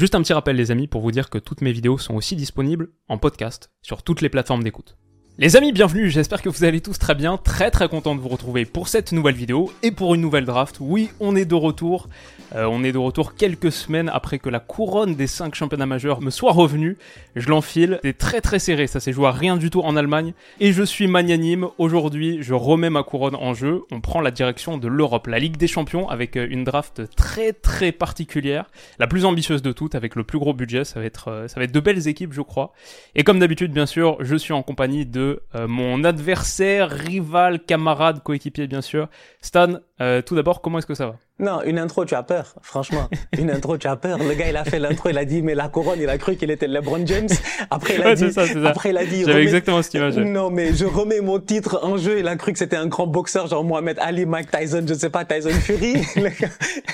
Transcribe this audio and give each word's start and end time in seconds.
Juste 0.00 0.14
un 0.14 0.22
petit 0.22 0.32
rappel 0.32 0.56
les 0.56 0.70
amis 0.70 0.86
pour 0.86 1.02
vous 1.02 1.10
dire 1.10 1.28
que 1.28 1.36
toutes 1.36 1.60
mes 1.60 1.72
vidéos 1.72 1.98
sont 1.98 2.14
aussi 2.14 2.34
disponibles 2.34 2.88
en 3.08 3.18
podcast 3.18 3.70
sur 3.82 4.02
toutes 4.02 4.22
les 4.22 4.30
plateformes 4.30 4.62
d'écoute. 4.62 4.96
Les 5.36 5.56
amis, 5.56 5.72
bienvenue, 5.72 6.08
j'espère 6.08 6.40
que 6.40 6.48
vous 6.48 6.64
allez 6.64 6.80
tous 6.80 6.98
très 6.98 7.14
bien, 7.14 7.36
très 7.36 7.70
très 7.70 7.86
content 7.86 8.14
de 8.14 8.20
vous 8.22 8.30
retrouver 8.30 8.64
pour 8.64 8.88
cette 8.88 9.12
nouvelle 9.12 9.34
vidéo 9.34 9.70
et 9.82 9.90
pour 9.90 10.14
une 10.14 10.22
nouvelle 10.22 10.46
draft. 10.46 10.78
Oui, 10.80 11.10
on 11.20 11.36
est 11.36 11.44
de 11.44 11.54
retour, 11.54 12.08
Euh, 12.54 12.64
on 12.64 12.82
est 12.82 12.92
de 12.92 12.98
retour 12.98 13.34
quelques 13.34 13.72
semaines 13.72 14.10
après 14.12 14.38
que 14.38 14.48
la 14.48 14.60
couronne 14.60 15.14
des 15.14 15.26
5 15.26 15.54
championnats 15.54 15.86
majeurs 15.86 16.20
me 16.20 16.30
soit 16.30 16.52
revenue. 16.52 16.96
Je 17.36 17.48
l'enfile, 17.48 18.00
c'est 18.02 18.18
très 18.18 18.40
très 18.40 18.58
serré, 18.58 18.86
ça 18.86 19.00
s'est 19.00 19.12
joué 19.12 19.26
à 19.26 19.32
rien 19.32 19.56
du 19.56 19.70
tout 19.70 19.80
en 19.82 19.96
Allemagne 19.96 20.32
et 20.58 20.72
je 20.72 20.82
suis 20.82 21.06
magnanime. 21.06 21.68
Aujourd'hui, 21.78 22.38
je 22.42 22.54
remets 22.54 22.90
ma 22.90 23.02
couronne 23.02 23.36
en 23.36 23.54
jeu, 23.54 23.82
on 23.90 24.00
prend 24.00 24.20
la 24.20 24.30
direction 24.30 24.78
de 24.78 24.88
l'Europe, 24.88 25.26
la 25.26 25.38
Ligue 25.38 25.56
des 25.56 25.68
Champions 25.68 26.08
avec 26.08 26.36
euh, 26.36 26.46
une 26.50 26.64
draft 26.64 27.02
très 27.14 27.52
très 27.52 27.92
particulière, 27.92 28.70
la 28.98 29.06
plus 29.06 29.24
ambitieuse 29.24 29.62
de 29.62 29.72
toutes 29.72 29.94
avec 29.94 30.16
le 30.16 30.24
plus 30.24 30.38
gros 30.38 30.52
budget, 30.52 30.84
ça 30.84 31.00
va 31.00 31.06
être 31.06 31.28
euh, 31.28 31.48
ça 31.48 31.60
va 31.60 31.64
être 31.64 31.72
de 31.72 31.80
belles 31.80 32.08
équipes, 32.08 32.32
je 32.32 32.42
crois. 32.42 32.72
Et 33.14 33.24
comme 33.24 33.38
d'habitude, 33.38 33.72
bien 33.72 33.86
sûr, 33.86 34.16
je 34.20 34.36
suis 34.36 34.52
en 34.52 34.62
compagnie 34.62 35.06
de 35.06 35.42
euh, 35.54 35.66
mon 35.68 36.04
adversaire, 36.04 36.90
rival, 36.90 37.60
camarade, 37.60 38.22
coéquipier, 38.22 38.66
bien 38.66 38.82
sûr. 38.82 39.08
Stan, 39.40 39.78
euh, 40.00 40.22
tout 40.22 40.34
d'abord, 40.34 40.60
comment 40.62 40.78
est-ce 40.78 40.86
que 40.86 40.94
ça 40.94 41.06
va? 41.06 41.16
Non, 41.38 41.62
une 41.62 41.78
intro, 41.78 42.04
tu 42.04 42.14
as 42.14 42.22
peur, 42.22 42.54
franchement. 42.62 43.08
Une 43.38 43.50
intro, 43.50 43.78
tu 43.78 43.86
as 43.86 43.96
peur. 43.96 44.18
Le 44.18 44.34
gars, 44.34 44.48
il 44.50 44.56
a 44.56 44.64
fait 44.64 44.78
l'intro, 44.78 45.08
il 45.08 45.16
a 45.16 45.24
dit, 45.24 45.40
mais 45.40 45.54
la 45.54 45.68
couronne, 45.68 45.98
il 46.00 46.08
a 46.08 46.18
cru 46.18 46.36
qu'il 46.36 46.50
était 46.50 46.66
LeBron 46.68 47.06
James. 47.06 47.28
Après, 47.70 47.94
il 47.94 48.02
a 48.02 48.06
Ouais, 48.06 48.14
dit, 48.14 48.20
c'est 48.24 48.32
ça, 48.32 48.46
c'est 48.46 48.62
ça. 48.62 48.68
après, 48.68 48.90
il 48.90 48.98
a 48.98 49.04
dit, 49.06 49.20
J'avais 49.20 49.32
remets- 49.32 49.42
exactement 49.44 49.80
cette 49.82 49.94
image. 49.94 50.16
Non, 50.18 50.50
mais 50.50 50.74
je 50.74 50.84
remets 50.84 51.20
mon 51.22 51.38
titre 51.40 51.80
en 51.82 51.96
jeu. 51.96 52.18
Il 52.18 52.28
a 52.28 52.36
cru 52.36 52.52
que 52.52 52.58
c'était 52.58 52.76
un 52.76 52.86
grand 52.88 53.06
boxeur, 53.06 53.46
genre 53.46 53.64
Mohamed 53.64 53.98
Ali, 54.00 54.26
Mike 54.26 54.50
Tyson, 54.50 54.84
je 54.86 54.92
sais 54.92 55.08
pas, 55.08 55.24
Tyson 55.24 55.48
Fury. 55.50 55.94
Le 56.16 56.28
gars, 56.28 56.48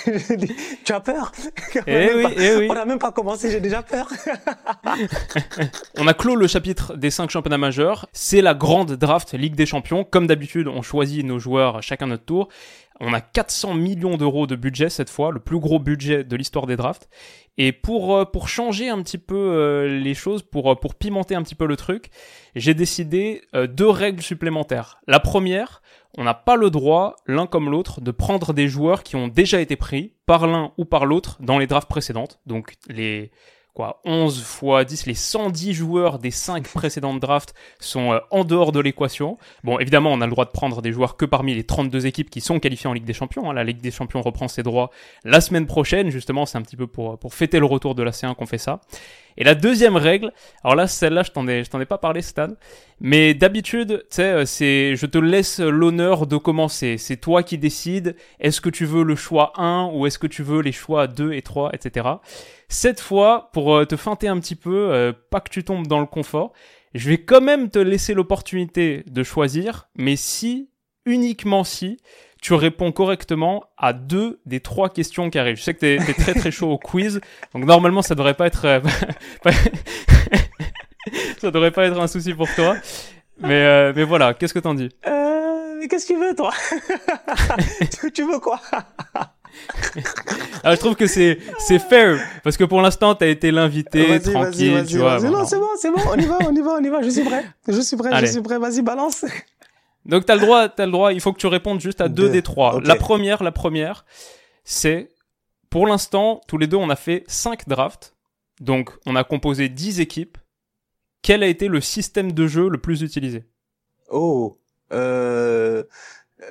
je 0.06 0.34
dis, 0.34 0.54
tu 0.84 0.92
as 0.92 1.00
peur? 1.00 1.32
Eh 1.88 2.10
oui, 2.14 2.22
pas- 2.22 2.30
eh 2.38 2.54
oui. 2.56 2.68
On 2.70 2.74
a 2.76 2.84
même 2.84 3.00
pas 3.00 3.10
commencé, 3.10 3.50
j'ai 3.50 3.60
déjà 3.60 3.82
peur. 3.82 4.08
On 5.98 6.06
a 6.06 6.14
clos 6.14 6.36
le 6.36 6.46
chapitre 6.46 6.96
des 6.96 7.10
5 7.10 7.30
championnats 7.30 7.58
majeurs. 7.58 8.06
C'est 8.12 8.42
la 8.42 8.54
grande 8.54 8.92
draft 8.92 9.32
Ligue 9.34 9.54
des 9.54 9.66
Champions. 9.66 10.04
Comme 10.04 10.26
d'habitude, 10.26 10.68
on 10.68 10.82
choisit 10.82 11.24
nos 11.24 11.38
joueurs 11.38 11.82
chacun 11.82 12.06
notre 12.06 12.24
tour. 12.24 12.48
On 13.00 13.12
a 13.12 13.20
400 13.20 13.74
millions 13.74 14.16
d'euros 14.16 14.46
de 14.46 14.56
budget 14.56 14.88
cette 14.88 15.10
fois, 15.10 15.30
le 15.30 15.40
plus 15.40 15.58
gros 15.58 15.78
budget 15.78 16.24
de 16.24 16.36
l'histoire 16.36 16.66
des 16.66 16.76
drafts. 16.76 17.08
Et 17.58 17.72
pour, 17.72 18.16
euh, 18.16 18.24
pour 18.24 18.48
changer 18.48 18.88
un 18.88 19.02
petit 19.02 19.18
peu 19.18 19.36
euh, 19.36 19.98
les 19.98 20.14
choses, 20.14 20.42
pour, 20.42 20.72
euh, 20.72 20.74
pour 20.74 20.94
pimenter 20.94 21.34
un 21.34 21.42
petit 21.42 21.54
peu 21.54 21.66
le 21.66 21.76
truc, 21.76 22.10
j'ai 22.54 22.74
décidé 22.74 23.42
deux 23.54 23.88
règles 23.88 24.22
supplémentaires. 24.22 24.98
La 25.06 25.20
première, 25.20 25.82
on 26.16 26.24
n'a 26.24 26.34
pas 26.34 26.56
le 26.56 26.70
droit, 26.70 27.16
l'un 27.26 27.46
comme 27.46 27.70
l'autre, 27.70 28.00
de 28.00 28.10
prendre 28.10 28.52
des 28.52 28.68
joueurs 28.68 29.02
qui 29.02 29.16
ont 29.16 29.28
déjà 29.28 29.60
été 29.60 29.76
pris 29.76 30.12
par 30.24 30.46
l'un 30.46 30.72
ou 30.78 30.84
par 30.84 31.06
l'autre 31.06 31.36
dans 31.40 31.58
les 31.58 31.66
drafts 31.66 31.88
précédentes. 31.88 32.40
Donc 32.46 32.74
les 32.88 33.30
quoi 33.76 34.00
11 34.06 34.42
fois 34.42 34.84
10, 34.84 35.06
les 35.06 35.14
110 35.14 35.74
joueurs 35.74 36.18
des 36.18 36.30
5 36.30 36.66
précédentes 36.74 37.20
drafts 37.20 37.54
sont 37.78 38.12
euh, 38.12 38.18
en 38.30 38.44
dehors 38.44 38.72
de 38.72 38.80
l'équation. 38.80 39.36
Bon, 39.64 39.78
évidemment, 39.78 40.12
on 40.12 40.20
a 40.22 40.26
le 40.26 40.32
droit 40.32 40.46
de 40.46 40.50
prendre 40.50 40.80
des 40.80 40.92
joueurs 40.92 41.16
que 41.16 41.26
parmi 41.26 41.54
les 41.54 41.64
32 41.64 42.06
équipes 42.06 42.30
qui 42.30 42.40
sont 42.40 42.58
qualifiées 42.58 42.88
en 42.88 42.94
Ligue 42.94 43.04
des 43.04 43.12
Champions. 43.12 43.50
hein. 43.50 43.54
La 43.54 43.64
Ligue 43.64 43.80
des 43.80 43.90
Champions 43.90 44.22
reprend 44.22 44.48
ses 44.48 44.62
droits 44.62 44.90
la 45.24 45.40
semaine 45.40 45.66
prochaine, 45.66 46.10
justement, 46.10 46.46
c'est 46.46 46.56
un 46.56 46.62
petit 46.62 46.76
peu 46.76 46.86
pour, 46.86 47.18
pour 47.18 47.34
fêter 47.34 47.58
le 47.58 47.66
retour 47.66 47.94
de 47.94 48.02
la 48.02 48.12
C1 48.12 48.34
qu'on 48.34 48.46
fait 48.46 48.58
ça. 48.58 48.80
Et 49.36 49.44
la 49.44 49.54
deuxième 49.54 49.96
règle, 49.96 50.32
alors 50.64 50.76
là, 50.76 50.86
celle-là, 50.86 51.22
je 51.22 51.30
t'en 51.30 51.46
ai, 51.46 51.64
je 51.64 51.70
t'en 51.70 51.80
ai 51.80 51.86
pas 51.86 51.98
parlé, 51.98 52.22
Stan, 52.22 52.48
mais 53.00 53.34
d'habitude, 53.34 54.04
tu 54.10 54.16
sais, 54.16 54.22
euh, 54.22 54.44
c'est, 54.46 54.96
je 54.96 55.06
te 55.06 55.18
laisse 55.18 55.60
l'honneur 55.60 56.26
de 56.26 56.36
commencer. 56.36 56.96
C'est 56.98 57.18
toi 57.18 57.42
qui 57.42 57.58
décides. 57.58 58.16
Est-ce 58.40 58.60
que 58.60 58.70
tu 58.70 58.86
veux 58.86 59.04
le 59.04 59.16
choix 59.16 59.52
1 59.56 59.90
ou 59.92 60.06
est-ce 60.06 60.18
que 60.18 60.26
tu 60.26 60.42
veux 60.42 60.60
les 60.60 60.72
choix 60.72 61.06
2 61.06 61.32
et 61.32 61.42
3, 61.42 61.70
etc. 61.74 62.06
Cette 62.68 63.00
fois, 63.00 63.50
pour 63.52 63.74
euh, 63.74 63.84
te 63.84 63.96
feinter 63.96 64.28
un 64.28 64.40
petit 64.40 64.56
peu, 64.56 64.90
euh, 64.90 65.12
pas 65.30 65.40
que 65.40 65.50
tu 65.50 65.62
tombes 65.64 65.86
dans 65.86 66.00
le 66.00 66.06
confort, 66.06 66.52
je 66.94 67.10
vais 67.10 67.18
quand 67.18 67.42
même 67.42 67.68
te 67.68 67.78
laisser 67.78 68.14
l'opportunité 68.14 69.04
de 69.06 69.22
choisir, 69.22 69.88
mais 69.96 70.16
si, 70.16 70.70
uniquement 71.04 71.62
si, 71.62 71.98
tu 72.46 72.54
réponds 72.54 72.92
correctement 72.92 73.64
à 73.76 73.92
deux 73.92 74.38
des 74.46 74.60
trois 74.60 74.88
questions 74.88 75.30
qui 75.30 75.38
arrivent. 75.40 75.56
Je 75.56 75.64
sais 75.64 75.74
que 75.74 75.80
t'es, 75.80 75.98
t'es 76.06 76.14
très 76.14 76.32
très 76.32 76.52
chaud 76.52 76.70
au 76.70 76.78
quiz, 76.78 77.20
donc 77.52 77.64
normalement 77.64 78.02
ça 78.02 78.14
devrait 78.14 78.34
pas 78.34 78.46
être, 78.46 78.66
euh, 78.66 78.80
ça 81.40 81.50
devrait 81.50 81.72
pas 81.72 81.86
être 81.86 82.00
un 82.00 82.06
souci 82.06 82.34
pour 82.34 82.46
toi. 82.54 82.76
Mais, 83.40 83.64
euh, 83.64 83.92
mais 83.96 84.04
voilà, 84.04 84.32
qu'est-ce 84.32 84.54
que 84.54 84.60
t'en 84.60 84.74
dis? 84.74 84.90
Euh, 85.08 85.74
mais 85.80 85.88
qu'est-ce 85.88 86.06
que 86.06 86.12
tu 86.12 86.20
veux, 86.20 86.36
toi? 86.36 86.52
tu, 88.14 88.22
veux 88.22 88.38
quoi? 88.38 88.60
ah, 90.62 90.72
Je 90.72 90.78
trouve 90.78 90.94
que 90.94 91.08
c'est, 91.08 91.40
c'est 91.58 91.80
fair, 91.80 92.16
parce 92.44 92.56
que 92.56 92.62
pour 92.62 92.80
l'instant 92.80 93.16
t'as 93.16 93.26
été 93.26 93.50
l'invité, 93.50 94.20
tranquille, 94.20 94.84
tu 94.88 94.98
vois. 94.98 95.18
Non, 95.18 95.44
c'est 95.46 95.58
bon, 95.58 95.70
c'est 95.80 95.90
bon. 95.90 96.00
On 96.12 96.16
y 96.16 96.26
va, 96.26 96.38
on 96.46 96.54
y 96.54 96.60
va, 96.60 96.78
on 96.78 96.84
y 96.84 96.90
va. 96.90 97.02
Je 97.02 97.10
suis 97.10 97.24
prêt. 97.24 97.44
Je 97.66 97.80
suis 97.80 97.96
prêt, 97.96 98.10
Allez. 98.12 98.28
je 98.28 98.32
suis 98.34 98.40
prêt. 98.40 98.56
Vas-y, 98.56 98.82
balance. 98.82 99.24
Donc 100.06 100.24
t'as 100.26 100.34
le 100.36 100.40
droit, 100.40 100.68
t'as 100.68 100.86
le 100.86 100.92
droit. 100.92 101.12
Il 101.12 101.20
faut 101.20 101.32
que 101.32 101.38
tu 101.38 101.46
répondes 101.46 101.80
juste 101.80 102.00
à 102.00 102.08
deux 102.08 102.24
Deux. 102.26 102.32
des 102.32 102.42
trois. 102.42 102.80
La 102.80 102.96
première, 102.96 103.42
la 103.42 103.52
première, 103.52 104.04
c'est 104.64 105.08
pour 105.70 105.86
l'instant 105.86 106.40
tous 106.48 106.58
les 106.58 106.66
deux 106.66 106.76
on 106.76 106.90
a 106.90 106.96
fait 106.96 107.24
cinq 107.26 107.68
drafts, 107.68 108.14
donc 108.60 108.90
on 109.06 109.16
a 109.16 109.24
composé 109.24 109.68
10 109.68 110.00
équipes. 110.00 110.38
Quel 111.22 111.42
a 111.42 111.46
été 111.48 111.66
le 111.68 111.80
système 111.80 112.32
de 112.32 112.46
jeu 112.46 112.68
le 112.68 112.78
plus 112.78 113.02
utilisé? 113.02 113.44
Oh, 114.10 114.58
euh, 114.92 115.82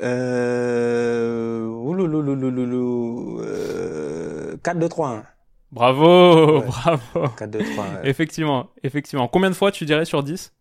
euh, 0.01 1.65
oulouloulouloulou, 1.65 3.39
euh, 3.41 4.57
4, 4.63 4.79
2, 4.79 4.89
3, 4.89 5.09
1. 5.09 5.23
Bravo, 5.71 6.59
Ouais. 6.59 6.65
bravo. 6.67 7.27
4, 7.37 7.49
2, 7.51 7.59
3, 7.73 7.85
1. 7.85 8.03
Effectivement, 8.03 8.69
effectivement. 8.83 9.27
Combien 9.27 9.49
de 9.49 9.55
fois 9.55 9.71
tu 9.71 9.85
dirais 9.85 10.05
sur 10.05 10.23
10 10.23 10.53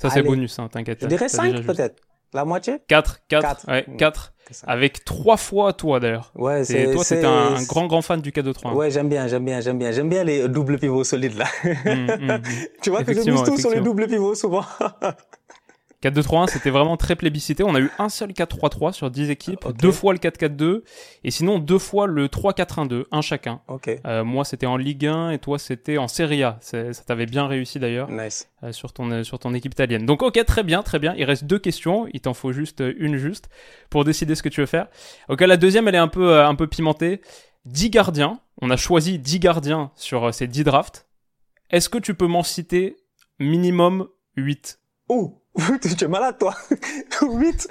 Ça 0.00 0.10
c'est 0.10 0.22
bonus, 0.22 0.58
hein, 0.58 0.68
t'inquiète. 0.70 0.98
Je 1.02 1.06
dirais 1.06 1.26
t'as 1.28 1.42
déjà 1.42 1.52
5 1.52 1.56
juste. 1.56 1.66
peut-être. 1.76 2.02
La 2.34 2.44
moitié? 2.44 2.76
4, 2.88 3.20
4, 3.28 3.42
Quatre. 3.42 3.68
ouais, 3.68 3.84
Mm. 3.88 3.96
4. 3.96 4.34
C'est 4.48 4.54
ça. 4.54 4.66
Avec 4.68 5.04
3 5.04 5.36
fois 5.36 5.72
toi 5.72 5.98
d'ailleurs. 6.00 6.30
Ouais, 6.34 6.62
C'est- 6.64 6.92
toi, 6.92 7.02
c'est 7.04 7.20
t'es 7.20 7.26
un, 7.26 7.54
un 7.56 7.62
grand 7.64 7.86
grand 7.86 8.00
fan 8.02 8.20
du 8.20 8.30
4-2-3. 8.32 8.74
Ouais, 8.74 8.90
j'aime 8.90 9.08
bien, 9.08 9.26
j'aime 9.28 9.44
bien, 9.44 9.60
j'aime 9.60 9.78
bien. 9.78 9.92
J'aime 9.92 10.08
bien 10.08 10.24
les 10.24 10.46
doubles 10.48 10.78
pivots 10.78 11.04
solides, 11.04 11.36
là. 11.36 11.46
Mm, 11.64 12.42
tu 12.82 12.90
vois 12.90 13.02
que 13.04 13.12
je 13.14 13.20
mise 13.30 13.42
tout 13.44 13.56
sur 13.58 13.70
les 13.70 13.80
doubles 13.80 14.06
pivots, 14.06 14.34
souvent. 14.34 14.64
4-2-3-1, 16.02 16.46
c'était 16.48 16.70
vraiment 16.70 16.96
très 16.96 17.16
plébiscité. 17.16 17.64
On 17.64 17.74
a 17.74 17.80
eu 17.80 17.90
un 17.98 18.08
seul 18.08 18.30
4-3-3 18.30 18.92
sur 18.92 19.10
10 19.10 19.30
équipes, 19.30 19.66
deux 19.80 19.90
fois 19.90 20.12
le 20.12 20.20
4-4-2, 20.20 20.82
et 21.24 21.30
sinon 21.32 21.58
deux 21.58 21.78
fois 21.78 22.06
le 22.06 22.28
3-4-1-2, 22.28 23.04
un 23.10 23.20
chacun. 23.20 23.60
ok. 23.66 23.90
Euh, 24.06 24.22
moi, 24.22 24.44
c'était 24.44 24.66
en 24.66 24.76
Ligue 24.76 25.06
1 25.06 25.30
et 25.30 25.38
toi, 25.38 25.58
c'était 25.58 25.98
en 25.98 26.06
Serie 26.06 26.42
A. 26.44 26.58
Ça 26.60 26.84
t'avait 27.06 27.26
bien 27.26 27.46
réussi 27.48 27.80
d'ailleurs 27.80 28.08
Nice. 28.10 28.48
euh, 28.62 28.70
sur 28.72 28.92
ton 28.92 29.10
euh, 29.10 29.24
sur 29.24 29.38
ton 29.40 29.54
équipe 29.54 29.72
italienne. 29.74 30.06
Donc, 30.06 30.22
ok, 30.22 30.44
très 30.44 30.62
bien, 30.62 30.82
très 30.84 30.98
bien. 31.00 31.14
Il 31.16 31.24
reste 31.24 31.44
deux 31.44 31.58
questions. 31.58 32.06
Il 32.12 32.20
t'en 32.20 32.34
faut 32.34 32.52
juste 32.52 32.80
euh, 32.80 32.94
une 32.98 33.16
juste 33.16 33.48
pour 33.90 34.04
décider 34.04 34.34
ce 34.36 34.42
que 34.44 34.48
tu 34.48 34.60
veux 34.60 34.66
faire. 34.66 34.86
Ok, 35.28 35.40
la 35.40 35.56
deuxième, 35.56 35.88
elle 35.88 35.96
est 35.96 35.98
un 35.98 36.08
peu 36.08 36.30
euh, 36.30 36.46
un 36.46 36.54
peu 36.54 36.66
pimentée. 36.68 37.20
10 37.64 37.90
gardiens. 37.90 38.38
On 38.62 38.70
a 38.70 38.76
choisi 38.76 39.18
10 39.18 39.40
gardiens 39.40 39.90
sur 39.96 40.32
ces 40.32 40.46
10 40.46 40.62
drafts. 40.64 41.06
Est-ce 41.70 41.88
que 41.88 41.98
tu 41.98 42.14
peux 42.14 42.26
m'en 42.28 42.42
citer 42.44 42.96
minimum 43.38 44.08
8 44.36 44.80
Oh, 45.10 45.42
tu 45.98 46.04
es 46.04 46.08
malade, 46.08 46.36
toi. 46.38 46.54
8. 47.22 47.68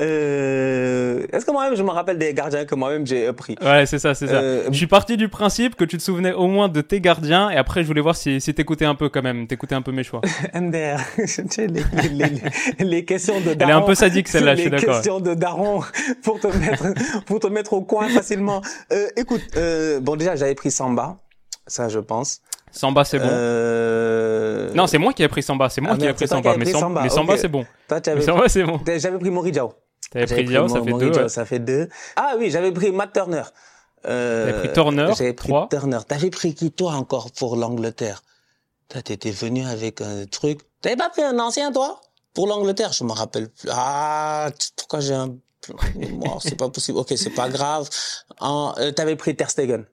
Euh, 0.00 1.26
est-ce 1.32 1.44
que 1.44 1.50
moi-même, 1.50 1.76
je 1.76 1.82
me 1.82 1.90
rappelle 1.90 2.16
des 2.18 2.32
gardiens 2.32 2.64
que 2.64 2.74
moi-même 2.74 3.06
j'ai 3.06 3.26
euh, 3.28 3.32
pris? 3.32 3.56
Ouais, 3.62 3.84
c'est 3.86 3.98
ça, 3.98 4.14
c'est 4.14 4.26
ça. 4.28 4.34
Euh, 4.34 4.64
Je 4.70 4.76
suis 4.76 4.86
parti 4.86 5.16
du 5.16 5.28
principe 5.28 5.74
que 5.76 5.84
tu 5.84 5.98
te 5.98 6.02
souvenais 6.02 6.32
au 6.32 6.46
moins 6.46 6.68
de 6.68 6.80
tes 6.80 7.00
gardiens, 7.00 7.50
et 7.50 7.56
après 7.56 7.82
je 7.82 7.86
voulais 7.86 8.00
voir 8.00 8.16
si, 8.16 8.40
si 8.40 8.54
t'écoutais 8.54 8.86
un 8.86 8.94
peu 8.94 9.08
quand 9.10 9.22
même, 9.22 9.46
t'écoutais 9.46 9.74
un 9.74 9.82
peu 9.82 9.92
mes 9.92 10.02
choix. 10.02 10.20
MDR. 10.54 11.00
Les, 11.58 11.66
les, 11.66 12.08
les, 12.78 12.84
les 12.84 13.04
questions 13.04 13.40
de 13.40 13.50
Elle 13.50 13.56
daron. 13.58 13.70
est 13.72 13.74
un 13.74 13.82
peu 13.82 13.94
sadique 13.94 14.28
celle-là, 14.28 14.54
je 14.54 14.62
suis 14.62 14.70
Les 14.70 14.76
d'accord. 14.78 14.94
questions 14.94 15.20
de 15.20 15.34
daron 15.34 15.82
pour 16.22 16.40
te 16.40 16.46
mettre, 16.46 16.84
pour 17.26 17.40
te 17.40 17.46
mettre 17.48 17.72
au 17.74 17.82
coin 17.82 18.08
facilement. 18.08 18.62
Euh, 18.92 19.06
écoute, 19.16 19.42
euh, 19.56 20.00
bon, 20.00 20.16
déjà, 20.16 20.34
j'avais 20.36 20.54
pris 20.54 20.70
Samba. 20.70 21.18
Ça, 21.66 21.88
je 21.88 21.98
pense. 22.00 22.40
Samba, 22.72 23.04
c'est 23.04 23.18
bon. 23.18 23.28
Euh... 23.30 24.72
Non, 24.74 24.86
c'est 24.86 24.98
moi 24.98 25.12
qui 25.12 25.22
ai 25.22 25.28
pris 25.28 25.42
Samba, 25.42 25.68
c'est 25.68 25.80
moi 25.80 25.92
Ah, 25.94 25.98
qui 25.98 26.04
ai 26.06 26.12
pris 26.12 26.28
Samba, 26.28 26.52
qui 26.52 26.58
mais, 26.58 26.64
pris 26.64 26.72
Samba, 26.80 27.02
mais 27.02 27.08
Samba 27.08 27.36
c'est 27.36 27.48
bon. 27.48 27.66
Toi, 27.88 28.00
tu 28.00 28.10
Mais 28.10 28.16
avais, 28.16 28.24
Samba 28.24 28.48
c'est 28.48 28.64
bon. 28.64 28.80
j'avais 28.86 29.18
pris 29.18 29.30
Moridiao. 29.30 29.74
T'avais 30.10 30.26
pris 30.26 30.44
Diao, 30.44 30.68
ça 30.68 30.82
fait 30.82 30.92
deux. 30.92 31.10
ouais. 31.12 31.28
ça 31.28 31.44
fait 31.44 31.58
deux. 31.58 31.88
Ah 32.16 32.34
oui, 32.38 32.50
j'avais 32.50 32.72
pris 32.72 32.90
Matt 32.90 33.12
Turner. 33.12 33.42
Euh, 34.06 34.46
T'avais 34.46 34.58
pris 34.60 34.72
Turner, 34.72 35.10
J'avais 35.16 35.32
pris. 35.34 35.52
Turner. 35.70 35.98
T'avais 36.08 36.30
pris 36.30 36.54
qui 36.54 36.72
toi 36.72 36.92
encore 36.92 37.30
pour 37.32 37.54
l'Angleterre? 37.56 38.22
Toi, 38.88 39.02
T'étais 39.02 39.30
venu 39.30 39.64
avec 39.66 40.00
un 40.00 40.24
truc. 40.26 40.60
T'avais 40.80 40.96
pas 40.96 41.10
pris 41.10 41.22
un 41.22 41.38
ancien 41.38 41.70
toi? 41.70 42.00
Pour 42.34 42.46
l'Angleterre 42.48 42.92
Je 42.92 43.04
me 43.04 43.12
rappelle 43.12 43.48
plus. 43.50 43.68
Ah, 43.72 44.50
pourquoi 44.76 45.00
j'ai 45.00 45.14
un 45.14 45.34
C'est 46.40 46.56
pas 46.56 46.70
possible. 46.70 46.98
Ok, 46.98 47.12
c'est 47.16 47.30
pas 47.30 47.48
grave. 47.48 47.88
En, 48.40 48.74
euh, 48.78 48.90
T'avais 48.92 49.16
pris 49.16 49.36
Ter 49.36 49.50
Stegen. 49.50 49.84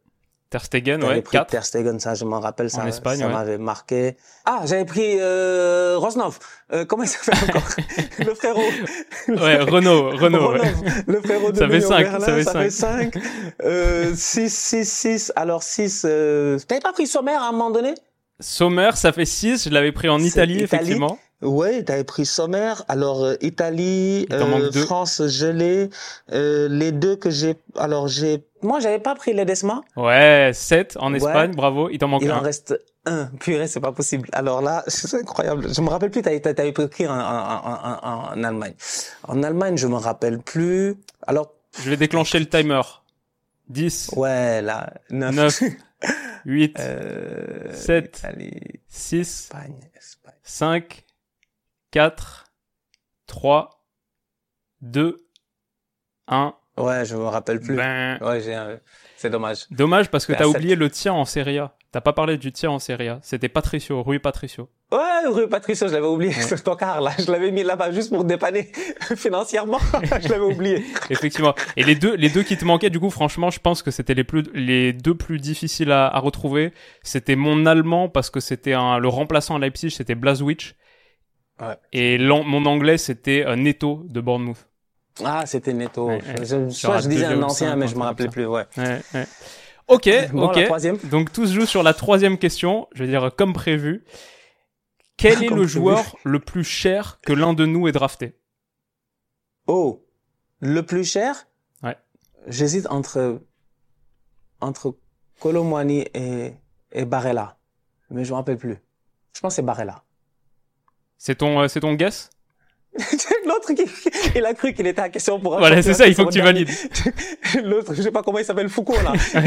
Ter 0.50 0.64
Stegen, 0.64 1.04
ouais, 1.04 1.22
pris 1.22 1.34
4. 1.38 1.50
Ter 1.50 1.66
Stegen, 1.66 2.00
ça 2.00 2.14
je 2.16 2.24
m'en 2.24 2.40
rappelle, 2.40 2.70
ça, 2.70 2.82
En 2.82 2.88
Espagne, 2.88 3.20
ça 3.20 3.28
ouais. 3.28 3.34
m'avait 3.34 3.58
marqué. 3.58 4.16
Ah, 4.46 4.62
j'avais 4.66 4.86
pris 4.86 5.18
euh, 5.20 5.96
Rosnov. 5.98 6.40
Euh, 6.72 6.86
comment 6.86 7.04
il 7.04 7.10
s'appelle 7.10 7.50
encore 7.50 7.68
Le 8.20 8.34
frérot. 8.34 8.62
Ouais, 9.28 9.58
Renault, 9.60 10.10
Renault. 10.18 10.54
ouais. 10.54 10.74
Le 11.06 11.22
frérot 11.22 11.52
de 11.52 11.58
Ça 11.58 11.68
fait 11.68 11.76
Nuno 11.80 11.88
cinq, 11.90 12.04
Berlin, 12.04 12.20
ça 12.26 12.34
fait 12.34 12.44
ça 12.44 12.54
fait 12.54 12.70
cinq. 12.70 13.14
5. 13.14 13.24
Euh, 13.64 14.14
6, 14.16 14.54
6, 14.56 14.86
6. 14.90 15.34
Alors 15.36 15.64
6. 15.64 16.04
Euh... 16.08 16.58
T'avais 16.66 16.80
pas 16.82 16.94
pris 16.94 17.08
Sommer 17.08 17.34
à 17.34 17.44
un 17.44 17.52
moment 17.52 17.72
donné? 17.72 17.94
Sommer, 18.40 18.92
ça 18.96 19.12
fait 19.12 19.26
6. 19.26 19.66
Je 19.66 19.70
l'avais 19.70 19.92
pris 19.92 20.08
en 20.08 20.20
Italie, 20.20 20.54
Italie. 20.54 20.64
effectivement. 20.64 21.20
Oui, 21.42 21.84
t'avais 21.86 22.04
pris 22.04 22.26
Sommer. 22.26 22.74
Alors 22.88 23.24
euh, 23.24 23.36
Italie, 23.42 24.26
euh. 24.32 24.72
France, 24.72 25.22
je 25.28 25.46
l'ai. 25.46 25.90
Euh, 26.32 26.68
les 26.70 26.92
deux 26.92 27.16
que 27.16 27.30
j'ai. 27.30 27.56
Alors 27.76 28.08
j'ai. 28.08 28.44
Moi, 28.64 28.80
j'avais 28.80 28.98
pas 29.00 29.14
pris 29.14 29.34
Ledesma. 29.34 29.82
Ouais, 29.96 30.50
7 30.54 30.98
en 31.00 31.12
Ouais. 31.12 31.18
Espagne, 31.18 31.54
bravo. 31.54 31.90
Il 31.92 32.00
t'en 32.00 32.08
manque 32.08 32.24
Il 32.24 32.32
en 32.32 32.38
un. 32.38 32.40
reste 32.40 32.80
un. 33.06 33.28
Purée, 33.40 33.68
c'est 33.68 33.80
pas 33.80 33.92
possible. 33.92 34.28
Alors 34.32 34.62
là, 34.62 34.84
c'est 34.88 35.14
incroyable. 35.16 35.72
Je 35.72 35.80
me 35.82 35.90
rappelle 35.90 36.10
plus, 36.10 36.24
t'avais, 36.24 36.40
t'avais 36.40 36.72
pris 36.72 37.08
en, 37.08 37.14
en, 37.14 37.20
en, 37.20 38.00
en, 38.04 38.34
en 38.40 38.44
Allemagne. 38.44 38.74
En 39.28 39.44
Allemagne, 39.44 39.78
je 39.78 39.86
me 39.88 39.96
rappelle 39.98 40.40
plus. 40.40 40.96
Alors, 41.28 41.54
Je 41.84 41.90
vais 41.92 41.98
déclencher 41.98 42.40
le 42.40 42.48
timer. 42.48 42.82
10, 43.70 44.12
ouais, 44.16 44.62
là, 44.64 44.92
9. 45.12 45.36
9, 45.36 45.62
8, 46.46 46.80
euh, 46.80 47.74
Sept. 47.76 48.18
Italie, 48.20 48.80
6, 48.88 49.20
Espagne, 49.20 49.76
Espagne. 49.96 50.34
5, 50.44 51.04
4, 51.92 52.46
3, 53.28 53.84
2, 54.82 55.18
1. 56.28 56.54
Ouais, 56.78 57.06
je 57.06 57.16
me 57.16 57.24
rappelle 57.26 57.60
plus. 57.60 57.76
Ben, 57.76 58.20
Ouais, 58.22 58.40
j'ai 58.42 58.54
un... 58.54 58.80
C'est 59.16 59.30
dommage. 59.32 59.66
Dommage 59.72 60.10
parce 60.12 60.26
que 60.28 60.34
t'as 60.34 60.46
oublié 60.46 60.76
le 60.76 60.92
tien 60.92 61.14
en 61.14 61.26
Serie 61.26 61.58
A. 61.58 61.74
T'as 61.92 62.02
pas 62.02 62.14
parlé 62.14 62.38
du 62.38 62.52
tien 62.52 62.70
en 62.70 62.78
Serie 62.78 63.08
A. 63.08 63.20
C'était 63.24 63.50
Patricio, 63.50 64.04
Rui 64.04 64.20
Patricio. 64.20 64.70
Ouais, 64.92 65.28
rue 65.28 65.50
Patricio, 65.50 65.88
je 65.88 65.94
l'avais 65.94 66.06
oublié, 66.06 66.36
Ouais. 66.36 66.58
tocard 66.60 67.02
là. 67.02 67.12
Je 67.18 67.32
l'avais 67.32 67.50
mis 67.52 67.64
là-bas 67.64 67.92
juste 67.92 68.10
pour 68.14 68.24
dépanner 68.26 68.72
financièrement. 69.16 69.80
je 70.22 70.28
l'avais 70.30 70.46
oublié. 70.46 70.86
Effectivement. 71.10 71.56
Et 71.78 71.84
les 71.84 71.96
deux, 71.96 72.14
les 72.16 72.30
deux 72.30 72.44
qui 72.44 72.58
te 72.58 72.66
manquaient, 72.66 72.92
du 72.92 73.00
coup, 73.00 73.10
franchement, 73.10 73.50
je 73.50 73.60
pense 73.60 73.82
que 73.82 73.90
c'était 73.90 74.14
les 74.14 74.24
plus, 74.24 74.44
les 74.54 74.94
deux 74.94 75.16
plus 75.16 75.40
difficiles 75.40 75.92
à, 75.92 76.08
à 76.08 76.20
retrouver. 76.20 76.74
C'était 77.02 77.36
mon 77.36 77.66
allemand 77.66 78.08
parce 78.10 78.30
que 78.30 78.40
c'était 78.40 78.74
un, 78.74 79.00
le 79.00 79.08
remplaçant 79.08 79.56
à 79.56 79.60
Leipzig, 79.60 79.90
c'était 79.90 80.16
Blazwich. 80.16 80.76
Ouais. 81.60 81.78
Et 81.92 82.18
mon 82.20 82.66
anglais, 82.66 82.98
c'était 82.98 83.46
euh, 83.46 83.56
Neto 83.56 84.04
de 84.06 84.22
Bournemouth. 84.22 84.68
Ah, 85.24 85.46
c'était 85.46 85.74
Neto. 85.74 86.08
Ouais, 86.08 86.22
Je- 86.44 86.56
ouais. 86.56 86.70
soit 86.70 87.00
je 87.00 87.08
disais 87.10 87.26
un 87.26 87.42
ancien, 87.42 87.76
mais 87.76 87.88
je 87.88 87.96
me 87.96 88.00
truc 88.02 88.08
rappelais 88.10 88.30
plus, 88.30 88.46
ouais. 88.46 88.66
Ouais, 88.78 89.02
ouais. 89.14 89.28
Ok, 89.88 90.10
Bon, 90.34 90.50
ok. 90.52 91.06
Donc 91.10 91.32
tout 91.32 91.48
se 91.48 91.54
joue 91.54 91.66
sur 91.66 91.82
la 91.82 91.94
troisième 91.94 92.38
question. 92.38 92.88
Je 92.94 93.04
veux 93.04 93.10
dire, 93.10 93.32
comme 93.36 93.54
prévu. 93.54 94.04
Quel 95.18 95.44
est 95.44 95.50
le 95.50 95.66
joueur 95.66 96.16
le 96.24 96.40
plus 96.40 96.64
cher 96.64 97.20
que 97.22 97.34
l'un 97.34 97.54
de 97.54 97.66
nous 97.66 97.88
ait 97.88 97.92
drafté? 97.92 98.38
Oh, 99.66 100.06
le 100.60 100.84
plus 100.84 101.04
cher? 101.04 101.48
Ouais. 101.84 101.98
J'hésite 102.48 102.88
entre 102.90 103.42
entre 104.62 104.96
Colomwani 105.40 106.06
et, 106.14 106.54
et 106.92 107.06
Barella, 107.06 107.58
mais 108.10 108.24
je 108.26 108.32
me 108.32 108.36
rappelle 108.36 108.58
plus. 108.58 108.78
Je 109.34 109.40
pense 109.40 109.54
que 109.54 109.56
c'est 109.58 109.62
Barella. 109.62 110.04
C'est 111.18 111.36
ton, 111.36 111.62
euh, 111.62 111.68
c'est 111.68 111.80
ton 111.80 111.94
guess? 111.94 112.30
L'autre 113.46 113.74
qui 113.74 113.84
il 114.36 114.46
a 114.46 114.54
cru 114.54 114.74
qu'il 114.74 114.88
était 114.88 115.02
à 115.02 115.10
question 115.10 115.40
pour 115.40 115.56
un 115.56 115.60
Voilà, 115.60 115.82
c'est 115.82 115.94
ça, 115.94 116.08
il 116.08 116.16
faut 116.16 116.26
que 116.26 116.32
tu 116.32 116.42
valides. 116.42 116.70
L'autre, 117.64 117.94
je 117.94 118.02
sais 118.02 118.12
pas 118.12 118.24
comment 118.24 118.40
il 118.40 118.46
s'appelle, 118.46 118.70
Foucault, 118.70 118.96
là. 119.02 119.14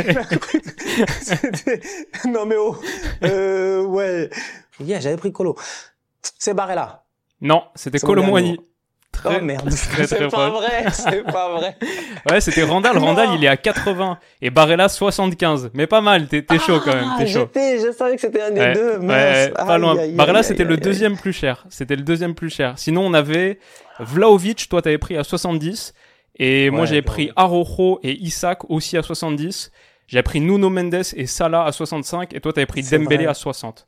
Non, 2.28 2.46
mais 2.46 2.56
oh. 2.56 2.76
Euh, 3.24 3.82
ouais. 3.82 4.30
Yeah, 4.78 5.00
j'avais 5.00 5.16
pris 5.16 5.32
Colo. 5.32 5.56
C'est 6.38 6.54
Barella. 6.54 7.04
Non, 7.40 7.64
c'était 7.74 7.98
Colomwani. 7.98 8.60
Très, 9.22 9.38
oh 9.40 9.44
merde. 9.44 9.70
C'est 9.70 10.18
pas 10.18 10.28
proche. 10.28 10.50
vrai, 10.50 10.84
c'est 10.92 11.22
pas 11.24 11.48
vrai. 11.52 11.76
Ouais, 12.30 12.40
c'était 12.40 12.62
Randall. 12.64 12.98
Randall, 12.98 13.28
il 13.36 13.44
est 13.44 13.48
à 13.48 13.56
80 13.56 14.18
et 14.42 14.50
Barella 14.50 14.88
75. 14.88 15.70
Mais 15.74 15.86
pas 15.86 16.00
mal, 16.00 16.26
t'es 16.28 16.42
t'es 16.42 16.58
chaud 16.58 16.80
quand 16.84 16.94
même, 16.94 17.04
Ah, 17.12 17.16
t'es 17.18 17.26
chaud. 17.26 17.48
Je 17.54 17.92
savais 17.96 18.14
que 18.16 18.20
c'était 18.20 18.42
un 18.42 18.50
des 18.50 18.60
Ouais, 18.60 18.72
deux. 18.74 18.98
ouais, 18.98 19.50
pas 19.50 19.78
loin. 19.78 19.98
aïe, 19.98 20.12
Barella, 20.14 20.42
c'était 20.42 20.64
le 20.64 20.74
aïe. 20.74 20.80
deuxième 20.80 21.16
plus 21.16 21.32
cher. 21.32 21.64
C'était 21.70 21.96
le 21.96 22.02
deuxième 22.02 22.34
plus 22.34 22.50
cher. 22.50 22.74
Sinon, 22.76 23.06
on 23.06 23.14
avait 23.14 23.58
Vlaovic, 23.98 24.68
toi 24.68 24.82
t'avais 24.82 24.98
pris 24.98 25.16
à 25.16 25.24
70 25.24 25.94
et 26.38 26.70
moi 26.70 26.86
j'avais 26.86 27.00
Vlahovic. 27.00 27.06
pris 27.06 27.32
Arojo 27.36 28.00
et 28.02 28.12
Isaac 28.20 28.68
aussi 28.70 28.96
à 28.96 29.02
70. 29.02 29.70
J'avais 30.08 30.22
pris 30.22 30.40
Nuno 30.40 30.70
Mendes 30.70 31.02
et 31.14 31.26
Salah 31.26 31.64
à 31.64 31.72
65 31.72 32.34
et 32.34 32.40
toi 32.40 32.52
t'avais 32.52 32.66
pris 32.66 32.82
Dembélé 32.82 33.24
vrai. 33.24 33.26
à 33.30 33.34
60. 33.34 33.86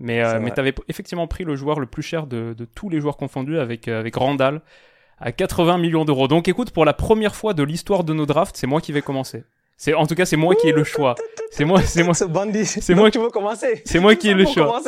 Mais 0.00 0.22
euh, 0.22 0.40
mais 0.40 0.50
t'avais 0.50 0.74
effectivement 0.88 1.26
pris 1.26 1.44
le 1.44 1.54
joueur 1.56 1.78
le 1.78 1.86
plus 1.86 2.02
cher 2.02 2.26
de, 2.26 2.54
de 2.56 2.64
tous 2.64 2.88
les 2.88 3.00
joueurs 3.00 3.16
confondus 3.16 3.58
avec 3.58 3.88
euh, 3.88 4.00
avec 4.00 4.16
Randall 4.16 4.60
à 5.20 5.30
80 5.32 5.78
millions 5.78 6.04
d'euros. 6.04 6.28
Donc 6.28 6.48
écoute, 6.48 6.70
pour 6.72 6.84
la 6.84 6.92
première 6.92 7.34
fois 7.36 7.54
de 7.54 7.62
l'histoire 7.62 8.02
de 8.04 8.12
nos 8.12 8.26
drafts, 8.26 8.56
c'est 8.56 8.66
moi 8.66 8.80
qui 8.80 8.92
vais 8.92 9.02
commencer. 9.02 9.44
C'est 9.76 9.94
en 9.94 10.06
tout 10.06 10.14
cas 10.14 10.24
c'est 10.24 10.36
moi 10.36 10.54
qui 10.54 10.68
ai 10.68 10.72
le 10.72 10.84
choix. 10.84 11.14
C'est 11.50 11.64
moi, 11.64 11.80
c'est 11.82 12.02
moi. 12.02 12.14
C'est 12.14 12.94
moi 12.96 13.12
tu 13.12 13.20
veux 13.20 13.28
commencer. 13.28 13.80
c'est 13.84 14.00
moi 14.00 14.16
qui 14.16 14.28
ai 14.28 14.34
le 14.34 14.44
choix. 14.44 14.82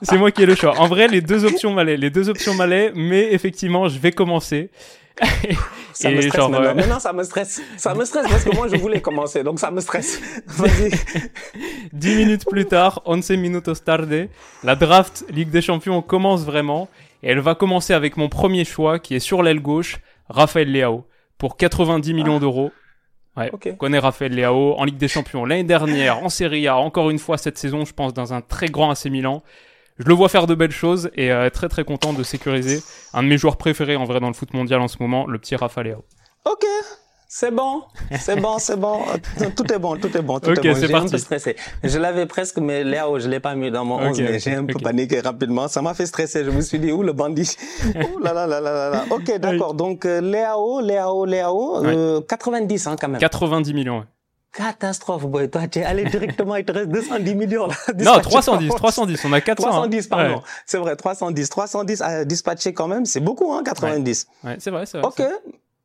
C'est 0.00 0.16
moi 0.16 0.30
qui 0.30 0.42
ai 0.42 0.46
le 0.46 0.54
choix. 0.54 0.80
En 0.80 0.86
vrai, 0.88 1.06
les 1.06 1.20
deux 1.20 1.44
options 1.44 1.70
m'allaient. 1.74 1.98
Les 1.98 2.08
deux 2.08 2.30
options 2.30 2.54
m'allaient, 2.54 2.92
mais 2.94 3.34
effectivement, 3.34 3.88
je 3.88 3.98
vais 3.98 4.10
commencer. 4.10 4.70
Ça 5.92 6.10
me 6.10 6.20
stresse 6.22 6.34
genre, 6.40 6.50
maintenant. 6.50 6.70
euh, 6.70 6.74
Maintenant, 6.74 6.98
ça 7.00 7.12
me 7.12 7.22
stresse. 7.22 7.60
Ça 7.76 7.94
me 7.94 8.04
stresse 8.04 8.26
parce 8.28 8.44
que 8.44 8.54
moi, 8.56 8.66
je 8.66 8.76
voulais 8.76 9.00
commencer, 9.02 9.44
donc 9.44 9.60
ça 9.60 9.70
me 9.70 9.80
stresse. 9.80 10.20
Vas-y. 10.46 10.90
Dix 11.92 12.16
minutes 12.16 12.46
plus 12.48 12.64
tard, 12.64 13.02
11 13.04 13.30
minutos 13.32 13.74
tarde, 13.74 14.28
la 14.64 14.74
draft 14.74 15.24
Ligue 15.28 15.50
des 15.50 15.60
Champions 15.60 16.00
commence 16.02 16.44
vraiment. 16.44 16.88
Et 17.22 17.30
elle 17.30 17.40
va 17.40 17.54
commencer 17.54 17.92
avec 17.92 18.16
mon 18.16 18.28
premier 18.28 18.64
choix, 18.64 18.98
qui 18.98 19.14
est 19.14 19.20
sur 19.20 19.42
l'aile 19.42 19.60
gauche, 19.60 19.98
Raphaël 20.28 20.72
Leao, 20.72 21.04
pour 21.38 21.56
90 21.56 22.14
millions 22.14 22.40
d'euros. 22.40 22.72
Ouais, 23.36 23.50
on 23.52 23.74
connaît 23.76 23.98
Raphaël 23.98 24.34
Leao 24.34 24.74
en 24.76 24.84
Ligue 24.84 24.96
des 24.98 25.08
Champions 25.08 25.44
l'année 25.44 25.62
dernière, 25.64 26.18
en 26.24 26.28
Serie 26.28 26.68
A, 26.68 26.76
encore 26.76 27.10
une 27.10 27.18
fois 27.18 27.38
cette 27.38 27.58
saison, 27.58 27.84
je 27.84 27.92
pense, 27.92 28.12
dans 28.12 28.34
un 28.34 28.40
très 28.40 28.66
grand 28.66 28.90
AC 28.90 29.06
Milan. 29.06 29.42
Je 29.98 30.04
le 30.06 30.14
vois 30.14 30.28
faire 30.28 30.46
de 30.46 30.54
belles 30.54 30.70
choses 30.72 31.10
et 31.14 31.30
euh, 31.30 31.50
très 31.50 31.68
très 31.68 31.84
content 31.84 32.12
de 32.12 32.22
sécuriser 32.22 32.82
un 33.12 33.22
de 33.22 33.28
mes 33.28 33.38
joueurs 33.38 33.56
préférés 33.56 33.96
en 33.96 34.04
vrai 34.04 34.20
dans 34.20 34.28
le 34.28 34.34
foot 34.34 34.54
mondial 34.54 34.80
en 34.80 34.88
ce 34.88 34.96
moment, 35.00 35.26
le 35.26 35.38
petit 35.38 35.56
Raphaël 35.56 35.88
Leao. 35.88 36.04
Ok. 36.44 36.64
C'est 37.34 37.50
bon, 37.50 37.82
c'est 38.20 38.38
bon, 38.38 38.58
c'est 38.58 38.76
bon. 38.78 38.98
Tout 39.56 39.72
est 39.72 39.78
bon, 39.78 39.96
tout 39.96 40.14
est 40.14 40.20
bon, 40.20 40.38
tout 40.38 40.50
est 40.50 40.54
bon. 40.54 40.74
J'ai 40.78 40.94
un 40.94 41.06
peu 41.06 41.16
stressé. 41.16 41.56
Je 41.82 41.98
l'avais 41.98 42.26
presque, 42.26 42.58
mais 42.58 42.84
Léo, 42.84 43.18
je 43.18 43.26
l'ai 43.26 43.40
pas 43.40 43.54
mis 43.54 43.70
dans 43.70 43.86
mon 43.86 43.96
Ok, 43.96 44.10
11, 44.10 44.20
mais 44.20 44.38
j'ai 44.38 44.54
un 44.54 44.66
peu 44.66 44.78
paniqué 44.78 45.20
rapidement. 45.20 45.66
Ça 45.66 45.80
m'a 45.80 45.94
fait 45.94 46.04
stresser. 46.04 46.44
Je 46.44 46.50
me 46.50 46.60
suis 46.60 46.78
dit, 46.78 46.92
où 46.92 47.02
le 47.02 47.14
bandit 47.14 47.56
Ouh 47.94 48.18
là 48.18 48.34
là 48.34 48.46
là 48.46 48.60
là 48.60 48.90
là. 48.90 49.04
Ok, 49.08 49.34
d'accord. 49.38 49.72
Donc, 49.72 50.04
euh, 50.04 50.20
Léo, 50.20 50.82
Léo, 50.82 51.24
Léo, 51.24 51.82
euh, 51.86 52.20
90 52.20 52.86
hein, 52.86 52.96
quand 53.00 53.08
même. 53.08 53.18
90 53.18 53.72
millions. 53.72 54.00
ouais. 54.00 54.04
Catastrophe, 54.52 55.24
boy. 55.26 55.48
Toi, 55.50 55.66
tu 55.68 55.78
es 55.78 55.84
allé 55.84 56.04
directement, 56.04 56.56
il 56.56 56.64
te 56.64 56.72
reste 56.72 56.88
210 56.90 57.34
millions 57.34 57.66
là. 57.66 57.74
Non, 57.88 57.94
Dispatché 57.94 58.20
310, 58.22 58.68
par- 58.68 58.76
310, 58.76 59.24
on 59.24 59.32
a 59.32 59.40
400. 59.40 59.66
hein. 59.66 59.70
310, 59.70 60.06
pardon. 60.08 60.34
Ouais, 60.36 60.40
C'est 60.66 60.78
vrai, 60.78 60.94
310. 60.96 61.48
310 61.48 62.02
à 62.02 62.24
dispatcher 62.24 62.74
quand 62.74 62.86
même, 62.88 63.06
c'est 63.06 63.20
beaucoup, 63.20 63.52
hein, 63.52 63.62
90. 63.64 64.26
ouais, 64.44 64.56
c'est 64.58 64.70
vrai, 64.70 64.84
c'est 64.86 64.98
vrai. 64.98 65.06
Ok. 65.08 65.22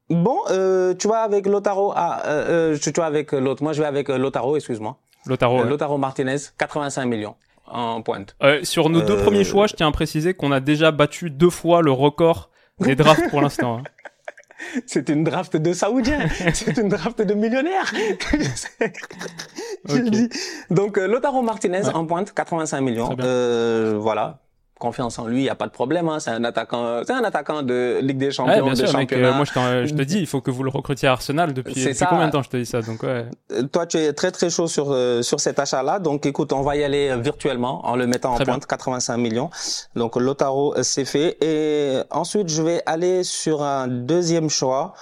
Bon, 0.10 0.38
euh, 0.50 0.94
tu 0.96 1.08
vas 1.08 1.20
avec 1.22 1.46
Lotaro. 1.48 1.94
Ah, 1.96 2.24
euh, 2.28 2.74
euh, 2.76 2.78
tu 2.78 2.92
vas 2.92 3.06
avec 3.06 3.32
l'autre. 3.34 3.62
Moi, 3.64 3.74
je 3.74 3.82
vais 3.82 3.88
avec 3.88 4.08
Lotaro, 4.10 4.56
excuse-moi. 4.56 4.98
Lotaro. 5.26 5.60
Euh, 5.60 5.64
ouais. 5.64 5.70
Lotaro 5.70 5.98
Martinez, 5.98 6.38
85 6.58 7.06
millions 7.06 7.36
en 7.70 8.02
pointe. 8.02 8.36
Sur 8.64 8.90
nos 8.90 9.02
deux 9.02 9.18
premiers 9.18 9.44
choix, 9.44 9.68
je 9.68 9.74
tiens 9.76 9.88
à 9.90 9.92
préciser 9.92 10.34
qu'on 10.34 10.52
a 10.54 10.60
déjà 10.62 10.92
battu 10.92 11.30
deux 11.30 11.50
fois 11.50 11.82
le 11.82 11.92
record 11.92 12.50
des 12.80 12.96
drafts 12.96 13.30
pour 13.30 13.42
l'instant. 13.42 13.80
hein. 13.80 13.84
C'est 14.86 15.10
une 15.10 15.24
draft 15.24 15.56
de 15.58 15.74
Saoudiens. 15.74 16.28
C'est 16.54 16.78
une 16.78 16.90
draft 16.90 17.22
de 17.22 17.34
millionnaires. 17.34 17.92
Je 19.86 19.98
dis. 19.98 20.30
Donc, 20.70 20.98
euh, 20.98 21.08
Lotaro 21.08 21.42
Martinez 21.42 21.86
Ouais. 21.86 21.94
en 21.94 22.06
pointe, 22.06 22.34
85 22.34 22.82
millions. 22.82 23.16
Euh, 23.20 23.98
voilà. 24.00 24.40
Confiance 24.78 25.20
en 25.20 25.28
lui, 25.28 25.40
il 25.42 25.44
y 25.46 25.50
a 25.50 25.56
pas 25.56 25.66
de 25.66 25.72
problème. 25.72 26.08
Hein. 26.10 26.20
C'est 26.20 26.30
un 26.32 26.44
attaquant, 26.44 27.02
c'est 27.06 27.14
un 27.14 27.24
attaquant 27.24 27.64
de 27.64 28.00
Ligue 28.02 28.18
des 28.18 28.32
Champions, 28.32 28.64
bien 28.64 28.74
de 28.74 28.86
sûr, 28.86 28.98
mec, 28.98 29.12
euh, 29.14 29.34
moi, 29.34 29.46
je, 29.46 29.86
je 29.88 29.94
te 29.94 30.02
dis, 30.04 30.20
il 30.20 30.28
faut 30.28 30.42
que 30.42 30.52
vous 30.52 30.64
le 30.64 30.70
recrutiez 30.70 31.08
à 31.08 31.14
Arsenal 31.14 31.54
depuis, 31.54 31.74
C'est 31.74 31.82
depuis 31.82 31.96
ça. 31.96 32.06
combien 32.08 32.28
de 32.28 32.32
temps 32.32 32.44
je 32.44 32.50
te 32.50 32.58
dis 32.58 32.66
ça 32.66 32.82
Donc, 32.82 33.04
ouais. 33.04 33.26
Euh, 33.52 33.64
Toi, 33.64 33.86
tu 33.86 33.98
es 33.98 34.14
très 34.14 34.32
très 34.32 34.50
chaud 34.50 34.68
sur 34.68 34.92
euh, 34.92 35.22
sur 35.22 35.40
cet 35.40 35.60
achat-là. 35.60 36.00
Donc, 36.00 36.26
écoute, 36.26 36.54
on 36.54 36.62
va 36.62 36.76
y 36.76 36.84
aller 36.84 37.10
euh, 37.10 37.18
virtuellement 37.18 37.86
en 37.88 37.96
le 37.96 38.08
mettant 38.08 38.36
Très 38.36 38.44
en 38.44 38.46
bien. 38.46 38.54
pointe, 38.56 38.66
85 38.66 39.18
millions. 39.18 39.50
Donc, 39.96 40.16
Lotaro, 40.16 40.74
c'est 40.84 41.06
fait. 41.06 41.38
Et 41.44 42.00
ensuite, 42.12 42.50
je 42.50 42.62
vais 42.62 42.82
aller 42.86 43.24
sur 43.24 43.64
un 43.64 43.88
deuxième 43.88 44.50
choix 44.50 44.94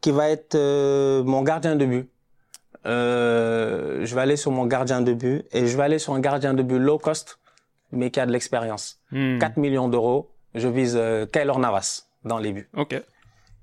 qui 0.00 0.10
va 0.12 0.28
être 0.30 0.54
euh, 0.54 1.22
mon 1.24 1.42
gardien 1.42 1.76
de 1.76 1.84
but. 1.84 2.08
Euh, 2.86 4.00
je 4.04 4.14
vais 4.14 4.20
aller 4.20 4.36
sur 4.36 4.50
mon 4.50 4.64
gardien 4.66 5.00
de 5.00 5.12
but 5.12 5.44
et 5.52 5.66
je 5.66 5.76
vais 5.76 5.82
aller 5.82 5.98
sur 5.98 6.14
un 6.14 6.20
gardien 6.20 6.54
de 6.54 6.62
but 6.62 6.78
low 6.78 6.98
cost, 6.98 7.38
mais 7.92 8.10
qui 8.10 8.20
a 8.20 8.26
de 8.26 8.32
l'expérience. 8.32 9.00
Hmm. 9.10 9.38
4 9.38 9.56
millions 9.56 9.88
d'euros. 9.88 10.30
Je 10.54 10.68
vise 10.68 10.96
euh, 10.96 11.26
Keylor 11.26 11.58
Navas 11.58 12.08
dans 12.24 12.38
les 12.38 12.52
buts. 12.52 12.68
Ok. 12.74 13.00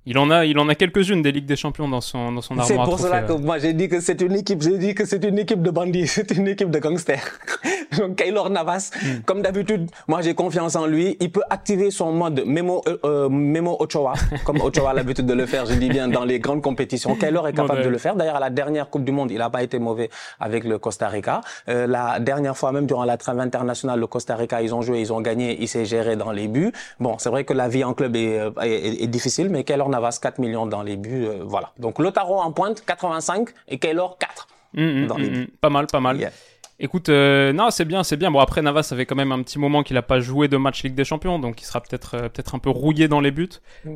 Il 0.07 0.17
en 0.19 0.29
a, 0.29 0.45
il 0.45 0.57
en 0.59 0.69
a 0.69 0.75
quelques-unes 0.75 1.21
des 1.23 1.31
Ligues 1.31 1.47
des 1.47 1.55
Champions 1.55 1.87
dans 1.87 1.99
son, 2.01 2.31
dans 2.31 2.41
son 2.41 2.53
C'est 2.61 2.73
armoire. 2.73 2.87
à 2.87 2.89
pour 2.89 2.99
cela 2.99 3.21
que 3.23 3.33
moi 3.33 3.57
j'ai 3.57 3.73
dit 3.73 3.89
que 3.89 3.99
c'est 3.99 4.21
une 4.21 4.33
équipe, 4.35 4.61
j'ai 4.61 4.77
dit 4.77 4.93
que 4.93 5.03
c'est 5.05 5.23
une 5.23 5.39
équipe 5.39 5.63
de 5.63 5.71
bandits, 5.71 6.07
c'est 6.15 6.29
une 6.31 6.47
équipe 6.47 6.69
de 6.69 6.77
gangsters. 6.79 7.39
Donc 7.97 8.15
Kaylor 8.17 8.49
Navas, 8.49 8.91
Hmm. 9.01 9.21
comme 9.25 9.41
d'habitude, 9.41 9.89
moi 10.07 10.21
j'ai 10.21 10.33
confiance 10.35 10.75
en 10.75 10.85
lui. 10.85 11.17
Il 11.19 11.31
peut 11.31 11.41
activer 11.49 11.89
son 11.91 12.11
mode 12.11 12.43
Memo, 12.45 12.81
euh, 12.87 12.97
euh, 13.05 13.29
Memo 13.29 13.77
Ochoa, 13.79 14.13
comme 14.45 14.61
Ochoa 14.61 14.91
a 14.91 14.93
l'habitude 14.93 15.25
de 15.25 15.33
le 15.33 15.45
faire, 15.45 15.65
je 15.65 15.73
dis 15.73 15.89
bien 15.89 16.07
dans 16.07 16.23
les 16.25 16.39
grandes 16.39 16.61
compétitions. 16.61 17.15
Kaylor 17.15 17.47
est 17.47 17.53
capable 17.53 17.83
de 17.83 17.89
le 17.89 17.97
faire. 17.97 18.15
D'ailleurs 18.15 18.35
à 18.35 18.39
la 18.39 18.49
dernière 18.51 18.89
Coupe 18.89 19.05
du 19.05 19.11
Monde, 19.11 19.31
il 19.31 19.37
n'a 19.39 19.49
pas 19.49 19.63
été 19.63 19.79
mauvais 19.79 20.09
avec 20.39 20.65
le 20.65 20.77
Costa 20.77 21.07
Rica. 21.07 21.41
Euh, 21.69 21.87
la 21.87 22.19
dernière 22.19 22.55
fois 22.57 22.71
même 22.71 22.85
durant 22.85 23.05
la 23.05 23.17
trêve 23.17 23.39
internationale, 23.39 23.99
le 23.99 24.07
Costa 24.07 24.35
Rica, 24.35 24.61
ils 24.61 24.75
ont 24.75 24.81
joué, 24.81 24.99
ils 25.01 25.11
ont 25.13 25.21
gagné, 25.21 25.57
il 25.59 25.67
s'est 25.67 25.85
géré 25.85 26.15
dans 26.15 26.31
les 26.31 26.47
buts. 26.47 26.71
Bon, 26.99 27.15
c'est 27.17 27.29
vrai 27.29 27.43
que 27.43 27.53
la 27.53 27.67
vie 27.69 27.83
en 27.83 27.93
club 27.93 28.15
est, 28.15 28.39
euh, 28.39 28.51
est, 28.61 28.69
est- 28.69 29.03
est 29.03 29.07
difficile, 29.07 29.49
mais 29.49 29.63
Kaylor 29.63 29.89
Navas 29.95 30.19
4 30.21 30.39
millions 30.39 30.65
dans 30.65 30.83
les 30.83 30.97
buts, 30.97 31.25
euh, 31.25 31.43
voilà. 31.45 31.71
Donc 31.79 31.99
Lotaro 31.99 32.39
en 32.41 32.51
pointe 32.51 32.83
85 32.85 33.49
et 33.69 33.79
Kaylor 33.79 34.17
4. 34.17 34.47
Hum, 34.77 34.83
hum, 34.83 35.07
dans 35.07 35.15
hum, 35.15 35.21
les 35.21 35.29
hum. 35.29 35.47
Pas 35.61 35.69
mal, 35.69 35.87
pas 35.87 36.01
mal. 36.01 36.17
Yeah. 36.17 36.31
Écoute, 36.77 37.07
euh, 37.07 37.53
non, 37.53 37.69
c'est 37.71 37.85
bien, 37.85 38.03
c'est 38.03 38.17
bien. 38.17 38.29
Bon, 38.31 38.39
après, 38.39 38.61
Navas 38.61 38.89
avait 38.91 39.05
quand 39.05 39.15
même 39.15 39.31
un 39.31 39.41
petit 39.43 39.57
moment 39.57 39.81
qu'il 39.81 39.95
a 39.95 40.01
pas 40.01 40.19
joué 40.19 40.49
de 40.49 40.57
match 40.57 40.83
Ligue 40.83 40.93
des 40.93 41.05
Champions, 41.05 41.39
donc 41.39 41.61
il 41.61 41.65
sera 41.65 41.79
peut-être 41.79 42.15
euh, 42.15 42.19
peut-être 42.27 42.53
un 42.53 42.59
peu 42.59 42.69
rouillé 42.69 43.07
dans 43.07 43.21
les 43.21 43.31
buts. 43.31 43.47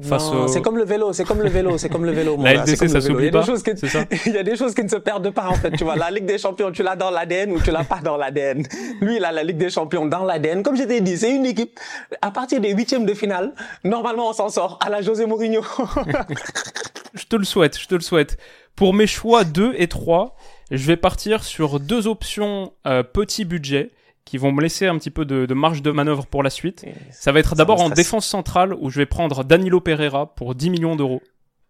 Face 0.02 0.30
au- 0.32 0.48
C'est 0.48 0.62
comme 0.62 0.78
le 0.78 0.86
vélo, 0.86 1.12
c'est 1.12 1.26
comme 1.26 1.42
le 1.42 1.50
vélo, 1.50 1.78
c'est 1.78 1.90
comme 1.90 2.06
le 2.06 2.14
vélo. 2.14 2.38
mon 2.38 2.44
La 2.44 2.54
gars, 2.56 2.64
LDC, 2.64 2.88
ça 2.88 3.02
s'oublie 3.02 3.32
pas, 3.32 3.44
qui- 3.44 3.88
ça 3.90 4.06
Il 4.26 4.32
y 4.34 4.38
a 4.38 4.44
des 4.44 4.56
choses 4.56 4.74
qui 4.74 4.82
ne 4.84 4.88
se 4.88 4.96
perdent 4.96 5.30
pas 5.32 5.48
en 5.50 5.56
fait. 5.56 5.72
Tu 5.72 5.84
vois, 5.84 5.98
la 5.98 6.10
Ligue 6.10 6.26
des 6.26 6.38
Champions, 6.38 6.72
tu 6.72 6.82
l'as 6.82 6.96
dans 6.96 7.10
l'ADN 7.12 7.52
ou 7.52 7.60
tu 7.62 7.70
l'as 7.70 7.84
pas 7.84 8.00
dans 8.02 8.16
l'ADN. 8.16 8.64
Lui, 9.02 9.18
il 9.18 9.26
a 9.26 9.34
la 9.34 9.44
Ligue 9.44 9.58
des 9.58 9.70
Champions 9.70 10.06
dans 10.06 10.24
l'ADN. 10.24 10.64
Comme 10.64 10.78
je 10.78 10.84
t'ai 10.84 11.02
dit, 11.02 11.18
c'est 11.18 11.36
une 11.36 11.46
équipe. 11.46 11.78
À 12.22 12.32
partir 12.32 12.62
des 12.62 12.72
huitièmes 12.72 13.06
de 13.06 13.14
finale, 13.14 13.54
normalement, 13.84 14.30
on 14.30 14.34
s'en 14.34 14.48
sort. 14.48 14.80
À 14.86 14.90
la 14.90 15.02
José 15.02 15.26
Mourinho. 15.26 15.62
Je 17.16 17.26
te 17.26 17.36
le 17.36 17.44
souhaite, 17.44 17.78
je 17.78 17.88
te 17.88 17.96
le 17.96 18.02
souhaite. 18.02 18.38
Pour 18.76 18.94
mes 18.94 19.08
choix 19.08 19.44
2 19.44 19.74
et 19.78 19.88
3, 19.88 20.36
je 20.78 20.86
vais 20.86 20.98
partir 20.98 21.44
sur 21.44 21.80
deux 21.80 22.08
options 22.08 22.74
euh, 22.86 23.04
petit 23.04 23.46
budget 23.46 23.92
qui 24.26 24.38
vont 24.38 24.52
me 24.52 24.62
laisser 24.62 24.86
un 24.86 24.98
petit 24.98 25.10
peu 25.10 25.26
de, 25.26 25.46
de 25.46 25.54
marge 25.54 25.82
de 25.82 25.90
manœuvre 25.90 26.28
pour 26.28 26.44
la 26.44 26.52
suite. 26.52 26.86
Ça 27.12 27.32
va 27.32 27.40
être 27.40 27.56
d'abord 27.56 27.82
en 27.82 27.90
défense 27.90 28.28
centrale 28.28 28.76
où 28.76 28.90
je 28.92 29.00
vais 29.00 29.08
prendre 29.08 29.44
Danilo 29.44 29.82
Pereira 29.82 30.36
pour 30.36 30.54
10 30.54 30.70
millions 30.70 30.96
d'euros. 30.96 31.22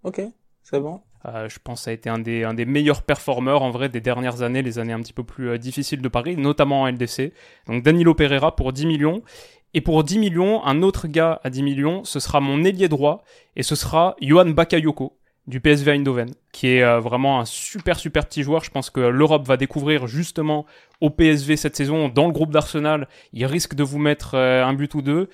ok, 0.03 0.21
c'est 0.63 0.79
bon. 0.79 0.99
Euh, 1.25 1.49
je 1.49 1.59
pense 1.61 1.81
que 1.81 1.83
ça 1.85 1.91
a 1.91 1.93
été 1.93 2.09
un 2.09 2.17
des, 2.19 2.43
un 2.43 2.53
des 2.53 2.65
meilleurs 2.65 3.01
performeurs 3.03 3.61
en 3.61 3.71
vrai 3.71 3.89
des 3.89 3.99
dernières 4.01 4.41
années, 4.41 4.61
les 4.61 4.79
années 4.79 4.93
un 4.93 5.01
petit 5.01 5.13
peu 5.13 5.23
plus 5.23 5.49
euh, 5.49 5.57
difficiles 5.57 6.01
de 6.01 6.07
Paris, 6.07 6.37
notamment 6.37 6.81
en 6.81 6.87
LDC. 6.87 7.33
Donc 7.67 7.83
Danilo 7.83 8.13
Pereira 8.13 8.55
pour 8.55 8.73
10 8.73 8.85
millions. 8.85 9.21
Et 9.73 9.81
pour 9.81 10.03
10 10.03 10.17
millions, 10.17 10.65
un 10.65 10.81
autre 10.81 11.07
gars 11.07 11.39
à 11.43 11.49
10 11.49 11.61
millions, 11.61 12.03
ce 12.03 12.19
sera 12.19 12.39
mon 12.39 12.63
ailier 12.63 12.87
droit, 12.87 13.23
et 13.55 13.61
ce 13.61 13.75
sera 13.75 14.15
Johan 14.19 14.49
Bakayoko 14.49 15.18
du 15.49 15.59
PSV 15.59 15.91
Eindhoven, 15.91 16.29
qui 16.51 16.67
est 16.67 16.83
euh, 16.83 16.99
vraiment 16.99 17.39
un 17.39 17.45
super 17.45 17.99
super 17.99 18.27
petit 18.27 18.43
joueur. 18.43 18.63
Je 18.63 18.69
pense 18.69 18.91
que 18.91 18.99
l'Europe 18.99 19.47
va 19.47 19.57
découvrir 19.57 20.05
justement 20.05 20.67
au 21.01 21.09
PSV 21.09 21.57
cette 21.57 21.75
saison, 21.75 22.07
dans 22.07 22.27
le 22.27 22.31
groupe 22.31 22.51
d'Arsenal. 22.51 23.07
Il 23.33 23.45
risque 23.47 23.73
de 23.73 23.81
vous 23.83 23.97
mettre 23.97 24.35
euh, 24.35 24.63
un 24.63 24.73
but 24.73 24.93
ou 24.93 25.01
deux. 25.01 25.29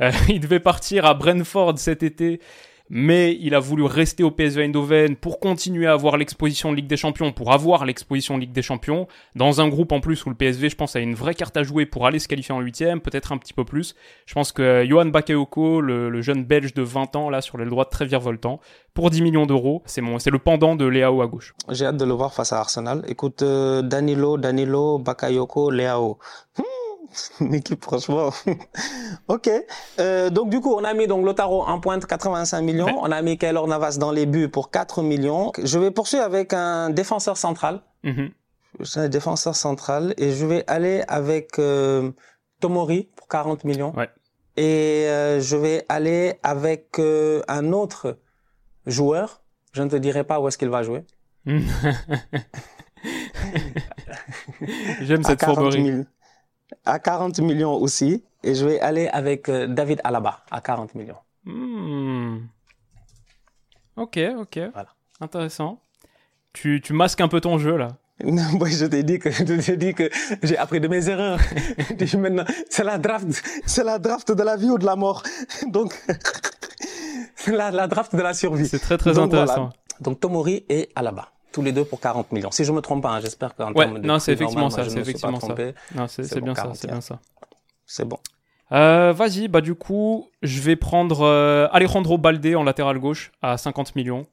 Euh, 0.00 0.10
il 0.28 0.40
devait 0.40 0.58
partir 0.58 1.04
à 1.04 1.12
Brentford 1.12 1.78
cet 1.78 2.02
été 2.02 2.40
mais 2.90 3.36
il 3.40 3.54
a 3.54 3.60
voulu 3.60 3.84
rester 3.84 4.22
au 4.22 4.30
PSV 4.30 4.64
Eindhoven 4.64 5.16
pour 5.16 5.40
continuer 5.40 5.86
à 5.86 5.92
avoir 5.92 6.16
l'exposition 6.16 6.72
Ligue 6.72 6.86
des 6.86 6.96
Champions, 6.96 7.32
pour 7.32 7.52
avoir 7.52 7.84
l'exposition 7.84 8.36
Ligue 8.36 8.52
des 8.52 8.62
Champions, 8.62 9.06
dans 9.34 9.60
un 9.60 9.68
groupe 9.68 9.92
en 9.92 10.00
plus 10.00 10.24
où 10.26 10.30
le 10.30 10.34
PSV, 10.34 10.70
je 10.70 10.76
pense, 10.76 10.96
a 10.96 11.00
une 11.00 11.14
vraie 11.14 11.34
carte 11.34 11.56
à 11.56 11.62
jouer 11.62 11.86
pour 11.86 12.06
aller 12.06 12.18
se 12.18 12.28
qualifier 12.28 12.54
en 12.54 12.60
huitième, 12.60 13.00
peut-être 13.00 13.32
un 13.32 13.38
petit 13.38 13.52
peu 13.52 13.64
plus. 13.64 13.94
Je 14.26 14.34
pense 14.34 14.52
que 14.52 14.62
euh, 14.62 14.86
Johan 14.86 15.06
Bakayoko, 15.06 15.80
le, 15.80 16.08
le 16.08 16.22
jeune 16.22 16.44
belge 16.44 16.74
de 16.74 16.82
20 16.82 17.16
ans, 17.16 17.30
là, 17.30 17.40
sur 17.40 17.58
l'aile 17.58 17.70
droite, 17.70 17.90
très 17.90 18.06
virevoltant, 18.06 18.60
pour 18.94 19.10
10 19.10 19.22
millions 19.22 19.46
d'euros, 19.46 19.82
c'est 19.86 20.00
mon, 20.00 20.18
c'est 20.18 20.30
le 20.30 20.38
pendant 20.38 20.74
de 20.74 20.84
Léao 20.84 21.22
à 21.22 21.26
gauche. 21.26 21.54
J'ai 21.68 21.86
hâte 21.86 21.96
de 21.96 22.04
le 22.04 22.14
voir 22.14 22.34
face 22.34 22.52
à 22.52 22.58
Arsenal. 22.58 23.04
Écoute, 23.06 23.42
euh, 23.42 23.82
Danilo, 23.82 24.38
Danilo, 24.38 24.98
Bakayoko, 24.98 25.70
Leao. 25.70 26.18
Hmm, 26.58 26.62
une 27.40 27.54
équipe, 27.54 27.82
franchement. 27.82 28.30
ok. 29.28 29.50
Euh, 30.00 30.30
donc, 30.30 30.50
du 30.50 30.60
coup, 30.60 30.74
on 30.74 30.84
a 30.84 30.94
mis 30.94 31.06
donc 31.06 31.24
Lotaro 31.24 31.62
en 31.64 31.80
pointe 31.80 32.06
85 32.06 32.62
millions. 32.62 32.86
Ouais. 32.86 32.98
On 33.00 33.10
a 33.10 33.22
mis 33.22 33.38
Kaylor 33.38 33.66
Navas 33.66 33.96
dans 33.98 34.12
les 34.12 34.26
buts 34.26 34.48
pour 34.48 34.70
4 34.70 35.02
millions. 35.02 35.52
Je 35.62 35.78
vais 35.78 35.90
poursuivre 35.90 36.24
avec 36.24 36.52
un 36.52 36.90
défenseur 36.90 37.36
central. 37.36 37.82
C'est 38.84 39.00
un 39.00 39.08
défenseur 39.08 39.54
central. 39.54 40.14
Et 40.16 40.32
je 40.32 40.46
vais 40.46 40.64
aller 40.66 41.02
avec 41.08 41.58
euh, 41.58 42.10
Tomori 42.60 43.08
pour 43.16 43.28
40 43.28 43.64
millions. 43.64 43.94
Ouais. 43.96 44.08
Et 44.56 45.06
euh, 45.08 45.40
je 45.40 45.56
vais 45.56 45.84
aller 45.88 46.34
avec 46.42 47.00
un 47.48 47.72
autre 47.72 48.18
joueur. 48.86 49.42
Je 49.72 49.82
ne 49.82 49.88
te 49.88 49.96
dirai 49.96 50.24
pas 50.24 50.40
où 50.40 50.48
est-ce 50.48 50.58
qu'il 50.58 50.70
va 50.70 50.82
jouer. 50.82 51.04
J'aime 55.00 55.20
à 55.24 55.28
cette 55.28 55.40
40 55.40 55.56
fourberie. 55.56 56.04
000 56.70 56.80
à 56.84 56.98
40 56.98 57.38
millions 57.40 57.74
aussi. 57.74 58.24
Et 58.44 58.54
je 58.54 58.64
vais 58.66 58.80
aller 58.80 59.08
avec 59.08 59.48
euh, 59.48 59.66
David 59.66 60.00
Alaba 60.04 60.40
à 60.50 60.60
40 60.60 60.94
millions. 60.94 61.16
Hmm. 61.44 62.38
Ok, 63.96 64.18
ok. 64.38 64.60
Voilà. 64.72 64.88
Intéressant. 65.20 65.80
Tu, 66.52 66.80
tu 66.80 66.92
masques 66.92 67.20
un 67.20 67.28
peu 67.28 67.40
ton 67.40 67.58
jeu, 67.58 67.76
là. 67.76 67.88
Non, 68.24 68.42
moi, 68.54 68.68
je 68.68 68.84
t'ai 68.86 69.04
dit 69.04 69.18
que, 69.20 69.30
je 69.30 69.44
t'ai 69.44 69.76
dit 69.76 69.94
que 69.94 70.10
j'ai 70.42 70.56
appris 70.58 70.80
de 70.80 70.88
mes 70.88 71.08
erreurs. 71.08 71.38
Maintenant, 72.18 72.44
c'est 72.68 72.82
la 72.84 72.98
draft, 72.98 73.26
c'est 73.66 73.84
la 73.84 73.98
draft 73.98 74.32
de 74.32 74.42
la 74.42 74.56
vie 74.56 74.70
ou 74.70 74.78
de 74.78 74.84
la 74.86 74.96
mort. 74.96 75.22
Donc, 75.68 75.94
c'est 77.36 77.52
la, 77.52 77.70
la 77.70 77.86
draft 77.86 78.14
de 78.16 78.22
la 78.22 78.34
survie. 78.34 78.66
C'est 78.66 78.80
très 78.80 78.98
très 78.98 79.12
Donc, 79.14 79.30
voilà. 79.30 79.42
intéressant. 79.44 79.70
Donc, 80.00 80.18
Tomori 80.20 80.64
et 80.68 80.88
Alaba. 80.96 81.28
Tous 81.58 81.64
les 81.64 81.72
deux 81.72 81.84
pour 81.84 81.98
40 82.00 82.30
millions. 82.30 82.50
Si 82.52 82.64
je 82.64 82.70
me 82.72 82.80
trompe 82.80 83.02
pas, 83.02 83.10
hein, 83.10 83.20
j'espère 83.20 83.54
qu'en 83.56 83.72
Ouais, 83.72 83.84
termes 83.84 84.00
de 84.00 84.06
non, 84.06 84.18
c'est 84.20 84.32
effectivement 84.32 84.68
normalement, 84.68 84.84
ça, 84.84 84.94
c'est 84.94 85.00
effectivement 85.00 85.40
ça. 85.40 85.54
Non, 85.94 86.06
c'est 86.06 86.38
bon, 86.38 86.44
bien 86.44 86.54
ça, 86.54 86.62
40, 86.62 86.76
c'est 86.76 86.86
bien 86.88 87.00
ça. 87.00 87.18
C'est 87.84 88.04
bon. 88.04 88.18
Euh, 88.70 89.12
Vas-y, 89.12 89.48
bah 89.48 89.60
du 89.60 89.74
coup, 89.74 90.28
je 90.42 90.60
vais 90.60 90.76
prendre 90.76 91.22
euh, 91.22 91.66
Alejandro 91.72 92.16
Balde 92.16 92.54
en 92.54 92.62
latéral 92.62 92.98
gauche 92.98 93.32
à 93.42 93.56
50 93.58 93.96
millions. 93.96 94.26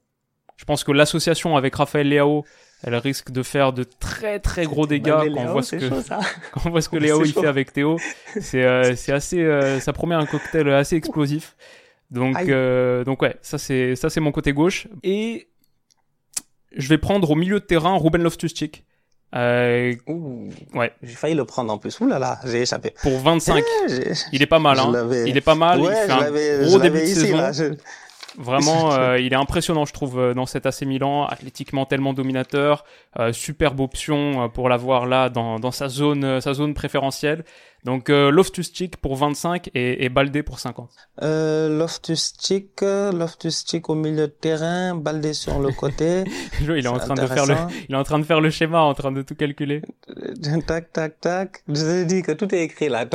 Je 0.57 0.65
pense 0.65 0.83
que 0.83 0.91
l'association 0.91 1.57
avec 1.57 1.73
Raphaël 1.75 2.07
Leao, 2.09 2.45
elle 2.83 2.95
risque 2.95 3.31
de 3.31 3.41
faire 3.43 3.73
de 3.73 3.83
très 3.83 4.39
très 4.39 4.65
gros 4.65 4.85
dégâts 4.85 5.09
quand 5.11 5.19
on 5.21 5.23
Léo, 5.43 5.51
voit 5.51 5.63
ce 5.63 5.77
que 5.77 5.89
chaud, 5.89 5.95
quand 6.51 6.61
on 6.65 6.69
voit 6.69 6.81
ce 6.81 6.89
que 6.89 6.97
Léao 6.97 7.23
il 7.25 7.33
chaud. 7.33 7.41
fait 7.41 7.47
avec 7.47 7.73
Théo. 7.73 7.97
C'est 8.39 8.63
euh, 8.63 8.95
c'est 8.97 9.11
assez, 9.13 9.41
euh, 9.41 9.79
ça 9.79 9.93
promet 9.93 10.15
un 10.15 10.25
cocktail 10.25 10.69
assez 10.69 10.95
explosif. 10.95 11.55
Donc 12.11 12.37
euh, 12.37 13.03
donc 13.03 13.21
ouais, 13.21 13.35
ça 13.41 13.57
c'est 13.57 13.95
ça 13.95 14.09
c'est 14.09 14.19
mon 14.19 14.31
côté 14.31 14.53
gauche 14.53 14.87
et 15.01 15.47
je 16.75 16.87
vais 16.89 16.97
prendre 16.97 17.29
au 17.31 17.35
milieu 17.35 17.59
de 17.59 17.65
terrain 17.65 17.97
Ruben 17.97 18.21
Loftus-Cheek. 18.23 18.83
Euh, 19.35 19.93
Ouh. 20.07 20.49
Ouais. 20.73 20.93
J'ai 21.03 21.13
failli 21.15 21.35
le 21.35 21.43
prendre 21.45 21.71
en 21.73 21.77
plus. 21.77 21.99
Ouh 21.99 22.07
là 22.07 22.19
là, 22.19 22.39
j'ai 22.45 22.61
échappé. 22.61 22.93
pour 23.01 23.19
25, 23.19 23.63
Eh, 23.89 24.11
il 24.31 24.41
est 24.41 24.45
pas 24.45 24.59
mal. 24.59 24.79
Hein. 24.79 25.09
Il 25.25 25.35
est 25.35 25.41
pas 25.41 25.55
mal. 25.55 25.81
ouais, 25.81 25.93
il 26.03 26.07
fait 26.07 26.11
un 26.11 26.67
gros 26.67 26.79
début 26.79 26.99
de 26.99 27.03
ici, 27.03 27.15
saison. 27.15 27.37
là. 27.37 27.51
je- 27.51 27.73
Vraiment, 28.37 28.91
euh, 28.99 29.17
il 29.17 29.31
est 29.31 29.37
impressionnant, 29.37 29.85
je 29.85 29.93
trouve, 29.93 30.19
euh, 30.19 30.33
dans 30.33 30.45
cet 30.45 30.65
AC 30.65 30.81
Milan, 30.83 31.25
athlétiquement 31.25 31.85
tellement 31.85 32.13
dominateur, 32.13 32.83
euh, 33.19 33.31
superbe 33.31 33.79
option 33.79 34.49
pour 34.49 34.67
l'avoir 34.69 35.05
là 35.05 35.29
dans, 35.29 35.57
dans 35.59 35.71
sa 35.71 35.87
zone, 35.89 36.41
sa 36.41 36.53
zone 36.53 36.73
préférentielle. 36.73 37.45
Donc 37.85 38.09
euh, 38.09 38.31
Loftus-Cheek 38.31 38.97
pour 38.97 39.15
25 39.15 39.69
et, 39.75 40.03
et 40.05 40.09
Balde 40.09 40.41
pour 40.41 40.59
50. 40.59 40.89
Euh, 41.21 41.77
Loftus-Cheek, 41.77 42.81
euh, 42.81 43.11
Loftus-Cheek 43.11 43.87
au 43.89 43.93
milieu 43.93 44.25
de 44.25 44.33
terrain, 44.33 44.95
Baldé 44.95 45.33
sur 45.33 45.59
le 45.59 45.71
côté. 45.71 46.23
il 46.61 46.83
est 46.83 46.87
en 46.87 46.97
train 46.97 47.13
de 47.13 47.27
faire 47.27 47.45
le, 47.45 47.53
il 47.87 47.93
est 47.93 47.97
en 47.97 48.03
train 48.03 48.17
de 48.17 48.23
faire 48.23 48.41
le 48.41 48.49
schéma, 48.49 48.81
en 48.81 48.95
train 48.95 49.11
de 49.11 49.21
tout 49.21 49.35
calculer. 49.35 49.83
Euh, 50.09 50.61
tac, 50.67 50.91
tac, 50.93 51.21
tac. 51.21 51.63
Je 51.67 51.73
vous 51.73 51.89
ai 51.91 52.05
dit 52.05 52.23
que 52.23 52.31
tout 52.31 52.53
est 52.55 52.63
écrit 52.63 52.89
là. 52.89 53.05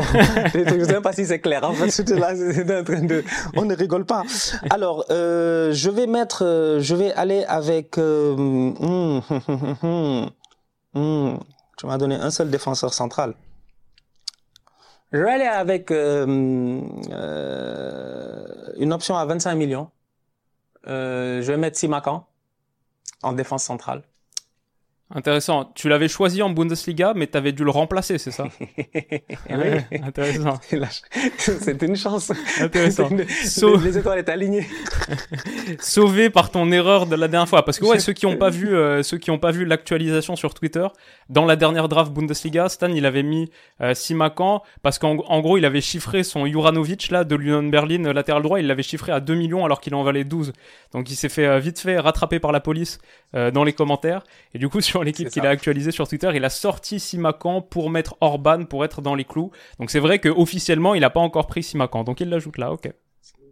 Je 0.55 0.85
sais 0.85 0.93
même 0.93 1.03
pas 1.03 1.15
si 1.15 1.27
c'est 1.27 1.41
clair. 1.41 1.65
En 1.65 1.73
fait, 1.73 1.91
c'était 1.91 2.17
là, 2.17 2.33
en 2.33 2.85
train 2.85 3.03
de, 3.03 3.25
on 3.57 3.65
ne 3.65 3.75
rigole 3.75 4.07
pas. 4.07 4.23
Alors, 4.71 5.05
euh, 5.11 5.73
je 5.73 5.91
vais 5.91 6.07
mettre, 6.07 6.45
euh, 6.45 6.79
je 6.79 6.95
vais 6.95 7.13
aller 7.15 7.43
avec, 7.49 7.99
hum, 7.99 8.77
hum, 8.79 10.31
hum. 10.95 11.41
tu 11.77 11.87
m'as 11.87 11.99
donné 11.99 12.15
un 12.15 12.31
seul 12.31 12.51
défenseur 12.51 12.95
central. 12.95 13.35
Je 15.13 15.19
vais 15.19 15.31
aller 15.31 15.45
avec 15.45 15.91
euh, 15.91 16.81
euh, 17.11 18.73
une 18.79 18.93
option 18.93 19.17
à 19.17 19.25
25 19.27 19.55
millions. 19.57 19.91
Euh, 20.87 21.43
je 21.43 21.53
vais 21.53 21.59
mettre 21.59 21.77
Simakan 21.79 22.27
en 23.23 23.33
défense 23.33 23.65
centrale. 23.65 24.03
Intéressant. 25.13 25.73
Tu 25.75 25.89
l'avais 25.89 26.07
choisi 26.07 26.41
en 26.41 26.51
Bundesliga, 26.51 27.15
mais 27.17 27.27
tu 27.27 27.37
avais 27.37 27.51
dû 27.51 27.65
le 27.65 27.71
remplacer, 27.71 28.19
c'est 28.19 28.31
ça 28.31 28.45
oui. 28.61 29.99
Intéressant. 30.03 30.61
C'était 31.37 31.87
une 31.87 31.97
chance. 31.97 32.31
Intéressant. 32.61 33.09
Les, 33.85 33.99
étoiles 33.99 34.21
étaient 34.21 34.33
alignées. 34.33 34.67
Sauvé 35.81 36.31
par 36.31 36.51
ton 36.51 36.71
erreur 36.71 37.07
de 37.07 37.17
la 37.17 37.27
dernière 37.27 37.49
fois, 37.49 37.65
parce 37.65 37.81
que 37.81 37.87
ouais, 37.87 37.99
ceux 37.99 38.13
qui 38.13 38.27
n'ont 38.27 38.37
pas 38.37 38.51
vu, 38.51 38.75
euh, 38.75 39.03
ceux 39.03 39.19
qui 39.19 39.33
ont 39.33 39.39
pas 39.39 39.51
vu 39.51 39.65
l'actualisation 39.65 40.37
sur 40.37 40.55
Twitter, 40.55 40.87
dans 41.31 41.47
la 41.47 41.55
dernière 41.55 41.89
draft 41.89 42.13
Bundesliga, 42.13 42.69
Stan 42.69 42.89
il 42.89 43.07
avait 43.07 43.23
mis 43.23 43.51
euh, 43.81 43.95
Simakan 43.95 44.63
parce 44.83 44.99
qu'en 44.99 45.17
en 45.17 45.41
gros 45.41 45.59
il 45.59 45.65
avait 45.65 45.81
chiffré 45.81 46.25
son 46.25 46.45
Juranovic 46.45 47.11
là 47.11 47.23
de 47.23 47.37
l'Union 47.37 47.63
Berlin 47.63 48.05
euh, 48.05 48.13
latéral 48.13 48.43
droit, 48.43 48.59
il 48.59 48.67
l'avait 48.67 48.83
chiffré 48.83 49.13
à 49.13 49.21
2 49.21 49.35
millions 49.37 49.65
alors 49.65 49.81
qu'il 49.81 49.95
en 49.95 50.03
valait 50.03 50.25
12. 50.25 50.53
Donc 50.93 51.09
il 51.09 51.15
s'est 51.15 51.29
fait 51.29 51.47
euh, 51.47 51.61
vite 51.61 51.79
fait 51.79 52.01
rattraper 52.01 52.41
par 52.41 52.51
la 52.51 52.59
police 52.59 52.99
dans 53.33 53.63
les 53.63 53.73
commentaires. 53.73 54.25
Et 54.55 54.59
du 54.59 54.69
coup 54.69 54.81
sur 54.81 55.00
l'équipe 55.03 55.29
qu'il 55.29 55.47
a 55.47 55.51
actualisé 55.51 55.91
sur 55.91 56.09
Twitter, 56.09 56.31
il 56.35 56.45
a 56.45 56.51
sorti 56.51 57.01
Simakan 57.01 57.63
pour 57.63 57.91
mettre 57.91 58.17
Orban 58.21 58.65
pour 58.65 58.85
être 58.85 59.03
dans 59.03 59.15
les 59.15 59.25
clous. 59.25 59.51
Donc 59.79 59.91
c'est 59.91 60.01
vrai 60.01 60.19
que 60.19 60.29
officiellement, 60.29 60.95
il 60.95 61.01
n'a 61.01 61.11
pas 61.11 61.21
encore 61.21 61.47
pris 61.47 61.63
Simakan. 61.63 62.05
Donc 62.05 62.21
il 62.21 62.29
l'ajoute 62.29 62.59
là, 62.59 62.73
ok. 62.73 62.91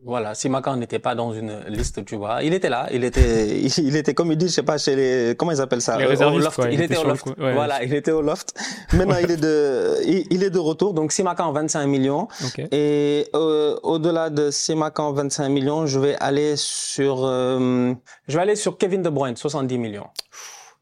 Voilà, 0.04 0.34
Simakan 0.34 0.76
n'était 0.76 1.00
pas 1.00 1.14
dans 1.14 1.32
une 1.32 1.60
liste, 1.68 2.04
tu 2.04 2.16
vois. 2.16 2.42
Il 2.42 2.54
était 2.54 2.68
là, 2.68 2.86
il 2.92 3.04
était, 3.04 3.60
il, 3.78 3.96
était 3.96 4.14
comme 4.14 4.30
il 4.30 4.38
dit, 4.38 4.48
je 4.48 4.52
sais 4.52 4.62
pas, 4.62 4.78
chez 4.78 4.94
les, 4.94 5.34
comment 5.36 5.52
ils 5.52 5.60
appellent 5.60 5.82
ça? 5.82 5.98
Les 5.98 6.06
réservistes, 6.06 6.48
Il, 6.64 6.74
il, 6.74 6.80
était, 6.82 6.96
au 6.96 7.04
loft. 7.04 7.26
Ouais, 7.26 7.52
voilà, 7.52 7.82
il 7.82 7.92
était 7.92 8.12
au 8.12 8.22
loft. 8.22 8.54
Maintenant, 8.92 9.16
il 9.22 9.30
est 9.30 9.36
de, 9.36 9.96
il, 10.06 10.24
il, 10.30 10.44
est 10.44 10.50
de 10.50 10.58
retour. 10.58 10.94
Donc 10.94 11.12
Simakan 11.12 11.52
25 11.52 11.86
millions. 11.86 12.28
Okay. 12.46 12.68
Et 12.70 13.28
euh, 13.34 13.76
au-delà 13.82 14.30
de 14.30 14.50
Simakan 14.50 15.12
25 15.12 15.48
millions, 15.48 15.86
je 15.86 15.98
vais 15.98 16.16
aller 16.20 16.54
sur, 16.56 17.24
euh, 17.24 17.92
je 18.28 18.36
vais 18.36 18.42
aller 18.42 18.56
sur 18.56 18.78
Kevin 18.78 19.02
De 19.02 19.10
Bruyne 19.10 19.36
70 19.36 19.78
millions. 19.78 20.06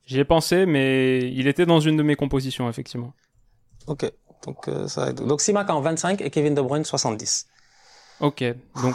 J'y 0.07 0.21
ai 0.21 0.25
pensé, 0.25 0.67
mais 0.67 1.19
il 1.33 1.49
était 1.49 1.67
dans 1.67 1.81
une 1.81 1.97
de 1.97 2.03
mes 2.03 2.15
compositions, 2.15 2.69
effectivement. 2.69 3.13
Ok. 3.87 4.11
Donc, 4.47 4.69
euh, 4.69 4.87
ça 4.87 5.13
Donc, 5.13 5.41
Simakan 5.41 5.81
25 5.81 6.21
et 6.21 6.31
Kevin 6.31 6.55
De 6.55 6.63
Bruyne 6.63 6.85
70. 6.85 7.49
Ok. 8.21 8.45
Donc, 8.83 8.95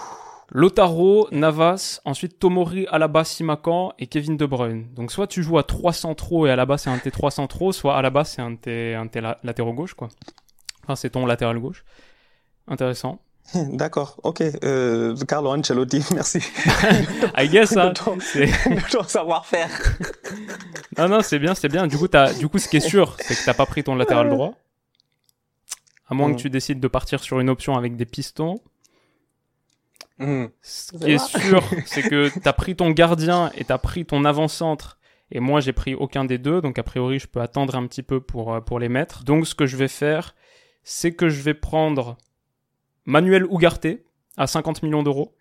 Lotaro, 0.49 1.27
Navas, 1.31 2.01
ensuite 2.05 2.39
Tomori, 2.39 2.87
Alaba, 2.87 3.23
Simakan 3.25 3.93
et 3.99 4.07
Kevin 4.07 4.37
De 4.37 4.45
Bruyne. 4.45 4.87
Donc, 4.93 5.11
soit 5.11 5.27
tu 5.27 5.43
joues 5.43 5.57
à 5.57 5.63
3 5.63 5.93
centraux 5.93 6.47
et 6.47 6.51
Alaba 6.51 6.77
c'est 6.77 6.89
un 6.89 6.97
de 6.97 7.01
tes 7.01 7.11
3 7.11 7.31
centraux, 7.31 7.71
soit 7.71 7.97
Alaba 7.97 8.23
c'est 8.23 8.41
un 8.41 8.51
de 8.51 8.57
tes, 8.57 8.95
un 8.95 9.05
de 9.05 9.11
tes 9.11 9.21
latéraux 9.21 9.73
gauche, 9.73 9.93
quoi. 9.93 10.09
Enfin, 10.83 10.95
c'est 10.95 11.11
ton 11.11 11.25
latéral 11.25 11.59
gauche. 11.59 11.83
Intéressant. 12.67 13.19
D'accord, 13.73 14.17
ok. 14.23 14.41
Euh, 14.63 15.15
Carlo 15.27 15.49
Ancelotti, 15.51 16.03
merci. 16.13 16.39
I 17.37 17.47
guess, 17.49 17.75
hein. 17.77 17.89
De 17.89 18.91
ton 18.91 19.03
savoir-faire. 19.03 19.69
non, 20.97 21.09
non, 21.09 21.21
c'est 21.21 21.39
bien, 21.39 21.53
c'est 21.55 21.69
bien. 21.69 21.87
Du 21.87 21.97
coup, 21.97 22.07
as, 22.13 22.33
du 22.33 22.47
coup, 22.47 22.59
ce 22.59 22.67
qui 22.69 22.77
est 22.77 22.81
sûr, 22.81 23.15
c'est 23.19 23.35
que 23.35 23.45
t'as 23.45 23.53
pas 23.53 23.65
pris 23.65 23.83
ton 23.83 23.95
latéral 23.95 24.29
droit. 24.29 24.53
À 26.07 26.13
moins 26.13 26.29
Mm. 26.29 26.35
que 26.35 26.41
tu 26.41 26.49
décides 26.49 26.79
de 26.79 26.87
partir 26.87 27.23
sur 27.23 27.39
une 27.39 27.49
option 27.49 27.75
avec 27.77 27.95
des 27.95 28.05
pistons. 28.05 28.61
Mm. 30.19 30.45
Ce 30.61 30.91
qui 30.97 31.11
est 31.11 31.25
sûr, 31.25 31.63
c'est 31.85 32.03
que 32.03 32.29
t'as 32.39 32.53
pris 32.53 32.75
ton 32.75 32.91
gardien 32.91 33.51
et 33.55 33.63
t'as 33.63 33.77
pris 33.77 34.05
ton 34.05 34.25
avant-centre. 34.25 34.97
Et 35.31 35.39
moi, 35.39 35.61
j'ai 35.61 35.71
pris 35.73 35.95
aucun 35.95 36.25
des 36.25 36.37
deux. 36.37 36.61
Donc, 36.61 36.77
a 36.79 36.83
priori, 36.83 37.17
je 37.19 37.27
peux 37.27 37.39
attendre 37.41 37.75
un 37.75 37.87
petit 37.87 38.03
peu 38.03 38.19
pour, 38.19 38.53
euh, 38.53 38.59
pour 38.59 38.79
les 38.79 38.89
mettre. 38.89 39.23
Donc, 39.23 39.47
ce 39.47 39.55
que 39.55 39.65
je 39.65 39.77
vais 39.77 39.87
faire, 39.87 40.35
c'est 40.83 41.13
que 41.13 41.29
je 41.29 41.41
vais 41.41 41.53
prendre 41.53 42.17
Manuel 43.05 43.45
Ugarte 43.51 43.87
à 44.37 44.47
50 44.47 44.83
millions 44.83 45.03
d'euros. 45.03 45.35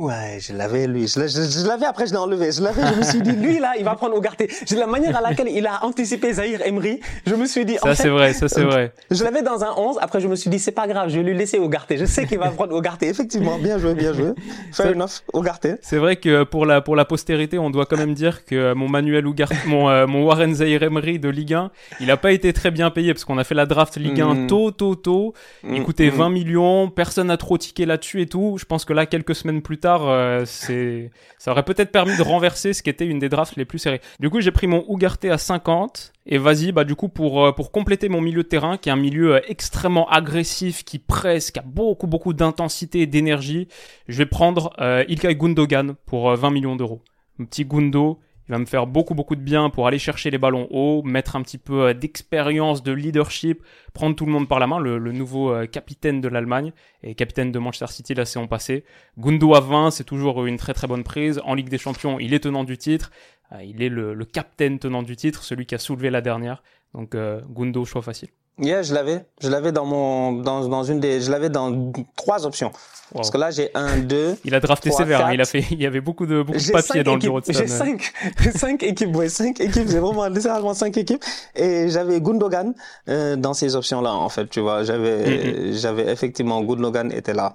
Ouais, 0.00 0.38
je 0.40 0.54
l'avais 0.54 0.86
lui. 0.86 1.06
Je, 1.06 1.20
je, 1.20 1.60
je 1.60 1.66
l'avais 1.68 1.84
après, 1.84 2.06
je 2.06 2.12
l'ai 2.12 2.16
enlevé. 2.16 2.50
Je 2.52 2.62
l'avais, 2.62 2.80
je 2.86 2.94
me 2.98 3.02
suis 3.02 3.20
dit, 3.20 3.32
lui 3.32 3.58
là, 3.58 3.74
il 3.78 3.84
va 3.84 3.94
prendre 3.96 4.16
Ougarté. 4.16 4.48
J'ai 4.66 4.76
la 4.76 4.86
manière 4.86 5.14
à 5.14 5.20
laquelle 5.20 5.48
il 5.48 5.66
a 5.66 5.84
anticipé 5.84 6.32
Zahir 6.32 6.62
Emery. 6.62 7.00
Je 7.26 7.34
me 7.34 7.44
suis 7.44 7.66
dit, 7.66 7.76
Ça, 7.82 7.94
c'est 7.94 8.08
vrai, 8.08 8.32
ça, 8.32 8.48
c'est 8.48 8.62
vrai. 8.64 8.94
je 9.10 9.22
l'avais 9.22 9.42
dans 9.42 9.62
un 9.62 9.74
11. 9.76 9.98
Après, 10.00 10.20
je 10.20 10.26
me 10.28 10.36
suis 10.36 10.48
dit, 10.48 10.58
c'est 10.58 10.72
pas 10.72 10.86
grave, 10.86 11.10
je 11.10 11.18
vais 11.18 11.22
lui 11.22 11.36
laisser 11.36 11.58
Ougarté. 11.58 11.98
Je 11.98 12.06
sais 12.06 12.26
qu'il 12.26 12.38
va 12.38 12.48
prendre 12.50 12.74
Ougarté. 12.74 13.08
Effectivement, 13.08 13.58
bien 13.58 13.76
joué, 13.78 13.92
bien 13.94 14.14
joué. 14.14 14.30
Fair 14.72 14.92
enough, 14.96 15.20
Ougarté. 15.34 15.74
C'est 15.82 15.98
vrai 15.98 16.16
que 16.16 16.44
pour 16.44 16.64
la, 16.64 16.80
pour 16.80 16.96
la 16.96 17.04
postérité, 17.04 17.58
on 17.58 17.68
doit 17.68 17.84
quand 17.84 17.98
même 17.98 18.14
dire 18.14 18.46
que 18.46 18.72
mon 18.72 18.88
Manuel 18.88 19.26
mon, 19.66 19.90
euh, 19.90 20.06
mon 20.06 20.24
Warren 20.24 20.54
Zaire 20.54 20.82
Emery 20.82 21.18
de 21.18 21.28
Ligue 21.28 21.52
1, 21.52 21.70
il 22.00 22.10
a 22.10 22.16
pas 22.16 22.32
été 22.32 22.54
très 22.54 22.70
bien 22.70 22.88
payé 22.90 23.12
parce 23.12 23.26
qu'on 23.26 23.36
a 23.36 23.44
fait 23.44 23.54
la 23.54 23.66
draft 23.66 23.98
Ligue 23.98 24.20
1 24.22 24.30
Mm. 24.30 24.46
tôt, 24.46 24.70
tôt, 24.70 24.94
tôt. 24.94 25.34
Il 25.62 25.82
Mm, 25.82 25.84
coûtait 25.84 26.06
mm. 26.10 26.14
20 26.14 26.30
millions, 26.30 26.88
personne 26.88 27.26
n'a 27.26 27.36
trop 27.36 27.58
tiqué 27.58 27.84
là-dessus 27.84 28.22
et 28.22 28.26
tout. 28.26 28.56
Je 28.58 28.64
pense 28.64 28.86
que 28.86 28.94
là, 28.94 29.04
quelques 29.04 29.34
semaines 29.34 29.60
plus 29.60 29.76
tard, 29.78 29.89
euh, 30.02 30.44
ça 30.44 31.50
aurait 31.50 31.64
peut-être 31.64 31.90
permis 31.90 32.16
de 32.16 32.22
renverser 32.22 32.72
ce 32.72 32.82
qui 32.82 32.90
était 32.90 33.06
une 33.06 33.18
des 33.18 33.28
drafts 33.28 33.56
les 33.56 33.64
plus 33.64 33.78
serrées. 33.78 34.00
Du 34.20 34.30
coup, 34.30 34.40
j'ai 34.40 34.50
pris 34.50 34.66
mon 34.66 34.84
Ugarte 34.88 35.24
à 35.26 35.38
50 35.38 36.12
et 36.26 36.38
vas-y, 36.38 36.72
bah 36.72 36.84
du 36.84 36.94
coup 36.94 37.08
pour 37.08 37.44
euh, 37.44 37.52
pour 37.52 37.72
compléter 37.72 38.08
mon 38.08 38.20
milieu 38.20 38.42
de 38.42 38.48
terrain, 38.48 38.76
qui 38.76 38.88
est 38.88 38.92
un 38.92 38.96
milieu 38.96 39.34
euh, 39.34 39.40
extrêmement 39.48 40.08
agressif, 40.08 40.84
qui 40.84 40.98
presse, 40.98 41.50
qui 41.50 41.58
a 41.58 41.64
beaucoup 41.64 42.06
beaucoup 42.06 42.32
d'intensité 42.32 43.00
et 43.00 43.06
d'énergie, 43.06 43.68
je 44.08 44.18
vais 44.18 44.26
prendre 44.26 44.72
euh, 44.80 45.04
Ilkay 45.08 45.34
Gundogan 45.34 45.94
pour 46.06 46.30
euh, 46.30 46.36
20 46.36 46.50
millions 46.50 46.76
d'euros. 46.76 47.02
Un 47.40 47.44
petit 47.44 47.64
Gundo, 47.64 48.20
il 48.50 48.52
va 48.52 48.58
me 48.58 48.66
faire 48.66 48.88
beaucoup 48.88 49.14
beaucoup 49.14 49.36
de 49.36 49.40
bien 49.40 49.70
pour 49.70 49.86
aller 49.86 50.00
chercher 50.00 50.28
les 50.28 50.38
ballons 50.38 50.66
hauts, 50.72 51.04
mettre 51.04 51.36
un 51.36 51.42
petit 51.42 51.56
peu 51.56 51.82
euh, 51.84 51.94
d'expérience, 51.94 52.82
de 52.82 52.90
leadership, 52.90 53.62
prendre 53.94 54.16
tout 54.16 54.26
le 54.26 54.32
monde 54.32 54.48
par 54.48 54.58
la 54.58 54.66
main, 54.66 54.80
le, 54.80 54.98
nouveau 55.12 55.52
euh, 55.52 55.66
capitaine 55.66 56.20
de 56.20 56.26
l'Allemagne 56.26 56.72
et 57.04 57.14
capitaine 57.14 57.52
de 57.52 57.58
Manchester 57.60 57.86
City 57.86 58.12
la 58.12 58.24
saison 58.24 58.48
passée. 58.48 58.84
Gundo 59.16 59.54
à 59.54 59.60
20, 59.60 59.92
c'est 59.92 60.02
toujours 60.02 60.44
une 60.46 60.56
très 60.56 60.74
très 60.74 60.88
bonne 60.88 61.04
prise. 61.04 61.40
En 61.44 61.54
Ligue 61.54 61.68
des 61.68 61.78
Champions, 61.78 62.18
il 62.18 62.34
est 62.34 62.40
tenant 62.40 62.64
du 62.64 62.76
titre. 62.76 63.12
Euh, 63.52 63.62
il 63.62 63.84
est 63.84 63.88
le, 63.88 64.16
capitaine 64.24 64.80
tenant 64.80 65.04
du 65.04 65.14
titre, 65.14 65.44
celui 65.44 65.64
qui 65.64 65.76
a 65.76 65.78
soulevé 65.78 66.10
la 66.10 66.20
dernière. 66.20 66.64
Donc 66.92 67.14
Gundo, 67.14 67.84
choix 67.84 68.02
facile. 68.02 68.30
Yeah, 68.60 68.82
je 68.82 68.92
l'avais. 68.94 69.24
Je 69.40 69.48
l'avais 69.48 69.72
dans 69.72 69.86
mon, 69.86 70.32
dans, 70.32 70.68
dans 70.68 70.84
une 70.84 71.00
des, 71.00 71.20
je 71.20 71.30
l'avais 71.30 71.48
dans 71.48 71.92
trois 72.16 72.44
options. 72.46 72.70
Parce 73.12 73.30
que 73.30 73.38
là, 73.38 73.50
j'ai 73.50 73.70
un, 73.74 73.98
deux. 73.98 74.36
Il 74.44 74.54
a 74.54 74.60
drafté 74.60 74.90
sévère, 74.92 75.26
hein. 75.26 75.32
il 75.32 75.40
a 75.40 75.44
fait, 75.44 75.64
il 75.72 75.80
y 75.82 75.86
avait 75.86 76.00
beaucoup 76.00 76.26
de 76.26 76.42
beaucoup 76.42 76.52
de 76.58 76.62
J'ai 76.62 76.70
papier 76.72 76.94
cinq 76.98 77.02
dans 77.02 77.12
le 77.12 77.16
équipes. 77.16 77.28
bureau 77.28 77.40
de 77.40 77.52
J'ai 77.52 77.66
cinq, 77.66 78.12
cinq 78.54 78.82
équipes, 78.84 79.16
ouais, 79.16 79.28
cinq 79.28 79.60
équipes. 79.60 79.88
J'ai 79.88 79.98
vraiment 79.98 80.26
littéralement 80.28 80.74
cinq 80.74 80.96
équipes. 80.96 81.24
Et 81.56 81.88
j'avais 81.88 82.20
Gundogan 82.20 82.72
euh, 83.08 83.34
dans 83.34 83.52
ces 83.54 83.74
options-là, 83.74 84.12
en 84.12 84.28
fait, 84.28 84.46
tu 84.48 84.60
vois. 84.60 84.84
J'avais, 84.84 85.72
j'avais 85.72 86.12
effectivement 86.12 86.60
Gundogan 86.62 87.10
était 87.10 87.34
là. 87.34 87.54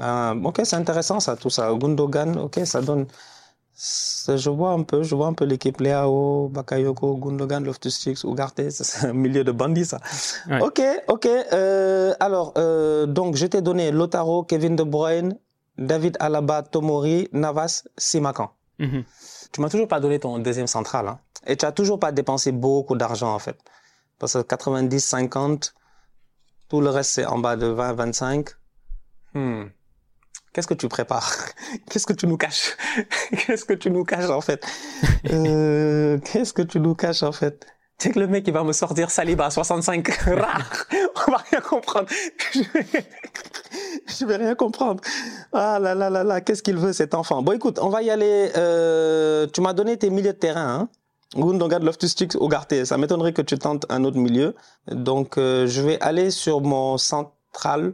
Ah, 0.00 0.34
ok, 0.42 0.60
c'est 0.64 0.76
intéressant 0.76 1.20
ça, 1.20 1.36
tout 1.36 1.50
ça. 1.50 1.70
Gundogan, 1.74 2.38
ok, 2.38 2.60
ça 2.64 2.80
donne. 2.80 3.06
Je 3.76 4.50
vois 4.50 4.70
un 4.70 4.82
peu, 4.82 5.02
je 5.02 5.14
vois 5.14 5.26
un 5.26 5.32
peu 5.32 5.44
l'équipe 5.44 5.80
Leao, 5.80 6.48
Bakayoko, 6.48 7.16
Gundogan, 7.16 7.64
Loftus-Cheek, 7.64 8.22
Ugarte. 8.24 8.62
C'est 8.70 9.08
un 9.08 9.12
milieu 9.12 9.42
de 9.42 9.52
bandits, 9.52 9.84
ça. 9.84 10.00
Ouais. 10.48 10.62
Ok, 10.62 10.80
ok. 11.08 11.26
Euh, 11.26 12.14
alors, 12.20 12.52
euh, 12.56 13.06
donc, 13.06 13.34
je 13.36 13.46
t'ai 13.46 13.62
donné 13.62 13.90
Lotaro, 13.90 14.44
Kevin 14.44 14.76
De 14.76 14.84
Bruyne, 14.84 15.36
David 15.76 16.16
Alaba, 16.20 16.62
Tomori, 16.62 17.28
Navas, 17.32 17.84
Simakan. 17.96 18.50
Mhm. 18.78 19.04
Tu 19.52 19.60
m'as 19.60 19.68
toujours 19.68 19.88
pas 19.88 20.00
donné 20.00 20.20
ton 20.20 20.38
deuxième 20.38 20.66
central, 20.66 21.08
hein. 21.08 21.18
Et 21.46 21.56
tu 21.56 21.66
as 21.66 21.72
toujours 21.72 21.98
pas 21.98 22.12
dépensé 22.12 22.52
beaucoup 22.52 22.96
d'argent, 22.96 23.34
en 23.34 23.38
fait. 23.38 23.58
Parce 24.18 24.34
que 24.34 24.42
90, 24.42 25.00
50, 25.00 25.74
tout 26.68 26.80
le 26.80 26.90
reste, 26.90 27.10
c'est 27.10 27.26
en 27.26 27.38
bas 27.38 27.56
de 27.56 27.66
20, 27.66 27.92
25. 27.92 28.50
Hmm. 29.34 29.64
Qu'est-ce 30.54 30.68
que 30.68 30.74
tu 30.74 30.88
prépares? 30.88 31.48
Qu'est-ce 31.90 32.06
que 32.06 32.12
tu 32.12 32.28
nous 32.28 32.36
caches? 32.36 32.76
Qu'est-ce 33.46 33.64
que 33.64 33.74
tu 33.74 33.90
nous 33.90 34.04
caches, 34.04 34.30
en 34.30 34.40
fait? 34.40 34.64
euh, 35.30 36.18
qu'est-ce 36.18 36.52
que 36.52 36.62
tu 36.62 36.78
nous 36.78 36.94
caches, 36.94 37.24
en 37.24 37.32
fait? 37.32 37.66
Tu 37.98 38.08
sais 38.08 38.14
que 38.14 38.20
le 38.20 38.28
mec, 38.28 38.46
il 38.46 38.52
va 38.52 38.62
me 38.62 38.72
sortir 38.72 39.10
Saliba 39.10 39.46
à 39.46 39.50
65. 39.50 40.08
Rare. 40.08 40.86
On 41.26 41.32
va 41.32 41.38
rien 41.38 41.60
comprendre. 41.60 42.08
Je 42.52 44.24
vais 44.26 44.36
rien 44.36 44.54
comprendre. 44.54 45.02
Ah 45.52 45.78
là 45.80 45.94
là 45.94 46.10
là 46.10 46.22
là, 46.22 46.40
qu'est-ce 46.40 46.62
qu'il 46.62 46.76
veut 46.76 46.92
cet 46.92 47.14
enfant? 47.14 47.42
Bon 47.42 47.52
écoute, 47.52 47.78
on 47.80 47.88
va 47.88 48.02
y 48.02 48.10
aller. 48.10 48.50
Euh, 48.56 49.46
tu 49.46 49.60
m'as 49.60 49.72
donné 49.72 49.96
tes 49.96 50.10
milieux 50.10 50.32
de 50.32 50.38
terrain. 50.38 50.80
Hein 50.80 50.88
Gundogan, 51.36 51.84
Loftus-Cheek, 51.84 52.34
Ugarte. 52.40 52.84
Ça 52.84 52.96
m'étonnerait 52.96 53.32
que 53.32 53.42
tu 53.42 53.58
tentes 53.58 53.86
un 53.88 54.04
autre 54.04 54.18
milieu. 54.18 54.54
Donc 54.88 55.38
euh, 55.38 55.66
je 55.66 55.82
vais 55.82 56.00
aller 56.00 56.30
sur 56.30 56.60
mon 56.60 56.96
central. 56.98 57.92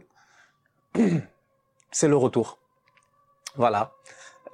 C'est 1.91 2.07
le 2.07 2.15
retour. 2.17 2.57
Voilà. 3.55 3.91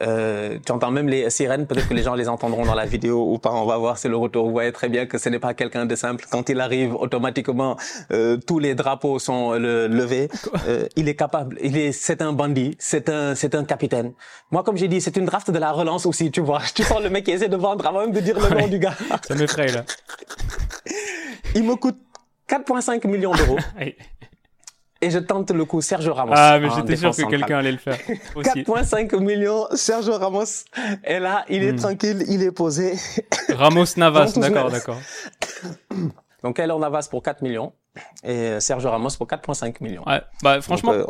Euh, 0.04 0.60
tu 0.64 0.72
entends 0.72 0.92
même 0.92 1.08
les 1.10 1.28
sirènes, 1.32 1.66
peut-être 1.66 1.88
que 1.90 1.94
les 1.96 2.04
gens 2.04 2.14
les 2.14 2.30
entendront 2.30 2.64
dans 2.68 2.76
la 2.76 2.86
vidéo 2.86 3.34
ou 3.34 3.40
pas, 3.40 3.52
on 3.52 3.66
va 3.66 3.78
voir, 3.78 3.98
c'est 3.98 4.10
le 4.10 4.16
retour. 4.18 4.46
Vous 4.46 4.52
voyez 4.52 4.72
très 4.72 4.90
bien 4.90 5.08
que 5.08 5.18
ce 5.18 5.28
n'est 5.30 5.40
pas 5.40 5.56
quelqu'un 5.56 5.88
de 5.88 5.96
simple. 5.96 6.26
Quand 6.30 6.50
il 6.50 6.60
arrive, 6.62 6.94
automatiquement, 6.94 7.78
euh, 8.12 8.38
tous 8.38 8.60
les 8.60 8.76
drapeaux 8.76 9.18
sont 9.18 9.54
euh, 9.54 9.58
le- 9.60 9.88
levés. 9.88 10.30
Euh, 10.68 10.88
il 10.96 11.10
est 11.10 11.16
capable, 11.16 11.58
il 11.64 11.78
est, 11.78 11.92
c'est 11.94 12.22
un 12.22 12.32
bandit, 12.32 12.76
c'est 12.78 13.10
un, 13.10 13.34
c'est 13.34 13.56
un 13.56 13.64
capitaine. 13.64 14.14
Moi, 14.52 14.62
comme 14.64 14.78
j'ai 14.78 14.88
dit, 14.88 15.02
c'est 15.02 15.18
une 15.18 15.26
draft 15.26 15.50
de 15.50 15.58
la 15.58 15.72
relance 15.72 16.06
aussi, 16.06 16.30
tu 16.30 16.42
vois. 16.42 16.62
Tu 16.76 16.84
sens 16.84 17.02
le 17.02 17.10
mec 17.10 17.26
qui 17.26 17.32
essaie 17.32 17.50
de 17.50 17.58
vendre 17.58 17.88
avant 17.88 18.02
même 18.02 18.12
de 18.12 18.20
dire 18.20 18.38
le 18.40 18.56
nom 18.56 18.68
du 18.68 18.78
gars. 18.78 18.94
Ça 19.28 19.34
m'effraie 19.34 19.72
là. 19.72 19.84
Il 21.56 21.64
me 21.64 21.76
coûte 21.76 21.98
4,5 22.48 23.08
millions 23.08 23.34
d'euros. 23.34 23.58
Et 25.02 25.10
je 25.10 25.20
tente 25.20 25.52
le 25.52 25.66
coup 25.66 25.82
Sergio 25.82 26.14
Ramos. 26.14 26.34
Ah, 26.36 26.60
mais 26.60 26.70
j'étais 26.76 26.96
sûr 26.96 27.16
que 27.16 27.30
quelqu'un 27.30 27.60
allait 27.60 27.72
le 27.72 27.78
faire. 27.78 27.98
4,5 28.36 29.20
millions, 29.20 29.68
Sergio 29.74 30.18
Ramos 30.18 30.66
est 31.04 31.20
là, 31.20 31.46
il 31.50 31.64
est 31.64 31.74
hmm. 31.74 31.78
tranquille, 31.78 32.24
il 32.28 32.42
est 32.44 32.52
posé. 32.52 32.94
Ramos 33.50 33.86
Navas, 33.98 34.34
d'accord, 34.38 34.72
d'accord. 34.72 35.00
Donc, 36.44 36.56
Keylor 36.56 36.80
Navas 36.80 37.08
pour 37.10 37.22
4 37.22 37.42
millions 37.42 37.74
et 38.24 38.60
Sergio 38.60 38.90
Ramos 38.90 39.12
pour 39.18 39.28
4,5 39.28 39.76
millions. 39.82 40.04
Ouais, 40.08 40.22
bah 40.44 40.62
franchement, 40.62 40.94
euh, 40.94 41.04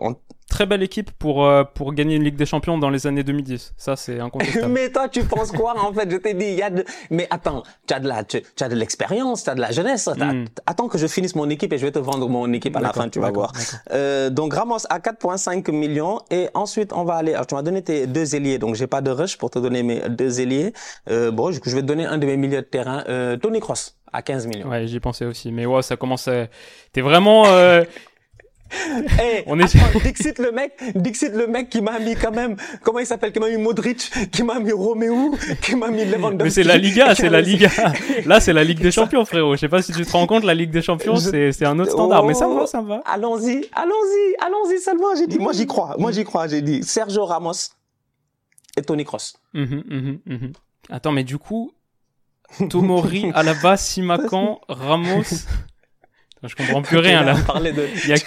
très 0.50 0.66
belle 0.66 0.84
équipe 0.84 1.12
pour 1.12 1.46
euh, 1.46 1.64
pour 1.64 1.94
gagner 1.94 2.16
une 2.16 2.24
Ligue 2.24 2.36
des 2.36 2.46
Champions 2.46 2.78
dans 2.78 2.90
les 2.90 3.06
années 3.06 3.24
2010. 3.24 3.74
Ça 3.78 3.96
c'est 3.96 4.20
incontestable. 4.20 4.68
mais 4.74 4.90
toi 4.92 5.10
tu 5.10 5.24
penses 5.24 5.52
quoi 5.52 5.76
en 5.78 5.94
fait? 5.94 6.10
Je 6.10 6.18
t'ai 6.18 6.34
dit 6.34 6.46
il 6.46 6.56
y 6.56 6.62
a 6.62 6.70
de... 6.70 6.86
mais 7.10 7.28
attends, 7.30 7.64
tu 7.86 7.94
as 7.94 8.00
de 8.00 8.08
la 8.08 8.24
tu, 8.24 8.42
as 8.60 8.70
de 8.70 8.76
l'expérience, 8.76 9.44
tu 9.44 9.50
as 9.50 9.56
de 9.56 9.62
la 9.62 9.72
jeunesse. 9.72 10.08
Hmm. 10.08 10.46
Attends 10.66 10.88
que 10.88 10.98
je 10.98 11.08
finisse 11.08 11.36
mon 11.36 11.50
équipe 11.50 11.74
et 11.74 11.78
je 11.78 11.86
vais 11.86 11.92
te 11.92 12.00
vendre 12.00 12.28
mon 12.30 12.52
équipe 12.54 12.76
à 12.76 12.82
la 12.82 12.94
fin, 12.94 13.10
tu 13.10 13.20
vas 13.20 13.32
voir. 13.32 13.52
Euh, 13.92 14.30
donc 14.30 14.54
Ramos 14.54 14.86
à 14.90 15.00
4.5 15.00 15.72
millions 15.72 16.20
et 16.32 16.50
ensuite 16.54 16.94
on 16.94 17.04
va 17.04 17.16
aller 17.16 17.34
alors 17.34 17.48
tu 17.48 17.56
m'as 17.56 17.62
donné 17.62 17.82
tes 17.82 18.08
deux 18.08 18.36
ailiers 18.36 18.58
donc 18.58 18.76
j'ai 18.76 18.88
pas 18.88 19.02
de 19.02 19.12
rush 19.12 19.38
pour 19.38 19.50
te 19.50 19.60
donner 19.60 19.84
mes 19.84 20.02
deux 20.10 20.40
ailiers. 20.40 20.74
Euh, 21.10 21.32
bon, 21.32 21.52
je 21.52 21.76
vais 21.76 21.82
te 21.82 21.88
donner 21.88 22.06
un 22.06 22.18
de 22.18 22.26
mes 22.26 22.38
milieux 22.38 22.62
de 22.62 22.62
terrain 22.62 23.04
euh, 23.10 23.38
Tony 23.38 23.60
Cross 23.60 23.97
à 24.14 24.22
15 24.22 24.48
millions. 24.48 24.70
Ouais, 24.70 24.88
j'y 24.88 25.00
pensais 25.00 25.26
aussi 25.26 25.52
mais 25.52 25.66
ouais, 25.66 25.82
ça 25.82 25.96
commence 25.98 26.28
à... 26.28 26.48
t'es 26.92 27.02
vraiment 27.02 27.46
euh, 27.48 27.84
Hey, 29.20 29.44
on 29.48 29.60
est 29.60 29.76
attends, 29.76 30.00
Dixit 30.04 30.40
le 30.40 30.52
mec, 30.52 30.74
Dixit 30.96 31.34
le 31.34 31.48
mec 31.48 31.70
qui 31.70 31.82
m'a 31.82 32.00
mis 32.00 32.16
quand 32.16 32.32
même, 32.32 32.56
comment 32.84 33.00
il 33.00 33.06
s'appelle, 33.06 33.32
qui 33.32 33.40
m'a 33.40 33.50
mis 33.50 33.58
Modric, 33.58 34.12
qui 34.32 34.44
m'a 34.44 34.60
mis 34.60 34.72
Romeo, 34.72 35.36
qui 35.62 35.76
m'a 35.76 35.90
mis 35.90 36.06
Lewandowski. 36.06 36.44
Mais 36.44 36.50
c'est 36.50 36.64
la 36.64 36.78
Liga, 36.78 37.16
c'est 37.16 37.30
la 37.30 37.42
Liga. 37.42 37.70
Là, 38.26 38.40
c'est 38.40 38.54
la 38.54 38.64
Ligue 38.64 38.80
des 38.80 38.92
Champions, 38.92 39.26
frérot. 39.26 39.56
Je 39.56 39.62
sais 39.62 39.70
pas 39.70 39.82
si 39.82 39.94
tu 39.94 40.06
te 40.06 40.12
rends 40.12 40.28
compte, 40.28 40.44
la 40.44 40.54
Ligue 40.54 40.72
des 40.72 40.82
Champions, 40.82 41.16
c'est, 41.18 41.52
c'est 41.52 41.66
un 41.66 41.80
autre 41.80 41.92
standard. 41.92 42.26
mais 42.26 42.34
ça 42.34 42.48
va, 42.48 42.68
ça 42.68 42.82
va. 42.82 43.02
Allons-y, 43.06 43.66
allons-y, 43.74 44.36
allons-y 44.46 44.80
seulement, 44.80 45.16
j'ai 45.18 45.28
dit. 45.28 45.40
Moi, 45.40 45.54
j'y 45.54 45.68
crois. 45.68 45.96
Moi, 45.98 46.12
j'y 46.12 46.24
crois, 46.24 46.48
j'ai 46.48 46.62
dit. 46.62 46.84
Sergio 46.84 47.26
Ramos 47.26 47.72
et 48.76 48.82
Tony 48.82 49.06
Cross. 49.06 49.38
Mhm, 49.54 49.84
mhm, 49.88 50.20
mhm. 50.26 50.52
Attends, 50.90 51.12
mais 51.12 51.24
du 51.24 51.38
coup, 51.38 51.72
Tomori, 52.70 53.32
Alaba, 53.36 53.78
Simakan, 53.78 54.60
Ramos. 54.68 55.46
Je 56.44 56.56
comprends 56.56 56.82
plus 56.84 56.98
rien 57.00 57.24
là. 57.24 57.34
Il 58.06 58.10
y 58.10 58.14
a, 58.14 58.18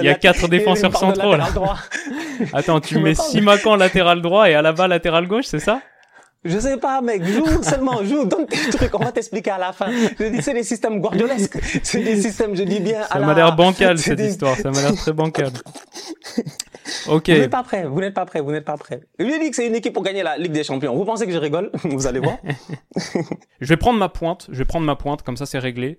il 0.00 0.04
y 0.04 0.08
a 0.08 0.14
quatre 0.14 0.48
défenseurs 0.48 0.96
centraux 0.96 1.34
là. 1.34 1.48
Attends, 2.52 2.80
tu 2.80 2.98
mets 2.98 3.14
Simakan 3.14 3.76
latéral 3.76 4.20
droit 4.20 4.48
et 4.50 4.54
Alaba 4.54 4.86
latéral 4.86 5.26
gauche, 5.26 5.46
c'est 5.46 5.58
ça? 5.58 5.80
Je 6.44 6.58
sais 6.58 6.76
pas, 6.76 7.00
mec. 7.00 7.24
Joue 7.24 7.62
seulement, 7.62 8.04
joue. 8.04 8.24
Donne 8.24 8.46
tes 8.46 8.70
trucs. 8.70 8.94
On 8.94 9.04
va 9.04 9.12
t'expliquer 9.12 9.50
à 9.50 9.58
la 9.58 9.72
fin. 9.72 9.90
Je 10.18 10.24
dis, 10.24 10.42
c'est 10.42 10.54
des 10.54 10.62
systèmes 10.62 11.00
guardiolesques. 11.00 11.58
C'est 11.82 12.02
des 12.02 12.20
systèmes, 12.20 12.54
je 12.54 12.62
dis 12.62 12.80
bien. 12.80 13.02
Ça 13.04 13.18
m'a 13.18 13.34
l'air 13.34 13.54
bancal, 13.54 13.98
cette 13.98 14.20
histoire. 14.20 14.56
Ça 14.56 14.70
m'a 14.70 14.80
l'air 14.82 14.94
très 14.94 15.12
bancal. 15.12 15.52
Ok. 17.06 17.28
Vous 17.28 17.36
n'êtes 17.36 17.50
pas 17.50 17.62
prêt. 17.62 17.84
Vous 17.84 18.00
n'êtes 18.00 18.14
pas 18.14 18.24
prêt. 18.24 18.40
Vous 18.40 18.50
n'êtes 18.50 18.64
pas 18.64 18.78
prêt. 18.78 19.02
Je 19.18 19.24
dit 19.24 19.50
que 19.50 19.56
c'est 19.56 19.66
une 19.66 19.74
équipe 19.74 19.92
pour 19.92 20.02
gagner 20.02 20.22
la 20.22 20.38
Ligue 20.38 20.52
des 20.52 20.64
Champions. 20.64 20.96
Vous 20.96 21.04
pensez 21.04 21.26
que 21.26 21.32
je 21.32 21.36
rigole? 21.36 21.70
Vous 21.84 22.06
allez 22.06 22.18
voir. 22.18 22.38
je 23.60 23.68
vais 23.68 23.76
prendre 23.76 23.98
ma 23.98 24.08
pointe. 24.08 24.46
Je 24.50 24.56
vais 24.56 24.64
prendre 24.64 24.86
ma 24.86 24.96
pointe. 24.96 25.22
Comme 25.22 25.36
ça, 25.36 25.44
c'est 25.44 25.58
réglé 25.58 25.98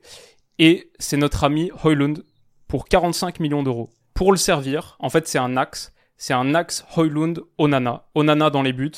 et 0.57 0.91
c'est 0.97 1.17
notre 1.17 1.43
ami 1.43 1.71
Hoylund 1.83 2.23
pour 2.67 2.87
45 2.87 3.39
millions 3.39 3.61
d'euros. 3.61 3.91
Pour 4.15 4.31
le 4.31 4.37
servir, 4.37 4.97
en 4.99 5.09
fait, 5.09 5.27
c'est 5.27 5.37
un 5.37 5.57
axe. 5.57 5.93
C'est 6.17 6.33
un 6.33 6.55
axe 6.55 6.83
Hoylund-Onana. 6.97 8.07
Onana 8.15 8.49
dans 8.49 8.63
les 8.63 8.73
buts. 8.73 8.91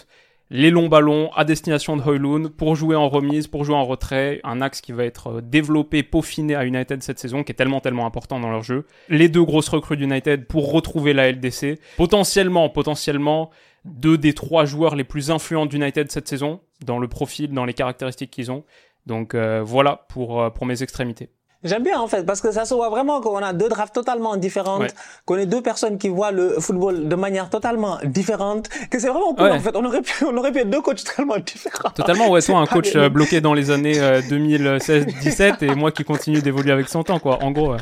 Les 0.53 0.69
longs 0.69 0.89
ballons 0.89 1.31
à 1.33 1.45
destination 1.45 1.95
de 1.95 2.01
Hoylund 2.01 2.49
pour 2.49 2.75
jouer 2.75 2.97
en 2.97 3.07
remise, 3.07 3.47
pour 3.47 3.63
jouer 3.63 3.75
en 3.75 3.85
retrait. 3.85 4.41
Un 4.43 4.59
axe 4.59 4.81
qui 4.81 4.91
va 4.91 5.05
être 5.05 5.37
euh, 5.37 5.41
développé, 5.41 6.03
peaufiné 6.03 6.55
à 6.55 6.65
United 6.65 7.01
cette 7.01 7.19
saison, 7.19 7.45
qui 7.45 7.53
est 7.53 7.55
tellement, 7.55 7.79
tellement 7.79 8.05
important 8.05 8.37
dans 8.37 8.49
leur 8.49 8.61
jeu. 8.61 8.85
Les 9.07 9.29
deux 9.29 9.45
grosses 9.45 9.69
recrues 9.69 9.95
d'United 9.95 10.47
pour 10.47 10.73
retrouver 10.73 11.13
la 11.13 11.31
LDC. 11.31 11.79
Potentiellement, 11.95 12.67
potentiellement, 12.67 13.49
deux 13.85 14.17
des 14.17 14.33
trois 14.33 14.65
joueurs 14.65 14.97
les 14.97 15.05
plus 15.05 15.31
influents 15.31 15.65
d'United 15.65 16.11
cette 16.11 16.27
saison, 16.27 16.59
dans 16.85 16.99
le 16.99 17.07
profil, 17.07 17.53
dans 17.53 17.63
les 17.63 17.73
caractéristiques 17.73 18.31
qu'ils 18.31 18.51
ont. 18.51 18.65
Donc 19.05 19.35
euh, 19.35 19.61
voilà 19.63 20.05
pour, 20.09 20.41
euh, 20.41 20.49
pour 20.49 20.65
mes 20.65 20.83
extrémités. 20.83 21.29
J'aime 21.63 21.84
bien 21.84 22.00
en 22.00 22.08
fait 22.08 22.26
parce 22.26 22.41
que 22.41 22.52
ça 22.52 22.65
se 22.65 22.74
voit 22.74 22.89
vraiment 22.89 23.21
qu'on 23.21 23.38
a 23.38 23.54
deux 23.54 23.69
drafts 23.69 23.93
totalement 23.93 24.36
différentes, 24.36 24.95
qu'on 25.26 25.38
est 25.38 25.45
deux 25.45 25.62
personnes 25.62 26.00
qui 26.00 26.10
voient 26.10 26.32
le 26.32 26.60
football 26.60 27.08
de 27.08 27.15
manière 27.15 27.52
totalement 27.52 28.00
différente, 28.04 28.69
que 28.89 28.97
c'est 28.97 29.10
vraiment 29.10 29.36
cool 29.36 29.52
en 29.52 29.60
fait. 29.60 29.76
On 29.76 29.86
aurait 29.86 30.02
pu 30.02 30.26
on 30.26 30.36
aurait 30.38 30.52
pu 30.52 30.60
être 30.60 30.69
deux 30.69 30.82
coachs 30.82 31.04
tellement 31.04 31.38
différents. 31.38 31.91
Totalement 31.91 32.30
ouais, 32.30 32.41
toi 32.41 32.60
un 32.60 32.65
coach 32.65 32.95
euh, 32.95 33.10
bloqué 33.10 33.41
dans 33.41 33.54
les 33.54 33.69
années 33.69 33.93
2016-17 33.93 35.41
euh, 35.63 35.71
et 35.71 35.76
moi 35.76 35.91
qui 35.91 36.04
continue 36.04 36.41
d'évoluer 36.41 36.71
avec 36.71 36.89
son 36.89 37.04
temps 37.04 37.19
quoi. 37.19 37.43
En 37.43 37.52
gros. 37.52 37.76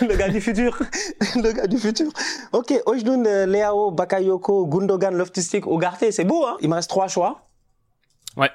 le 0.00 0.14
gars 0.16 0.28
du 0.28 0.40
futur, 0.40 0.78
le 1.36 1.52
gars 1.52 1.66
du 1.66 1.78
futur. 1.78 2.10
Ok, 2.52 2.74
Ojdun, 2.84 3.24
euh, 3.24 3.46
Leao, 3.46 3.90
Bakayoko, 3.90 4.66
Gundogan, 4.66 5.14
Loftus-Cheek, 5.14 5.64
c'est 6.10 6.24
beau 6.24 6.44
hein. 6.46 6.56
Il 6.60 6.68
me 6.68 6.74
reste 6.74 6.90
trois 6.90 7.08
choix. 7.08 7.48
Ouais. 8.36 8.50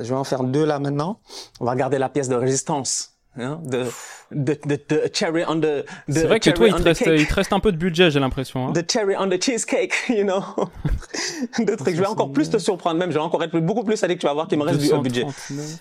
Je 0.00 0.04
vais 0.04 0.14
en 0.14 0.24
faire 0.24 0.42
deux 0.42 0.64
là 0.64 0.78
maintenant. 0.78 1.20
On 1.60 1.64
va 1.64 1.72
regarder 1.72 1.98
la 1.98 2.08
pièce 2.08 2.28
de 2.28 2.34
résistance. 2.34 3.11
Hein, 3.38 3.60
de, 3.64 3.86
de, 4.30 4.58
de, 4.66 5.02
cherry 5.10 5.42
on 5.48 5.58
the, 5.58 5.86
C'est 6.06 6.26
vrai 6.26 6.38
que 6.38 6.50
toi, 6.50 6.68
il 6.68 6.74
te, 6.74 6.82
reste, 6.82 7.04
il 7.06 7.26
te, 7.26 7.34
reste, 7.34 7.52
un 7.54 7.60
peu 7.60 7.72
de 7.72 7.78
budget, 7.78 8.10
j'ai 8.10 8.20
l'impression. 8.20 8.68
Hein. 8.68 8.72
The 8.74 8.90
cherry 8.90 9.14
on 9.18 9.26
the 9.30 9.42
cheesecake, 9.42 9.94
you 10.10 10.22
know. 10.22 10.42
de 11.58 11.74
trucs. 11.74 11.96
Je 11.96 12.00
vais 12.00 12.06
encore 12.06 12.30
plus 12.30 12.50
te 12.50 12.58
surprendre, 12.58 12.98
même. 12.98 13.10
Je 13.10 13.14
vais 13.14 13.22
encore 13.22 13.42
être 13.42 13.58
beaucoup 13.58 13.84
plus 13.84 13.98
que 13.98 14.12
Tu 14.12 14.26
vas 14.26 14.34
voir 14.34 14.48
qu'il 14.48 14.58
me 14.58 14.64
reste 14.64 14.80
du 14.80 14.92
budget. 15.00 15.24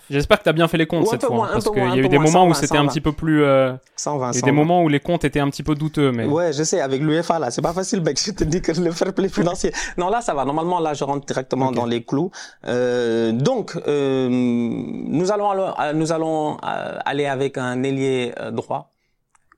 J'espère 0.09 0.39
que 0.39 0.43
tu 0.43 0.49
as 0.49 0.53
bien 0.53 0.69
fait 0.69 0.77
les 0.77 0.87
comptes 0.87 1.07
cette 1.07 1.25
fois. 1.25 1.47
Hein, 1.47 1.49
parce 1.53 1.69
qu'il 1.69 1.83
y 1.83 1.85
a 1.85 1.97
eu 1.97 2.07
des 2.07 2.19
moments 2.19 2.47
où 2.47 2.53
c'était 2.53 2.77
un 2.77 2.87
petit 2.87 3.01
peu 3.01 3.11
plus. 3.11 3.43
Euh... 3.43 3.73
120, 3.97 4.31
il 4.31 4.35
y 4.35 4.37
a 4.37 4.39
eu 4.39 4.41
des 4.43 4.51
moments 4.51 4.83
où 4.83 4.87
les 4.87 4.99
comptes 4.99 5.25
étaient 5.25 5.41
un 5.41 5.49
petit 5.49 5.63
peu 5.63 5.75
douteux. 5.75 6.11
Mais... 6.11 6.25
Ouais, 6.25 6.53
je 6.53 6.63
sais. 6.63 6.79
Avec 6.79 7.01
l'UEFA, 7.01 7.37
là, 7.37 7.51
c'est 7.51 7.61
pas 7.61 7.73
facile, 7.73 8.01
mec. 8.01 8.19
Je 8.25 8.31
te 8.31 8.43
dis 8.45 8.61
que 8.61 8.71
le 8.71 8.91
fair 8.91 9.13
play 9.13 9.27
financier. 9.27 9.73
non, 9.97 10.09
là, 10.09 10.21
ça 10.21 10.33
va. 10.33 10.45
Normalement, 10.45 10.79
là, 10.79 10.93
je 10.93 11.03
rentre 11.03 11.25
directement 11.25 11.71
dans 11.71 11.85
les 11.85 12.03
clous. 12.03 12.31
Euh, 12.65 13.31
donc, 13.33 13.75
euh, 13.87 14.29
nous 14.29 15.31
allons, 15.31 15.51
nous 15.93 16.11
allons 16.11 16.57
euh, 16.63 16.97
aller 17.05 17.25
avec 17.25 17.40
un 17.55 17.83
ailier 17.83 18.33
euh, 18.39 18.51
droit 18.51 18.91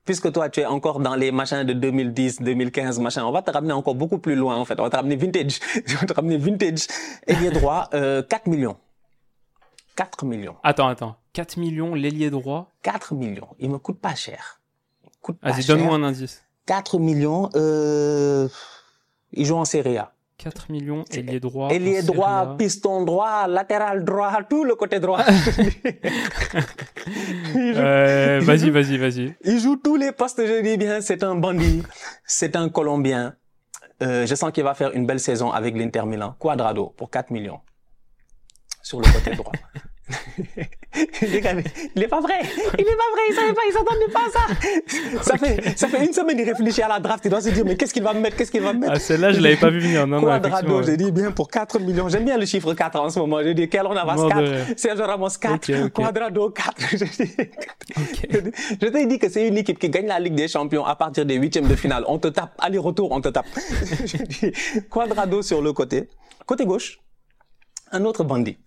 puisque 0.04 0.30
toi 0.32 0.48
tu 0.48 0.60
es 0.60 0.66
encore 0.66 1.00
dans 1.00 1.14
les 1.14 1.32
machins 1.32 1.64
de 1.64 1.72
2010, 1.72 2.42
2015, 2.42 3.00
machin, 3.00 3.24
on 3.24 3.32
va 3.32 3.42
te 3.42 3.50
ramener 3.50 3.72
encore 3.72 3.94
beaucoup 3.94 4.18
plus 4.18 4.34
loin 4.34 4.56
en 4.56 4.64
fait. 4.64 4.78
On 4.78 4.82
va 4.84 4.90
te 4.90 4.96
ramener 4.96 5.16
vintage. 5.16 5.60
On 5.88 6.00
va 6.00 6.06
te 6.06 6.12
ramener 6.12 6.36
vintage. 6.36 6.86
Ailier 7.26 7.50
droit, 7.50 7.88
euh, 7.94 8.22
4 8.22 8.46
millions. 8.46 8.76
4 9.96 10.24
millions. 10.24 10.56
Attends, 10.62 10.88
attends. 10.88 11.16
4 11.32 11.56
millions 11.56 11.94
l'ailier 11.94 12.30
droit? 12.30 12.70
4 12.82 13.14
millions. 13.14 13.48
Il 13.58 13.70
me 13.70 13.78
coûte 13.78 14.00
pas 14.00 14.14
cher. 14.14 14.60
Vas-y, 15.42 15.64
donne-moi 15.64 15.94
un 15.94 16.02
indice. 16.02 16.42
4 16.66 16.98
millions, 16.98 17.50
euh, 17.54 18.48
il 19.32 19.46
joue 19.46 19.56
en 19.56 19.64
Serie 19.64 19.98
A. 19.98 20.12
4 20.44 20.70
millions, 20.70 21.04
ailier 21.10 21.40
droit. 21.40 21.70
Ailier 21.70 22.02
droit, 22.02 22.56
piston 22.58 23.06
droit, 23.06 23.48
latéral 23.48 24.04
droit, 24.04 24.42
tout 24.42 24.64
le 24.64 24.74
côté 24.74 25.00
droit. 25.00 25.24
euh, 27.56 28.40
vas-y, 28.42 28.68
vas-y, 28.68 28.98
vas-y. 28.98 29.34
Il 29.42 29.58
joue 29.58 29.76
tous 29.76 29.96
les 29.96 30.12
postes, 30.12 30.46
je 30.46 30.60
dis 30.60 30.76
bien, 30.76 31.00
c'est 31.00 31.24
un 31.24 31.34
bandit, 31.34 31.82
c'est 32.26 32.56
un 32.56 32.68
Colombien. 32.68 33.36
Euh, 34.02 34.26
je 34.26 34.34
sens 34.34 34.52
qu'il 34.52 34.64
va 34.64 34.74
faire 34.74 34.92
une 34.92 35.06
belle 35.06 35.20
saison 35.20 35.50
avec 35.50 35.74
l'Inter 35.78 36.04
Milan. 36.04 36.36
Quadrado 36.38 36.92
pour 36.94 37.08
4 37.08 37.30
millions 37.30 37.60
sur 38.82 39.00
le 39.00 39.10
côté 39.10 39.34
droit. 39.34 39.52
il 41.22 41.34
est 42.02 42.08
pas 42.08 42.20
vrai. 42.20 42.40
Il 42.78 42.84
est 42.84 42.96
pas 42.96 43.10
vrai. 43.12 43.22
Il 43.28 43.34
savait 43.34 43.52
pas, 43.54 43.62
il 43.66 43.72
s'attendait 43.72 44.12
pas 44.12 44.26
à 44.26 44.30
ça. 44.30 45.22
Ça 45.22 45.38
fait, 45.38 45.78
ça 45.78 45.88
fait 45.88 46.04
une 46.04 46.12
semaine, 46.12 46.38
il 46.38 46.44
réfléchit 46.44 46.82
à 46.82 46.88
la 46.88 47.00
draft. 47.00 47.24
Il 47.24 47.30
doit 47.30 47.40
se 47.40 47.48
dire, 47.48 47.64
mais 47.64 47.76
qu'est-ce 47.76 47.94
qu'il 47.94 48.02
va 48.02 48.12
me 48.12 48.20
mettre? 48.20 48.36
Qu'est-ce 48.36 48.50
qu'il 48.50 48.62
va 48.62 48.74
me 48.74 48.80
mettre? 48.80 48.92
Ah, 48.94 48.98
celle-là, 48.98 49.32
je 49.32 49.40
l'avais 49.40 49.56
pas 49.56 49.70
vu 49.70 49.80
venir. 49.80 50.06
Non, 50.06 50.20
Quadrado, 50.20 50.82
j'ai 50.82 50.96
dit 50.96 51.10
bien 51.10 51.32
pour 51.32 51.48
4 51.48 51.78
millions. 51.80 52.08
J'aime 52.08 52.24
bien 52.24 52.36
le 52.36 52.44
chiffre 52.44 52.74
4 52.74 53.00
en 53.00 53.08
ce 53.08 53.18
moment. 53.18 53.42
J'ai 53.42 53.54
dit, 53.54 53.68
quel 53.68 53.86
on 53.86 53.96
avance 53.96 54.28
4. 54.28 54.78
Sergio 54.78 55.06
Ramos 55.06 55.28
4. 55.40 55.88
Quadrado 55.88 56.50
4. 56.50 56.74
Je 58.80 58.86
t'ai 58.86 59.06
dit 59.06 59.18
que 59.18 59.28
c'est 59.30 59.48
une 59.48 59.56
équipe 59.56 59.78
qui 59.78 59.88
gagne 59.88 60.06
la 60.06 60.20
Ligue 60.20 60.34
des 60.34 60.48
Champions 60.48 60.84
à 60.84 60.96
partir 60.96 61.24
des 61.24 61.36
huitièmes 61.36 61.66
de 61.66 61.76
finale. 61.76 62.04
On 62.08 62.18
te 62.18 62.28
tape. 62.28 62.54
Aller-retour, 62.58 63.10
on 63.10 63.20
te 63.20 63.28
tape. 63.28 63.46
j'ai 64.04 64.18
dit, 64.18 64.52
Quadrado 64.90 65.40
sur 65.40 65.62
le 65.62 65.72
côté. 65.72 66.08
Côté 66.44 66.66
gauche. 66.66 66.98
Un 67.90 68.04
autre 68.04 68.24
bandit 68.24 68.58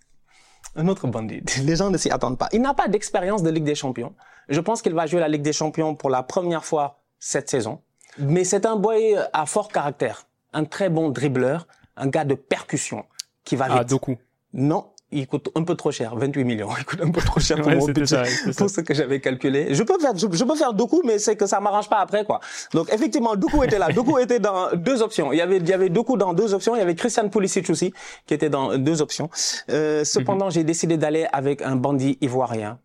un 0.77 0.87
autre 0.87 1.07
bandit. 1.07 1.41
Les 1.63 1.75
gens 1.75 1.89
ne 1.89 1.97
s'y 1.97 2.09
attendent 2.09 2.37
pas. 2.37 2.47
Il 2.53 2.61
n'a 2.61 2.73
pas 2.73 2.87
d'expérience 2.87 3.43
de 3.43 3.49
Ligue 3.49 3.63
des 3.63 3.75
Champions. 3.75 4.13
Je 4.47 4.61
pense 4.61 4.81
qu'il 4.81 4.93
va 4.93 5.05
jouer 5.05 5.19
la 5.19 5.27
Ligue 5.27 5.41
des 5.41 5.53
Champions 5.53 5.95
pour 5.95 6.09
la 6.09 6.23
première 6.23 6.63
fois 6.63 6.99
cette 7.19 7.49
saison. 7.49 7.81
Mais 8.19 8.43
c'est 8.43 8.65
un 8.65 8.75
boy 8.75 9.17
à 9.33 9.45
fort 9.45 9.67
caractère, 9.67 10.27
un 10.53 10.65
très 10.65 10.89
bon 10.89 11.09
dribbleur, 11.09 11.67
un 11.97 12.07
gars 12.07 12.25
de 12.25 12.35
percussion 12.35 13.05
qui 13.43 13.55
va 13.55 13.65
ah, 13.65 13.69
vite. 13.69 13.77
Ah, 13.81 13.83
Doku. 13.83 14.17
Non, 14.53 14.91
il 15.11 15.25
coûte 15.25 15.49
un 15.55 15.63
peu 15.63 15.75
trop 15.75 15.91
cher, 15.91 16.15
28 16.15 16.43
millions. 16.43 16.69
Il 16.77 16.83
coûte 16.83 16.99
un 17.01 17.11
peu 17.11 17.21
trop 17.21 17.39
cher 17.39 17.61
pour 17.61 17.71
mon 17.71 17.85
budget, 17.85 18.23
pour 18.57 18.69
ce 18.69 18.81
que 18.81 18.93
j'avais 18.93 19.21
calculé. 19.21 19.73
Je 19.73 19.83
peux 19.83 19.97
faire, 19.99 20.17
je, 20.17 20.43
peux 20.43 20.55
faire 20.55 20.73
Doku, 20.73 21.01
mais 21.05 21.17
c'est 21.17 21.37
que 21.37 21.45
ça 21.45 21.59
m'arrange 21.61 21.89
pas 21.89 21.99
après, 21.99 22.25
quoi. 22.25 22.41
Donc, 22.73 22.91
effectivement, 22.91 23.35
Doku 23.35 23.63
était 23.63 23.79
là. 23.79 23.87
Doku 23.89 24.17
était 24.19 24.39
dans 24.39 24.75
deux 24.75 25.01
options. 25.01 25.31
Il 25.31 25.37
y 25.37 25.41
avait, 25.41 25.57
il 25.57 25.67
y 25.67 25.73
avait 25.73 25.89
Doku 25.89 26.17
dans 26.17 26.33
deux 26.33 26.53
options. 26.53 26.75
Il 26.75 26.79
y 26.79 26.81
avait 26.81 26.95
Christian 26.95 27.29
Pulisic 27.29 27.69
aussi, 27.69 27.93
qui 28.25 28.33
était 28.33 28.49
dans 28.49 28.77
deux 28.77 29.01
options. 29.01 29.29
Euh, 29.69 30.03
cependant, 30.03 30.45
mhm. 30.45 30.51
j'ai 30.51 30.63
décidé 30.65 30.97
d'aller 30.97 31.25
avec 31.31 31.61
un 31.61 31.77
bandit 31.77 32.17
ivoirien. 32.19 32.79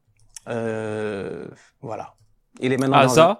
Euh, 0.48 1.46
voilà. 1.80 2.14
Il 2.60 2.72
est 2.72 2.76
maintenant 2.76 2.98
Ah, 3.00 3.06
dans 3.06 3.12
ça? 3.14 3.30
un- 3.30 3.38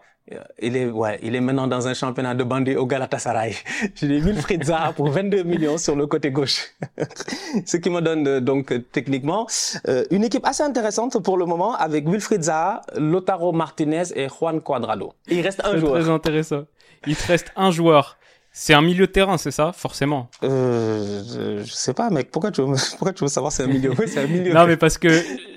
il 0.60 0.76
est 0.76 0.86
ouais, 0.86 1.18
il 1.22 1.34
est 1.34 1.40
maintenant 1.40 1.66
dans 1.66 1.86
un 1.88 1.94
championnat 1.94 2.34
de 2.34 2.44
bandit 2.44 2.76
au 2.76 2.86
Galatasaray. 2.86 3.54
J'ai 3.94 4.18
Wilfried 4.20 4.64
Zaha 4.64 4.92
pour 4.92 5.08
22 5.10 5.42
millions 5.44 5.78
sur 5.78 5.96
le 5.96 6.06
côté 6.06 6.30
gauche. 6.30 6.66
Ce 7.66 7.76
qui 7.76 7.90
me 7.90 8.00
donne 8.00 8.26
euh, 8.26 8.40
donc 8.40 8.72
euh, 8.72 8.78
techniquement 8.92 9.46
euh, 9.88 10.04
une 10.10 10.24
équipe 10.24 10.46
assez 10.46 10.62
intéressante 10.62 11.22
pour 11.22 11.36
le 11.36 11.46
moment 11.46 11.74
avec 11.74 12.08
Wilfried 12.08 12.42
Zaha, 12.42 12.82
Lotaro 12.96 13.52
Martinez 13.52 14.04
et 14.14 14.28
Juan 14.28 14.60
Cuadrado. 14.60 15.12
Il 15.28 15.40
reste 15.40 15.62
un 15.64 15.76
joueur. 15.76 15.92
très 16.00 16.08
intéressant. 16.08 16.64
Il 17.06 17.16
te 17.16 17.26
reste 17.26 17.52
un 17.56 17.70
joueur. 17.70 18.16
C'est 18.54 18.74
un 18.74 18.82
milieu 18.82 19.06
de 19.06 19.12
terrain, 19.12 19.38
c'est 19.38 19.50
ça 19.50 19.72
Forcément? 19.72 20.28
Euh, 20.42 21.22
je, 21.26 21.64
je 21.64 21.72
sais 21.72 21.94
pas, 21.94 22.10
mec. 22.10 22.30
Pourquoi 22.30 22.50
tu 22.50 22.60
veux, 22.60 22.66
me- 22.66 22.76
pourquoi 22.90 23.14
tu 23.14 23.24
veux 23.24 23.28
savoir 23.28 23.50
c'est 23.50 23.62
un 23.62 23.66
milieu? 23.66 23.92
Oui, 23.98 24.04
c'est 24.06 24.20
un 24.20 24.26
milieu. 24.26 24.52
Non, 24.52 24.66
mais 24.66 24.76
parce 24.76 24.98
que 24.98 25.08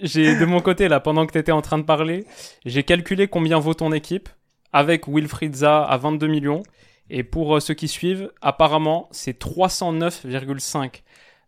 j'ai 0.01 0.37
de 0.37 0.45
mon 0.45 0.61
côté 0.61 0.87
là, 0.87 1.01
pendant 1.01 1.25
que 1.25 1.33
tu 1.33 1.37
étais 1.37 1.51
en 1.51 1.61
train 1.61 1.77
de 1.77 1.83
parler, 1.83 2.25
j'ai 2.65 2.83
calculé 2.83 3.27
combien 3.27 3.59
vaut 3.59 3.73
ton 3.73 3.91
équipe 3.91 4.29
avec 4.75 5.07
Wilfried 5.07 5.55
Zaha 5.55 5.85
à 5.85 5.95
22 5.95 6.27
millions. 6.27 6.61
Et 7.09 7.23
pour 7.23 7.55
euh, 7.55 7.59
ceux 7.61 7.75
qui 7.75 7.87
suivent, 7.87 8.29
apparemment, 8.41 9.07
c'est 9.11 9.41
309,5. 9.41 11.01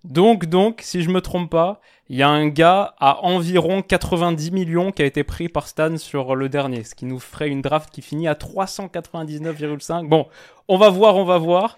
Donc, 0.06 0.46
donc, 0.46 0.80
si 0.82 1.02
je 1.04 1.10
me 1.10 1.20
trompe 1.20 1.52
pas, 1.52 1.82
il 2.08 2.16
y 2.16 2.24
a 2.24 2.30
un 2.30 2.48
gars 2.48 2.96
à 3.00 3.26
environ 3.26 3.82
90 3.82 4.52
millions 4.52 4.94
qui 4.94 5.02
a 5.02 5.06
été 5.06 5.26
pris 5.26 5.50
par 5.50 5.68
Stan 5.68 5.98
sur 5.98 6.36
le 6.36 6.48
dernier, 6.48 6.86
ce 6.86 6.96
qui 6.96 7.06
nous 7.06 7.20
ferait 7.20 7.50
une 7.50 7.62
draft 7.62 7.90
qui 7.90 8.02
finit 8.02 8.30
à 8.30 8.34
399,5. 8.34 10.08
Bon, 10.08 10.28
on 10.70 10.78
va 10.78 10.90
voir, 10.90 11.18
on 11.18 11.26
va 11.26 11.38
voir. 11.38 11.76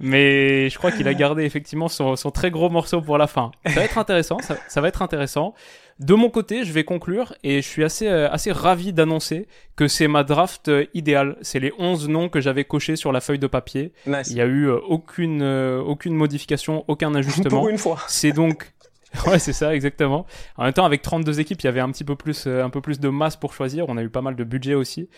Mais 0.00 0.68
je 0.68 0.76
crois 0.76 0.92
qu'il 0.92 1.08
a 1.08 1.14
gardé 1.14 1.44
effectivement 1.44 1.88
son, 1.88 2.16
son 2.16 2.30
très 2.30 2.50
gros 2.50 2.68
morceau 2.68 3.00
pour 3.00 3.16
la 3.16 3.26
fin. 3.26 3.52
Ça 3.66 3.74
va 3.74 3.84
être 3.84 3.98
intéressant, 3.98 4.38
ça, 4.40 4.56
ça 4.68 4.80
va 4.82 4.88
être 4.88 5.00
intéressant. 5.00 5.54
De 6.00 6.14
mon 6.14 6.30
côté, 6.30 6.64
je 6.64 6.72
vais 6.72 6.82
conclure 6.82 7.34
et 7.44 7.60
je 7.60 7.68
suis 7.68 7.84
assez, 7.84 8.08
euh, 8.08 8.30
assez 8.30 8.52
ravi 8.52 8.94
d'annoncer 8.94 9.46
que 9.76 9.86
c'est 9.86 10.08
ma 10.08 10.24
draft 10.24 10.68
euh, 10.68 10.86
idéale. 10.94 11.36
C'est 11.42 11.60
les 11.60 11.72
11 11.78 12.08
noms 12.08 12.28
que 12.30 12.40
j'avais 12.40 12.64
cochés 12.64 12.96
sur 12.96 13.12
la 13.12 13.20
feuille 13.20 13.38
de 13.38 13.46
papier. 13.46 13.92
Nice. 14.06 14.28
Il 14.30 14.38
y 14.38 14.40
a 14.40 14.46
eu 14.46 14.64
euh, 14.64 14.78
aucune, 14.88 15.42
aucune 15.42 16.14
modification, 16.14 16.84
aucun 16.88 17.14
ajustement. 17.20 17.50
Pour 17.60 17.68
une 17.68 17.76
fois. 17.76 17.98
C'est 18.08 18.32
donc 18.32 18.72
Ouais, 19.26 19.38
c'est 19.38 19.52
ça 19.52 19.74
exactement. 19.74 20.24
En 20.56 20.64
même 20.64 20.72
temps 20.72 20.86
avec 20.86 21.02
32 21.02 21.38
équipes, 21.38 21.60
il 21.60 21.66
y 21.66 21.68
avait 21.68 21.80
un 21.80 21.90
petit 21.90 22.04
peu 22.04 22.16
plus 22.16 22.46
un 22.46 22.70
peu 22.70 22.80
plus 22.80 22.98
de 22.98 23.08
masse 23.10 23.36
pour 23.36 23.52
choisir, 23.52 23.84
on 23.88 23.96
a 23.98 24.02
eu 24.02 24.08
pas 24.08 24.22
mal 24.22 24.36
de 24.36 24.44
budget 24.44 24.74
aussi. 24.74 25.08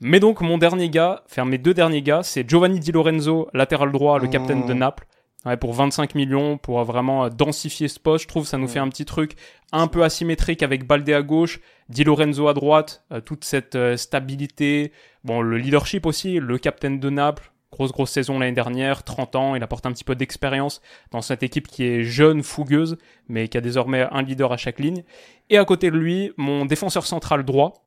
Mais 0.00 0.20
donc 0.20 0.40
mon 0.40 0.58
dernier 0.58 0.88
gars, 0.90 1.24
enfin 1.28 1.46
mes 1.46 1.58
deux 1.58 1.74
derniers 1.74 2.02
gars, 2.02 2.22
c'est 2.22 2.48
Giovanni 2.48 2.78
Di 2.78 2.92
Lorenzo, 2.92 3.48
latéral 3.54 3.90
droit, 3.90 4.18
le 4.20 4.26
Mmh. 4.26 4.30
capitaine 4.30 4.66
de 4.66 4.74
Naples. 4.74 5.06
Ouais, 5.46 5.56
pour 5.56 5.72
25 5.72 6.16
millions, 6.16 6.58
pour 6.58 6.82
vraiment 6.82 7.24
euh, 7.24 7.28
densifier 7.28 7.86
ce 7.86 8.00
poste, 8.00 8.24
je 8.24 8.28
trouve 8.28 8.46
ça 8.46 8.58
nous 8.58 8.66
fait 8.66 8.80
un 8.80 8.88
petit 8.88 9.04
truc 9.04 9.36
un 9.70 9.86
peu 9.86 10.02
asymétrique 10.02 10.64
avec 10.64 10.84
Balde 10.84 11.08
à 11.10 11.22
gauche, 11.22 11.60
Di 11.88 12.02
Lorenzo 12.02 12.48
à 12.48 12.54
droite, 12.54 13.04
euh, 13.12 13.20
toute 13.20 13.44
cette 13.44 13.76
euh, 13.76 13.96
stabilité, 13.96 14.92
bon 15.22 15.40
le 15.40 15.56
leadership 15.56 16.06
aussi, 16.06 16.40
le 16.40 16.58
capitaine 16.58 16.98
de 16.98 17.08
Naples, 17.08 17.52
grosse 17.70 17.92
grosse 17.92 18.10
saison 18.10 18.40
l'année 18.40 18.52
dernière, 18.52 19.04
30 19.04 19.36
ans, 19.36 19.54
il 19.54 19.62
apporte 19.62 19.86
un 19.86 19.92
petit 19.92 20.04
peu 20.04 20.16
d'expérience 20.16 20.80
dans 21.12 21.22
cette 21.22 21.44
équipe 21.44 21.68
qui 21.68 21.84
est 21.84 22.02
jeune, 22.02 22.42
fougueuse, 22.42 22.98
mais 23.28 23.46
qui 23.46 23.56
a 23.56 23.60
désormais 23.60 24.08
un 24.10 24.22
leader 24.22 24.52
à 24.52 24.56
chaque 24.56 24.80
ligne. 24.80 25.04
Et 25.50 25.58
à 25.58 25.64
côté 25.64 25.90
de 25.90 25.96
lui, 25.96 26.32
mon 26.36 26.64
défenseur 26.64 27.06
central 27.06 27.44
droit, 27.44 27.84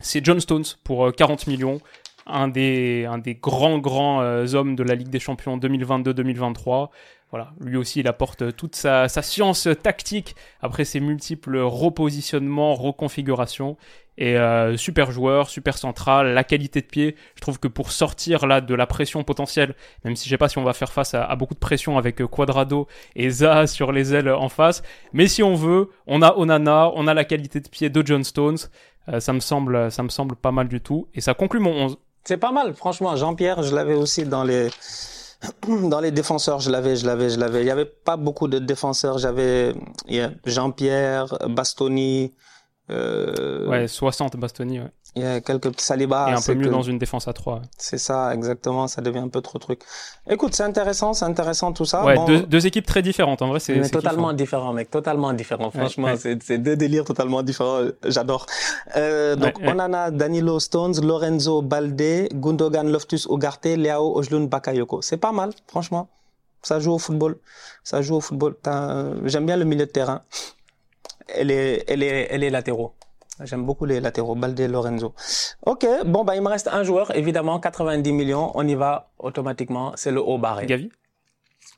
c'est 0.00 0.24
John 0.24 0.40
Stones 0.40 0.64
pour 0.84 1.06
euh, 1.06 1.10
40 1.10 1.46
millions, 1.46 1.80
un 2.26 2.48
des, 2.48 3.06
grands, 3.40 3.78
grands 3.78 4.22
euh, 4.22 4.54
hommes 4.54 4.76
de 4.76 4.82
la 4.82 4.94
Ligue 4.94 5.08
des 5.08 5.20
Champions 5.20 5.58
2022-2023. 5.58 6.88
Voilà, 7.30 7.50
lui 7.60 7.76
aussi, 7.76 8.00
il 8.00 8.06
apporte 8.06 8.54
toute 8.54 8.76
sa, 8.76 9.08
science 9.08 9.66
tactique 9.82 10.36
après 10.60 10.84
ses 10.84 11.00
multiples 11.00 11.58
repositionnements, 11.58 12.74
reconfigurations. 12.74 13.76
Et 14.16 14.36
euh, 14.36 14.76
super 14.76 15.10
joueur, 15.10 15.50
super 15.50 15.76
central, 15.76 16.34
la 16.34 16.44
qualité 16.44 16.80
de 16.80 16.86
pied. 16.86 17.16
Je 17.34 17.40
trouve 17.40 17.58
que 17.58 17.66
pour 17.66 17.90
sortir 17.90 18.46
là 18.46 18.60
de 18.60 18.74
la 18.74 18.86
pression 18.86 19.24
potentielle, 19.24 19.74
même 20.04 20.14
si 20.14 20.28
je 20.28 20.30
sais 20.30 20.38
pas 20.38 20.48
si 20.48 20.58
on 20.58 20.62
va 20.62 20.72
faire 20.72 20.92
face 20.92 21.14
à, 21.14 21.34
beaucoup 21.34 21.54
de 21.54 21.58
pression 21.58 21.98
avec 21.98 22.20
euh, 22.20 22.28
Quadrado 22.28 22.86
et 23.16 23.28
Zaha 23.28 23.66
sur 23.66 23.90
les 23.90 24.14
ailes 24.14 24.30
en 24.30 24.48
face, 24.48 24.82
mais 25.12 25.26
si 25.26 25.42
on 25.42 25.54
veut, 25.54 25.90
on 26.06 26.22
a 26.22 26.36
Onana, 26.36 26.92
on 26.94 27.08
a 27.08 27.14
la 27.14 27.24
qualité 27.24 27.58
de 27.58 27.68
pied 27.68 27.90
de 27.90 28.06
John 28.06 28.22
Stones. 28.22 28.58
Euh, 29.08 29.20
ça 29.20 29.32
me 29.32 29.40
semble, 29.40 29.90
ça 29.90 30.02
me 30.02 30.08
semble 30.08 30.36
pas 30.36 30.52
mal 30.52 30.68
du 30.68 30.80
tout. 30.80 31.08
Et 31.14 31.20
ça 31.20 31.34
conclut 31.34 31.60
mon 31.60 31.72
11. 31.72 31.98
C'est 32.24 32.38
pas 32.38 32.52
mal, 32.52 32.74
franchement. 32.74 33.14
Jean-Pierre, 33.16 33.62
je 33.62 33.74
l'avais 33.74 33.94
aussi 33.94 34.24
dans 34.24 34.44
les 34.44 34.70
dans 35.68 36.00
défenseurs. 36.10 36.60
Je 36.60 36.70
l'avais, 36.70 36.96
je 36.96 37.06
l'avais, 37.06 37.30
je 37.30 37.38
l'avais. 37.38 37.60
Il 37.60 37.66
y 37.66 37.70
avait 37.70 37.84
pas 37.84 38.16
beaucoup 38.16 38.48
de 38.48 38.58
défenseurs. 38.58 39.18
J'avais 39.18 39.74
Jean-Pierre, 40.46 41.36
Bastoni. 41.48 42.34
Euh, 42.90 43.68
Ouais, 43.68 43.88
60 43.88 44.36
Bastoni, 44.36 44.80
ouais. 44.80 44.90
Il 45.16 45.22
y 45.22 45.26
a 45.26 45.40
quelques 45.40 45.70
petits 45.70 45.84
Saliba. 45.84 46.28
et 46.30 46.32
un 46.32 46.40
peu 46.40 46.54
mieux 46.54 46.64
que- 46.66 46.70
dans 46.72 46.82
une 46.82 46.98
défense 46.98 47.28
à 47.28 47.32
3. 47.32 47.62
C'est 47.78 47.98
ça, 47.98 48.34
exactement. 48.34 48.88
Ça 48.88 49.00
devient 49.00 49.20
un 49.20 49.28
peu 49.28 49.40
trop 49.40 49.58
truc. 49.60 49.82
Écoute, 50.28 50.54
c'est 50.56 50.64
intéressant, 50.64 51.12
c'est 51.12 51.24
intéressant 51.24 51.72
tout 51.72 51.84
ça. 51.84 52.04
ouais, 52.04 52.16
Bon, 52.16 52.24
deux, 52.24 52.40
deux 52.42 52.66
équipes 52.66 52.84
très 52.86 53.00
différentes. 53.00 53.40
En 53.40 53.46
vrai, 53.48 53.60
c'est 53.60 53.80
totalement 53.90 54.22
kiffant. 54.28 54.32
différent, 54.32 54.72
mec. 54.72 54.90
Totalement 54.90 55.32
différent. 55.32 55.70
Franchement, 55.70 56.08
ouais. 56.08 56.16
c'est 56.16 56.42
c'est 56.42 56.58
deux 56.58 56.74
délires 56.76 57.04
totalement 57.04 57.42
différents. 57.44 57.82
J'adore. 58.04 58.46
Euh, 58.96 59.36
donc, 59.36 59.56
Ouais, 59.58 59.66
ouais. 59.66 59.72
on 59.76 59.78
en 59.78 59.92
a 59.92 60.10
Danilo 60.10 60.58
Stones, 60.58 61.00
Lorenzo 61.00 61.62
Balde, 61.62 62.28
Gundogan 62.32 62.90
Loftus 62.90 63.26
Ugarte, 63.30 63.66
Leao 63.66 64.16
Ojlun 64.18 64.46
Bakayoko. 64.46 65.00
C'est 65.00 65.16
pas 65.18 65.30
mal, 65.32 65.50
franchement. 65.68 66.08
Ça 66.62 66.80
joue 66.80 66.92
au 66.92 66.98
football. 66.98 67.36
Ça 67.84 68.02
joue 68.02 68.16
au 68.16 68.20
football. 68.20 68.56
T'as- 68.60 69.12
J'aime 69.26 69.46
bien 69.46 69.56
le 69.56 69.64
milieu 69.64 69.86
de 69.86 69.90
terrain. 69.92 70.22
Elle 71.28 71.50
est, 71.52 71.84
elle 71.88 72.02
est, 72.02 72.28
elle 72.30 72.42
est 72.42 72.50
latéraux. 72.50 72.92
J'aime 73.42 73.66
beaucoup 73.66 73.84
les 73.84 74.00
latéraux, 74.00 74.36
Balde, 74.36 74.60
Lorenzo. 74.60 75.14
Ok, 75.66 75.86
bon, 76.06 76.24
bah, 76.24 76.36
il 76.36 76.42
me 76.42 76.48
reste 76.48 76.68
un 76.68 76.84
joueur, 76.84 77.14
évidemment, 77.16 77.58
90 77.58 78.12
millions. 78.12 78.52
On 78.54 78.66
y 78.66 78.74
va 78.74 79.10
automatiquement. 79.18 79.92
C'est 79.96 80.12
le 80.12 80.20
haut 80.20 80.38
barré. 80.38 80.66
Gavi? 80.66 80.90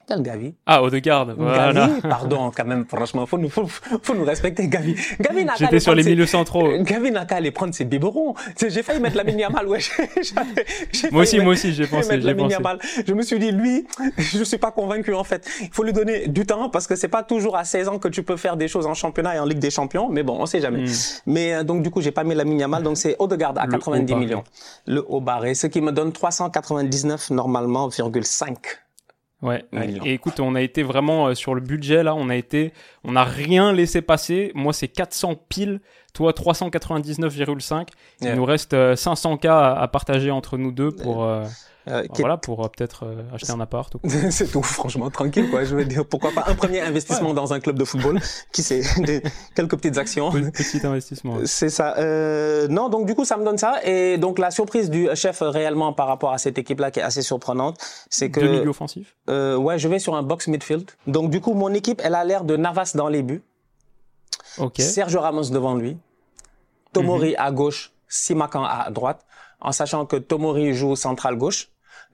Quel 0.08 0.22
Gavi? 0.22 0.54
Ah, 0.66 0.82
Odegaard, 0.84 1.34
voilà. 1.36 1.72
Gavi, 1.72 2.00
pardon, 2.02 2.52
quand 2.56 2.64
même, 2.64 2.84
franchement, 2.86 3.26
faut 3.26 3.38
nous, 3.38 3.48
faut, 3.50 3.66
faut 3.66 4.14
nous 4.14 4.24
respecter, 4.24 4.68
Gavi. 4.68 4.94
Gavi 5.18 5.44
n'a 5.44 5.52
qu'à 5.54 5.58
J'étais 5.58 5.68
aller 5.70 5.80
sur 5.80 5.94
les 5.94 6.02
prendre 6.02 6.04
ses- 6.04 6.10
milieux 6.10 6.26
centraux. 6.26 6.68
Gavi 6.82 7.10
n'a 7.10 7.24
qu'à 7.24 7.36
aller 7.36 7.50
prendre 7.50 7.74
ses 7.74 7.84
biberons. 7.84 8.34
J'ai 8.68 8.84
failli 8.84 9.00
mettre 9.00 9.16
la 9.16 9.24
mini 9.24 9.42
mal, 9.52 9.66
ouais. 9.66 9.80
Moi 11.10 11.22
aussi, 11.22 11.36
mettre- 11.36 11.44
moi 11.44 11.52
aussi, 11.54 11.72
j'ai 11.72 11.86
pensé, 11.88 12.20
j'ai 12.20 12.34
pensé. 12.34 12.56
Je 13.06 13.12
me 13.14 13.22
suis 13.22 13.38
dit, 13.40 13.50
lui, 13.50 13.84
je 14.16 14.44
suis 14.44 14.58
pas 14.58 14.70
convaincu, 14.70 15.12
en 15.12 15.24
fait. 15.24 15.48
Il 15.60 15.70
faut 15.72 15.82
lui 15.82 15.92
donner 15.92 16.28
du 16.28 16.46
temps 16.46 16.70
parce 16.70 16.86
que 16.86 16.94
c'est 16.94 17.08
pas 17.08 17.24
toujours 17.24 17.56
à 17.56 17.64
16 17.64 17.88
ans 17.88 17.98
que 17.98 18.08
tu 18.08 18.22
peux 18.22 18.36
faire 18.36 18.56
des 18.56 18.68
choses 18.68 18.86
en 18.86 18.94
championnat 18.94 19.34
et 19.36 19.38
en 19.40 19.44
Ligue 19.44 19.58
des 19.58 19.70
Champions. 19.70 20.08
Mais 20.08 20.22
bon, 20.22 20.36
on 20.40 20.46
sait 20.46 20.60
jamais. 20.60 20.84
Hmm. 20.84 20.92
Mais, 21.26 21.54
euh, 21.54 21.64
donc, 21.64 21.82
du 21.82 21.90
coup, 21.90 22.00
j'ai 22.00 22.12
pas 22.12 22.22
mis 22.22 22.34
la 22.36 22.44
Yamal. 22.44 22.84
Donc, 22.84 22.96
c'est 22.96 23.16
Odegaard 23.18 23.54
à 23.58 23.66
Le 23.66 23.72
90 23.72 24.02
haut 24.04 24.06
barré. 24.14 24.24
millions. 24.24 24.44
Le 24.86 25.04
haut 25.08 25.20
barré. 25.20 25.54
Ce 25.54 25.66
qui 25.66 25.80
me 25.80 25.90
donne 25.90 26.12
399 26.12 27.30
normalement, 27.30 27.88
virgule 27.88 28.24
5. 28.24 28.56
Ouais. 29.42 29.64
Et 30.04 30.14
écoute, 30.14 30.40
on 30.40 30.54
a 30.54 30.62
été 30.62 30.82
vraiment 30.82 31.28
euh, 31.28 31.34
sur 31.34 31.54
le 31.54 31.60
budget 31.60 32.02
là, 32.02 32.14
on 32.14 32.30
a 32.30 32.36
été, 32.36 32.72
on 33.04 33.12
n'a 33.12 33.24
rien 33.24 33.72
laissé 33.72 34.00
passer. 34.00 34.50
Moi, 34.54 34.72
c'est 34.72 34.88
400 34.88 35.34
piles. 35.48 35.80
Toi, 36.14 36.32
399,5. 36.32 37.88
Il 38.22 38.32
nous 38.34 38.44
reste 38.44 38.72
euh, 38.72 38.96
500 38.96 39.36
k 39.36 39.44
à, 39.46 39.74
à 39.74 39.88
partager 39.88 40.30
entre 40.30 40.56
nous 40.56 40.72
deux 40.72 40.90
pour, 40.90 41.24
euh, 41.24 41.44
Euh, 41.88 42.02
est 42.02 42.18
voilà, 42.18 42.36
pour 42.36 42.64
euh, 42.64 42.68
peut-être 42.68 43.04
euh, 43.04 43.22
acheter 43.32 43.52
un 43.52 43.60
appart. 43.60 43.94
Ou 43.94 43.98
quoi. 44.00 44.10
c'est 44.30 44.48
tout, 44.50 44.62
franchement, 44.62 45.08
tranquille, 45.10 45.48
quoi. 45.50 45.64
Je 45.64 45.76
veux 45.76 45.84
dire, 45.84 46.04
pourquoi 46.04 46.32
pas 46.32 46.44
un 46.48 46.54
premier 46.56 46.80
investissement 46.80 47.32
dans 47.32 47.52
un 47.52 47.60
club 47.60 47.78
de 47.78 47.84
football, 47.84 48.20
qui 48.52 48.62
sait, 48.64 48.80
des- 49.04 49.22
quelques 49.54 49.76
petites 49.76 49.96
actions. 49.96 50.30
Petit- 50.32 50.84
investissement. 50.84 51.36
ouais. 51.36 51.46
C'est 51.46 51.68
ça. 51.68 51.94
Euh, 51.98 52.66
non, 52.68 52.88
donc 52.88 53.06
du 53.06 53.14
coup, 53.14 53.24
ça 53.24 53.36
me 53.36 53.44
donne 53.44 53.58
ça. 53.58 53.76
Et 53.84 54.18
donc 54.18 54.38
la 54.40 54.50
surprise 54.50 54.90
du 54.90 55.08
chef 55.14 55.38
réellement 55.42 55.92
par 55.92 56.08
rapport 56.08 56.32
à 56.32 56.38
cette 56.38 56.58
équipe-là, 56.58 56.90
qui 56.90 56.98
est 56.98 57.04
assez 57.04 57.22
surprenante, 57.22 57.78
c'est 58.10 58.30
que 58.30 58.40
Deux 58.40 58.48
milieux 58.50 58.68
offensifs. 58.70 59.14
euh, 59.30 59.56
ouais, 59.56 59.78
je 59.78 59.86
vais 59.86 60.00
sur 60.00 60.16
un 60.16 60.22
box 60.24 60.48
midfield. 60.48 60.90
Donc 61.06 61.30
du 61.30 61.40
coup, 61.40 61.54
mon 61.54 61.72
équipe, 61.72 62.00
elle 62.04 62.16
a 62.16 62.24
l'air 62.24 62.42
de 62.42 62.56
Navas 62.56 62.92
dans 62.96 63.08
les 63.08 63.22
buts, 63.22 63.42
Ok. 64.58 64.80
Sergio 64.80 65.20
Ramos 65.20 65.50
devant 65.50 65.74
lui, 65.74 65.96
Tomori 66.92 67.30
Mhm. 67.30 67.34
à 67.38 67.50
gauche, 67.52 67.92
Simakan 68.08 68.64
à 68.64 68.90
droite, 68.90 69.24
en 69.60 69.72
sachant 69.72 70.06
que 70.06 70.16
Tomori 70.16 70.74
joue 70.74 70.96
central 70.96 71.36
gauche. 71.36 71.68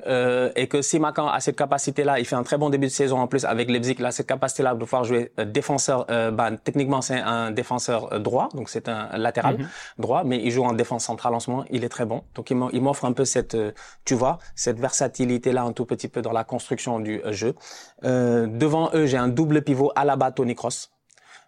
Euh, 0.07 0.51
et 0.57 0.67
que 0.67 0.83
Simakan 0.83 1.29
a 1.29 1.39
cette 1.41 1.57
capacité-là, 1.57 2.19
il 2.19 2.25
fait 2.27 2.35
un 2.35 2.43
très 2.43 2.59
bon 2.59 2.71
début 2.71 2.87
de 2.87 2.93
saison 2.93 3.19
en 3.19 3.27
plus 3.29 3.45
avec 3.45 3.71
Leipzig, 3.71 3.97
là, 4.01 4.11
cette 4.11 4.27
capacité-là 4.27 4.75
de 4.75 4.79
pouvoir 4.81 5.05
jouer 5.05 5.33
euh, 5.39 5.45
défenseur, 5.45 6.07
euh, 6.11 6.31
bah, 6.33 6.51
techniquement 6.65 7.01
c'est 7.03 7.21
un 7.21 7.51
défenseur 7.53 8.13
euh, 8.13 8.19
droit, 8.19 8.49
donc 8.55 8.69
c'est 8.69 8.89
un 8.89 9.17
latéral 9.17 9.59
Mhm. 9.59 9.69
droit, 9.99 10.25
mais 10.25 10.39
il 10.43 10.51
joue 10.51 10.65
en 10.65 10.73
défense 10.73 11.05
centrale 11.05 11.35
en 11.35 11.41
ce 11.41 11.51
moment, 11.51 11.65
il 11.71 11.85
est 11.85 11.89
très 11.89 12.05
bon. 12.05 12.23
Donc 12.35 12.51
il 12.51 12.57
m'o- 12.57 12.71
il 12.73 12.83
m'offre 12.83 13.05
un 13.05 13.13
peu 13.13 13.25
cette, 13.25 13.55
euh, 13.55 13.71
tu 14.05 14.15
vois, 14.15 14.39
cette 14.57 14.81
versatilité-là 14.81 15.63
un 15.63 15.73
tout 15.73 15.85
petit 15.87 16.09
peu 16.09 16.21
dans 16.23 16.33
la 16.33 16.45
construction 16.45 16.99
du 16.99 17.21
jeu. 17.31 17.55
Euh, 18.05 18.47
devant 18.47 18.91
eux, 18.95 19.07
j'ai 19.07 19.19
un 19.19 19.29
double 19.29 19.63
pivot 19.63 19.93
à 19.95 20.05
la 20.05 20.17
bas 20.17 20.33
Tony 20.33 20.55
Cross. 20.55 20.92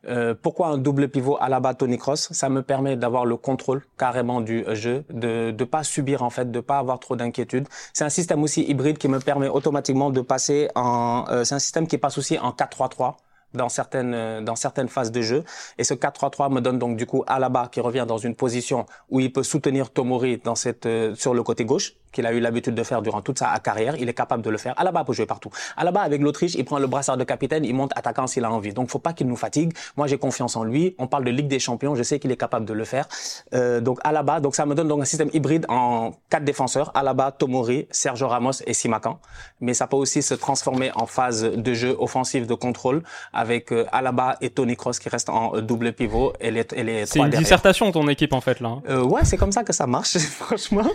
Euh, 0.08 0.34
pourquoi 0.40 0.68
un 0.68 0.78
double 0.78 1.08
pivot 1.08 1.36
à 1.40 1.48
la 1.48 1.60
bas 1.60 1.74
Tony 1.74 1.98
Cross 1.98 2.28
Ça 2.32 2.48
me 2.48 2.62
permet 2.62 2.96
d'avoir 2.96 3.24
le 3.24 3.36
contrôle 3.36 3.82
carrément 3.98 4.40
du 4.40 4.64
euh, 4.66 4.74
jeu, 4.74 5.04
de 5.10 5.50
de 5.50 5.64
pas 5.64 5.82
subir 5.82 6.22
en 6.22 6.30
fait, 6.30 6.50
de 6.50 6.60
pas 6.60 6.78
avoir 6.78 6.98
trop 7.00 7.16
d'inquiétude. 7.16 7.66
C'est 7.92 8.04
un 8.04 8.10
système 8.10 8.42
aussi 8.42 8.62
hybride 8.62 8.98
qui 8.98 9.08
me 9.08 9.18
permet 9.20 9.48
automatiquement 9.48 10.10
de 10.10 10.20
passer 10.20 10.68
en. 10.74 11.24
euh, 11.30 11.44
c'est 11.44 11.54
un 11.54 11.58
système 11.58 11.86
qui 11.86 11.98
passe 11.98 12.18
aussi 12.18 12.38
en 12.38 12.50
4-3-3. 12.50 13.14
dans 13.54 13.68
certaines 13.68 14.44
dans 14.44 14.56
certaines 14.56 14.88
phases 14.88 15.12
de 15.12 15.22
jeu. 15.22 15.44
Et 15.78 15.84
ce 15.84 15.94
4-3-3 15.94 16.52
me 16.52 16.60
donne 16.60 16.78
donc 16.78 16.96
du 16.96 17.06
coup 17.06 17.22
Alaba 17.26 17.68
qui 17.72 17.80
revient 17.80 18.04
dans 18.06 18.18
une 18.18 18.34
position 18.34 18.84
où 19.10 19.20
il 19.20 19.30
peut 19.32 19.44
soutenir 19.44 19.90
Tomori 19.90 20.38
dans 20.38 20.56
cette 20.56 20.88
sur 21.14 21.34
le 21.34 21.42
côté 21.44 21.64
gauche 21.64 21.94
qu'il 22.14 22.26
a 22.26 22.32
eu 22.32 22.40
l'habitude 22.40 22.74
de 22.74 22.82
faire 22.82 23.02
durant 23.02 23.20
toute 23.20 23.38
sa 23.38 23.58
carrière. 23.58 23.96
Il 23.96 24.08
est 24.08 24.14
capable 24.14 24.42
de 24.42 24.50
le 24.50 24.56
faire. 24.56 24.72
Alaba 24.78 25.04
peut 25.04 25.12
jouer 25.12 25.26
partout. 25.26 25.50
Alaba 25.76 26.00
avec 26.00 26.22
l'Autriche, 26.22 26.54
il 26.54 26.64
prend 26.64 26.78
le 26.78 26.86
brassard 26.86 27.16
de 27.18 27.24
capitaine, 27.24 27.64
il 27.64 27.74
monte 27.74 27.92
attaquant 27.96 28.26
s'il 28.26 28.44
a 28.44 28.50
envie. 28.50 28.72
Donc 28.72 28.88
faut 28.88 28.98
pas 28.98 29.12
qu'il 29.12 29.26
nous 29.26 29.36
fatigue. 29.36 29.72
Moi 29.96 30.06
j'ai 30.06 30.18
confiance 30.18 30.56
en 30.56 30.64
lui. 30.64 30.94
On 30.98 31.06
parle 31.06 31.24
de 31.24 31.30
Ligue 31.30 31.48
des 31.48 31.58
Champions, 31.58 31.94
je 31.94 32.02
sais 32.02 32.18
qu'il 32.18 32.30
est 32.30 32.36
capable 32.36 32.64
de 32.64 32.72
le 32.72 32.84
faire. 32.84 33.06
Euh, 33.54 33.80
donc 33.80 33.98
Alaba, 34.04 34.40
donc 34.40 34.54
ça 34.54 34.64
me 34.64 34.74
donne 34.74 34.88
donc 34.88 35.02
un 35.02 35.04
système 35.04 35.30
hybride 35.32 35.66
en 35.68 36.12
quatre 36.30 36.44
défenseurs 36.44 36.90
Alaba, 36.94 37.32
Tomori, 37.32 37.86
Sergio 37.90 38.28
Ramos 38.28 38.62
et 38.66 38.74
Simakan. 38.74 39.18
Mais 39.60 39.74
ça 39.74 39.86
peut 39.86 39.96
aussi 39.96 40.22
se 40.22 40.34
transformer 40.34 40.90
en 40.94 41.06
phase 41.06 41.42
de 41.42 41.74
jeu 41.74 41.96
offensif 41.98 42.46
de 42.46 42.54
contrôle 42.54 43.02
avec 43.32 43.72
euh, 43.72 43.86
Alaba 43.92 44.36
et 44.40 44.50
Tony 44.50 44.76
Cross 44.76 44.98
qui 44.98 45.08
restent 45.08 45.30
en 45.30 45.60
double 45.60 45.92
pivot 45.92 46.32
et 46.40 46.50
les, 46.50 46.66
et 46.74 46.84
les 46.84 47.06
C'est 47.06 47.18
une 47.18 47.30
dissertation 47.30 47.90
ton 47.92 48.08
équipe 48.08 48.32
en 48.32 48.40
fait 48.40 48.60
là. 48.60 48.68
Hein. 48.68 48.82
Euh, 48.88 49.02
ouais, 49.02 49.24
c'est 49.24 49.36
comme 49.36 49.52
ça 49.52 49.64
que 49.64 49.72
ça 49.72 49.86
marche 49.86 50.16
franchement. 50.18 50.86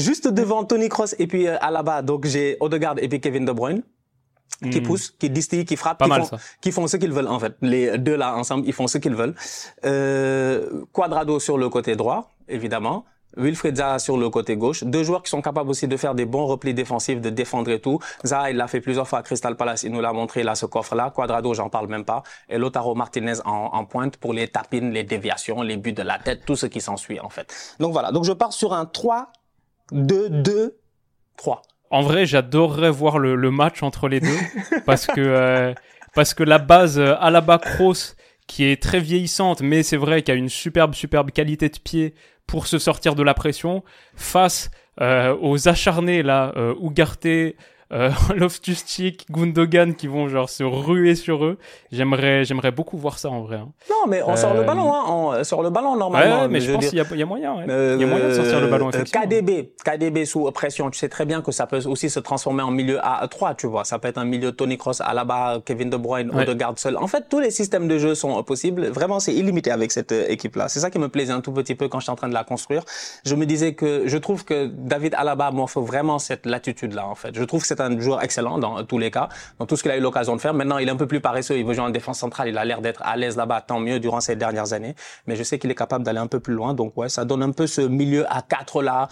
Juste 0.00 0.28
devant 0.28 0.64
Tony 0.64 0.88
Cross 0.88 1.14
et 1.18 1.26
puis 1.26 1.46
euh, 1.46 1.56
Alaba, 1.60 2.02
donc 2.02 2.26
j'ai 2.26 2.56
Odegaard 2.60 2.96
et 2.98 3.08
puis 3.08 3.20
Kevin 3.20 3.44
De 3.44 3.52
Bruyne 3.52 3.82
qui 4.70 4.80
poussent, 4.80 5.10
qui 5.10 5.30
distillent, 5.30 5.64
qui 5.64 5.76
frappent, 5.76 6.02
qui, 6.02 6.10
font, 6.10 6.38
qui, 6.60 6.72
font, 6.72 6.86
ce 6.86 6.96
qu'ils 6.96 7.12
veulent 7.12 7.28
en 7.28 7.38
fait. 7.38 7.54
Les 7.62 7.96
deux 7.98 8.16
là 8.16 8.36
ensemble, 8.36 8.66
ils 8.66 8.72
font 8.72 8.86
ce 8.86 8.98
qu'ils 8.98 9.14
veulent. 9.14 9.34
Euh, 9.84 10.84
Quadrado 10.92 11.40
sur 11.40 11.56
le 11.56 11.68
côté 11.68 11.96
droit, 11.96 12.30
évidemment. 12.48 13.04
Wilfried 13.36 13.76
Zaha 13.76 14.00
sur 14.00 14.16
le 14.18 14.28
côté 14.28 14.56
gauche. 14.56 14.82
Deux 14.82 15.04
joueurs 15.04 15.22
qui 15.22 15.30
sont 15.30 15.40
capables 15.40 15.70
aussi 15.70 15.86
de 15.86 15.96
faire 15.96 16.16
des 16.16 16.26
bons 16.26 16.46
replis 16.46 16.74
défensifs, 16.74 17.20
de 17.20 17.30
défendre 17.30 17.70
et 17.70 17.80
tout. 17.80 18.00
Zaha, 18.26 18.50
il 18.50 18.56
l'a 18.56 18.66
fait 18.66 18.80
plusieurs 18.80 19.06
fois 19.06 19.20
à 19.20 19.22
Crystal 19.22 19.56
Palace. 19.56 19.84
Il 19.84 19.92
nous 19.92 20.00
l'a 20.00 20.12
montré 20.12 20.42
là, 20.42 20.56
ce 20.56 20.66
coffre-là. 20.66 21.12
Quadrado, 21.14 21.54
j'en 21.54 21.68
parle 21.68 21.86
même 21.86 22.04
pas. 22.04 22.24
Et 22.48 22.58
Lotaro 22.58 22.96
Martinez 22.96 23.34
en, 23.44 23.70
en, 23.72 23.84
pointe 23.84 24.16
pour 24.16 24.32
les 24.32 24.48
tapines, 24.48 24.90
les 24.90 25.04
déviations, 25.04 25.62
les 25.62 25.76
buts 25.76 25.92
de 25.92 26.02
la 26.02 26.18
tête, 26.18 26.44
tout 26.44 26.56
ce 26.56 26.66
qui 26.66 26.80
s'ensuit 26.80 27.20
en 27.20 27.28
fait. 27.28 27.76
Donc 27.78 27.92
voilà. 27.92 28.10
Donc 28.10 28.24
je 28.24 28.32
pars 28.32 28.52
sur 28.52 28.72
un 28.72 28.84
3 28.84 29.30
2, 29.92 30.28
2, 30.30 30.78
3. 31.36 31.62
En 31.90 32.02
vrai, 32.02 32.26
j'adorerais 32.26 32.90
voir 32.90 33.18
le, 33.18 33.34
le, 33.34 33.50
match 33.50 33.82
entre 33.82 34.08
les 34.08 34.20
deux 34.20 34.38
parce 34.86 35.06
que 35.06 35.20
euh, 35.20 35.74
parce 36.14 36.34
que 36.34 36.44
la 36.44 36.58
base 36.58 36.98
euh, 36.98 37.14
Alaba 37.18 37.58
Kroos 37.58 38.14
qui 38.46 38.64
est 38.64 38.82
très 38.82 39.00
vieillissante, 39.00 39.60
mais 39.60 39.82
c'est 39.82 39.96
vrai 39.96 40.22
qu'elle 40.22 40.36
a 40.36 40.38
une 40.38 40.48
superbe 40.48 40.94
superbe 40.94 41.30
qualité 41.30 41.68
de 41.68 41.78
pied 41.78 42.14
pour 42.48 42.66
se 42.66 42.78
sortir 42.78 43.14
de 43.14 43.22
la 43.22 43.32
pression 43.32 43.84
face 44.16 44.70
euh, 45.00 45.36
aux 45.40 45.68
acharnés 45.68 46.22
là, 46.24 46.52
euh, 46.56 46.74
Ougarté, 46.80 47.56
euh, 47.92 48.10
Loftus 48.36 48.84
Cheek, 48.86 49.26
Gundogan 49.30 49.94
qui 49.94 50.06
vont 50.06 50.28
genre 50.28 50.48
se 50.48 50.62
ruer 50.62 51.14
sur 51.14 51.44
eux. 51.44 51.58
J'aimerais, 51.90 52.44
j'aimerais 52.44 52.70
beaucoup 52.70 52.96
voir 52.96 53.18
ça 53.18 53.30
en 53.30 53.42
vrai. 53.42 53.56
Hein. 53.56 53.68
Non, 53.88 54.08
mais 54.08 54.22
on 54.22 54.36
sort 54.36 54.54
le 54.54 54.62
ballon, 54.62 54.92
hein. 54.94 55.04
On 55.08 55.44
sort 55.44 55.62
le 55.62 55.70
ballon 55.70 55.96
normalement. 55.96 56.42
Ouais, 56.42 56.48
mais 56.48 56.60
je, 56.60 56.72
pense 56.72 56.86
qu'il 56.86 56.98
y, 56.98 57.18
y, 57.18 57.22
a 57.22 57.26
moyen. 57.26 57.56
Ouais. 57.56 57.64
Euh, 57.68 57.96
il 57.96 58.02
y 58.02 58.04
a 58.04 58.06
moyen 58.06 58.28
de 58.28 58.34
sortir 58.34 58.60
le 58.60 58.68
ballon. 58.68 58.90
Euh, 58.94 59.04
KDB, 59.04 59.72
KDB 59.84 60.24
sous 60.24 60.50
pression. 60.52 60.90
Tu 60.90 60.98
sais 60.98 61.08
très 61.08 61.26
bien 61.26 61.42
que 61.42 61.52
ça 61.52 61.66
peut 61.66 61.80
aussi 61.86 62.10
se 62.10 62.20
transformer 62.20 62.62
en 62.62 62.70
milieu 62.70 62.98
à 63.02 63.26
3 63.28 63.54
tu 63.54 63.66
vois. 63.66 63.84
Ça 63.84 63.98
peut 63.98 64.08
être 64.08 64.18
un 64.18 64.24
milieu 64.24 64.52
Tony 64.52 64.78
Cross, 64.78 65.00
Alaba, 65.00 65.60
Kevin 65.64 65.90
De 65.90 65.96
Bruyne, 65.96 66.30
ouais. 66.30 66.42
Odegaard 66.42 66.78
seul. 66.78 66.96
En 66.96 67.06
fait, 67.06 67.26
tous 67.28 67.40
les 67.40 67.50
systèmes 67.50 67.88
de 67.88 67.98
jeu 67.98 68.14
sont 68.14 68.42
possibles. 68.42 68.86
Vraiment, 68.86 69.20
c'est 69.20 69.34
illimité 69.34 69.70
avec 69.70 69.90
cette 69.92 70.12
euh, 70.12 70.26
équipe-là. 70.28 70.68
C'est 70.68 70.80
ça 70.80 70.90
qui 70.90 70.98
me 70.98 71.08
plaisait 71.08 71.32
un 71.32 71.40
tout 71.40 71.52
petit 71.52 71.74
peu 71.74 71.88
quand 71.88 72.00
j'étais 72.00 72.10
en 72.10 72.16
train 72.16 72.28
de 72.28 72.34
la 72.34 72.44
construire. 72.44 72.84
Je 73.24 73.34
me 73.34 73.46
disais 73.46 73.74
que 73.74 74.04
je 74.06 74.18
trouve 74.18 74.44
que 74.44 74.66
David 74.66 75.14
Alaba 75.14 75.50
m'offre 75.50 75.80
vraiment 75.80 76.18
cette 76.18 76.46
latitude-là. 76.46 77.06
En 77.06 77.14
fait, 77.14 77.34
je 77.34 77.44
trouve 77.44 77.62
que 77.62 77.66
c'est 77.66 77.79
un 77.80 77.98
joueur 77.98 78.22
excellent 78.22 78.58
dans 78.58 78.82
tous 78.84 78.98
les 78.98 79.10
cas, 79.10 79.28
dans 79.58 79.66
tout 79.66 79.76
ce 79.76 79.82
qu'il 79.82 79.90
a 79.90 79.96
eu 79.96 80.00
l'occasion 80.00 80.36
de 80.36 80.40
faire. 80.40 80.54
Maintenant, 80.54 80.78
il 80.78 80.88
est 80.88 80.92
un 80.92 80.96
peu 80.96 81.06
plus 81.06 81.20
paresseux, 81.20 81.58
il 81.58 81.64
veut 81.64 81.74
jouer 81.74 81.84
en 81.84 81.90
défense 81.90 82.18
centrale, 82.18 82.48
il 82.48 82.58
a 82.58 82.64
l'air 82.64 82.80
d'être 82.80 83.02
à 83.04 83.16
l'aise 83.16 83.36
là-bas, 83.36 83.60
tant 83.60 83.80
mieux 83.80 84.00
durant 84.00 84.20
ces 84.20 84.36
dernières 84.36 84.72
années. 84.72 84.94
Mais 85.26 85.36
je 85.36 85.42
sais 85.42 85.58
qu'il 85.58 85.70
est 85.70 85.74
capable 85.74 86.04
d'aller 86.04 86.18
un 86.18 86.26
peu 86.26 86.40
plus 86.40 86.54
loin. 86.54 86.74
Donc 86.74 86.96
ouais, 86.96 87.08
ça 87.08 87.24
donne 87.24 87.42
un 87.42 87.52
peu 87.52 87.66
ce 87.66 87.80
milieu 87.80 88.24
à 88.32 88.42
quatre 88.42 88.82
là, 88.82 89.08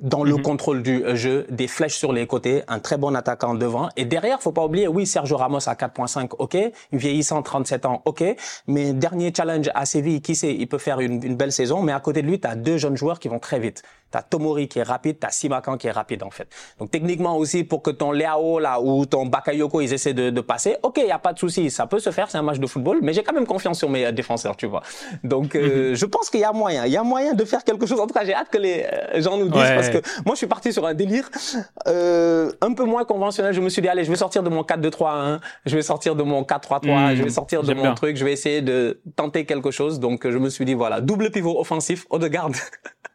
dans 0.00 0.24
le 0.24 0.34
mhm. 0.34 0.42
contrôle 0.42 0.82
du 0.82 1.02
jeu, 1.14 1.46
des 1.50 1.68
flèches 1.68 1.96
sur 1.96 2.12
les 2.12 2.26
côtés, 2.26 2.62
un 2.68 2.78
très 2.78 2.96
bon 2.96 3.14
attaquant 3.14 3.54
devant. 3.54 3.88
Et 3.96 4.04
derrière, 4.04 4.40
faut 4.40 4.52
pas 4.52 4.64
oublier, 4.64 4.88
oui, 4.88 5.06
Sergio 5.06 5.36
Ramos 5.36 5.68
à 5.68 5.74
4.5, 5.74 6.30
ok, 6.38 6.56
vieillissant, 6.92 7.42
37 7.42 7.86
ans, 7.86 8.02
ok. 8.04 8.24
Mais 8.66 8.92
dernier 8.92 9.32
challenge 9.34 9.70
à 9.74 9.86
Séville, 9.86 10.20
qui 10.20 10.34
sait, 10.34 10.54
il 10.54 10.66
peut 10.68 10.78
faire 10.78 11.00
une, 11.00 11.22
une 11.22 11.36
belle 11.36 11.52
saison. 11.52 11.82
Mais 11.82 11.92
à 11.92 12.00
côté 12.00 12.22
de 12.22 12.26
lui, 12.26 12.40
tu 12.40 12.48
as 12.48 12.56
deux 12.56 12.76
jeunes 12.76 12.96
joueurs 12.96 13.18
qui 13.18 13.28
vont 13.28 13.38
très 13.38 13.58
vite. 13.58 13.82
T'as 14.10 14.22
Tomori 14.22 14.68
qui 14.68 14.78
est 14.78 14.84
rapide, 14.84 15.18
t'as 15.20 15.30
Simakan 15.30 15.76
qui 15.76 15.86
est 15.86 15.92
rapide 15.92 16.22
en 16.22 16.30
fait. 16.30 16.48
Donc 16.78 16.90
techniquement 16.90 17.36
aussi 17.36 17.64
pour 17.64 17.82
que 17.82 17.90
ton 17.90 18.12
Leao 18.12 18.58
là 18.58 18.80
ou 18.80 19.04
ton 19.04 19.26
Bakayoko 19.26 19.80
ils 19.82 19.92
essaient 19.92 20.14
de, 20.14 20.30
de 20.30 20.40
passer, 20.40 20.76
ok, 20.82 20.98
y 21.06 21.10
a 21.10 21.18
pas 21.18 21.32
de 21.32 21.38
souci, 21.38 21.70
ça 21.70 21.86
peut 21.86 21.98
se 21.98 22.10
faire, 22.10 22.30
c'est 22.30 22.38
un 22.38 22.42
match 22.42 22.58
de 22.58 22.66
football, 22.66 23.00
mais 23.02 23.12
j'ai 23.12 23.22
quand 23.22 23.34
même 23.34 23.46
confiance 23.46 23.78
sur 23.78 23.90
mes 23.90 24.06
euh, 24.06 24.12
défenseurs, 24.12 24.56
tu 24.56 24.66
vois. 24.66 24.82
Donc 25.24 25.54
euh, 25.54 25.90
mhm. 25.90 25.94
je 25.94 26.06
pense 26.06 26.30
qu'il 26.30 26.40
y 26.40 26.44
a 26.44 26.52
moyen, 26.52 26.86
il 26.86 26.92
y 26.92 26.96
a 26.96 27.02
moyen 27.02 27.34
de 27.34 27.44
faire 27.44 27.64
quelque 27.64 27.86
chose. 27.86 28.00
En 28.00 28.06
tout 28.06 28.14
cas, 28.14 28.24
j'ai 28.24 28.34
hâte 28.34 28.48
que 28.50 28.58
les 28.58 28.86
euh, 29.14 29.20
gens 29.20 29.36
nous 29.36 29.48
disent 29.48 29.72
parce 29.74 29.90
que 29.90 29.98
moi 30.24 30.34
je 30.34 30.38
suis 30.38 30.46
parti 30.46 30.72
sur 30.72 30.86
un 30.86 30.94
délire 30.94 31.28
euh, 31.86 32.50
un 32.60 32.72
peu 32.72 32.84
moins 32.84 33.04
conventionnel. 33.04 33.52
Je 33.52 33.60
me 33.60 33.68
suis 33.68 33.82
dit 33.82 33.88
allez, 33.88 34.04
je 34.04 34.10
vais 34.10 34.16
sortir 34.16 34.42
de 34.42 34.48
mon 34.48 34.62
4-2-3-1, 34.62 35.40
je 35.66 35.76
vais 35.76 35.82
sortir 35.82 36.14
de 36.14 36.22
mon 36.22 36.42
4-3-3, 36.42 37.14
je 37.14 37.22
vais 37.22 37.30
sortir 37.30 37.62
de 37.62 37.74
mon 37.74 37.94
truc, 37.94 38.16
je 38.16 38.24
vais 38.24 38.32
essayer 38.32 38.62
de 38.62 39.00
tenter 39.16 39.44
quelque 39.44 39.70
chose. 39.70 40.00
Donc 40.00 40.28
je 40.28 40.38
me 40.38 40.48
suis 40.48 40.64
dit 40.64 40.74
voilà, 40.74 41.00
double 41.00 41.30
pivot 41.30 41.58
offensif, 41.60 42.06
haut 42.10 42.18
de 42.18 42.28
garde. 42.28 42.54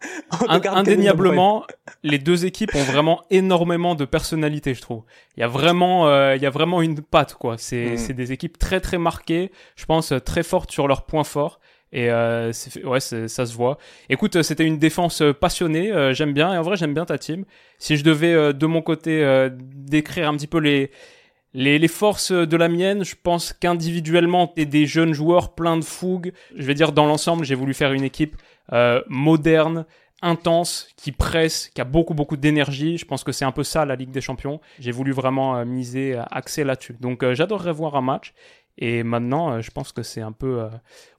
indéniablement, 0.50 1.66
les 2.04 2.18
deux 2.18 2.46
équipes 2.46 2.76
ont 2.76 2.84
vraiment 2.84 3.24
énormément 3.30 3.96
de 3.96 4.06
personnalité, 4.06 4.74
je 4.74 4.82
trouve. 4.82 5.04
Il 5.38 5.42
y 5.42 5.44
a 5.44 5.48
vraiment, 5.48 6.08
euh, 6.08 6.36
il 6.36 6.42
y 6.42 6.46
a 6.46 6.50
vraiment 6.50 6.82
une 6.82 7.02
patte, 7.02 7.36
quoi. 7.36 7.58
C'est, 7.58 7.96
mm. 7.96 8.14
des 8.14 8.32
équipes 8.32 8.58
très 8.58 8.80
très 8.80 8.98
marquées, 8.98 9.52
je 9.76 9.86
pense 9.86 10.14
très 10.26 10.44
fortes 10.44 10.72
sur 10.72 10.88
leurs 10.88 11.06
points 11.06 11.24
forts. 11.24 11.60
Et 11.94 12.10
euh, 12.10 12.52
ouais, 12.86 13.00
ça 13.00 13.46
se 13.46 13.54
voit. 13.54 13.78
Écoute, 14.10 14.42
c'était 14.42 14.66
une 14.66 14.80
défense 14.80 15.22
passionnée. 15.40 15.92
Euh, 15.92 16.12
j'aime 16.12 16.34
bien. 16.34 16.52
Et 16.54 16.58
en 16.58 16.64
vrai, 16.64 16.76
j'aime 16.76 16.96
bien 16.96 17.06
ta 17.06 17.20
team. 17.20 17.46
Si 17.78 17.98
je 17.98 18.04
devais 18.04 18.34
euh, 18.34 18.52
de 18.52 18.66
mon 18.66 18.82
côté 18.82 19.24
euh, 19.24 19.50
décrire 19.54 20.28
un 20.28 20.36
petit 20.36 20.48
peu 20.48 20.58
les 20.58 20.90
les, 21.56 21.78
les, 21.78 21.88
forces 21.88 22.32
de 22.32 22.58
la 22.58 22.68
mienne, 22.68 23.06
je 23.06 23.14
pense 23.22 23.54
qu'individuellement, 23.54 24.48
t'es 24.48 24.66
des 24.66 24.88
jeunes 24.88 25.14
joueurs 25.14 25.54
pleins 25.54 25.78
de 25.78 25.84
fougue. 25.84 26.34
Je 26.56 26.64
vais 26.64 26.74
dire, 26.74 26.94
dans 26.94 27.06
l'ensemble, 27.06 27.46
j'ai 27.46 27.54
voulu 27.54 27.76
faire 27.76 27.94
une 27.94 28.04
équipe 28.04 28.36
euh, 28.38 28.42
moderne, 29.08 29.86
intense, 30.24 30.88
qui 30.96 31.12
presse, 31.12 31.70
qui 31.70 31.82
a 31.82 31.84
beaucoup 31.84 32.16
beaucoup 32.16 32.38
d'énergie. 32.38 32.98
Je 32.98 33.06
pense 33.06 33.24
que 33.24 33.32
c'est 33.32 33.46
un 33.46 33.52
peu 33.52 33.64
ça 33.64 33.86
la 33.86 33.96
Ligue 33.96 34.12
des 34.12 34.22
Champions. 34.22 34.62
J'ai 34.80 34.92
voulu 34.92 35.12
vraiment 35.12 35.58
euh, 35.58 35.66
miser, 35.66 36.16
euh, 36.16 36.24
axer 36.32 36.64
là-dessus. 36.64 36.96
Donc 37.00 37.30
j'adorerais 37.34 37.74
voir 37.74 37.96
un 37.96 38.02
match. 38.02 38.34
Et 38.80 39.04
maintenant, 39.04 39.62
je 39.62 39.70
pense 39.70 39.92
que 39.92 40.02
c'est 40.02 40.22
un 40.22 40.32
peu 40.32 40.68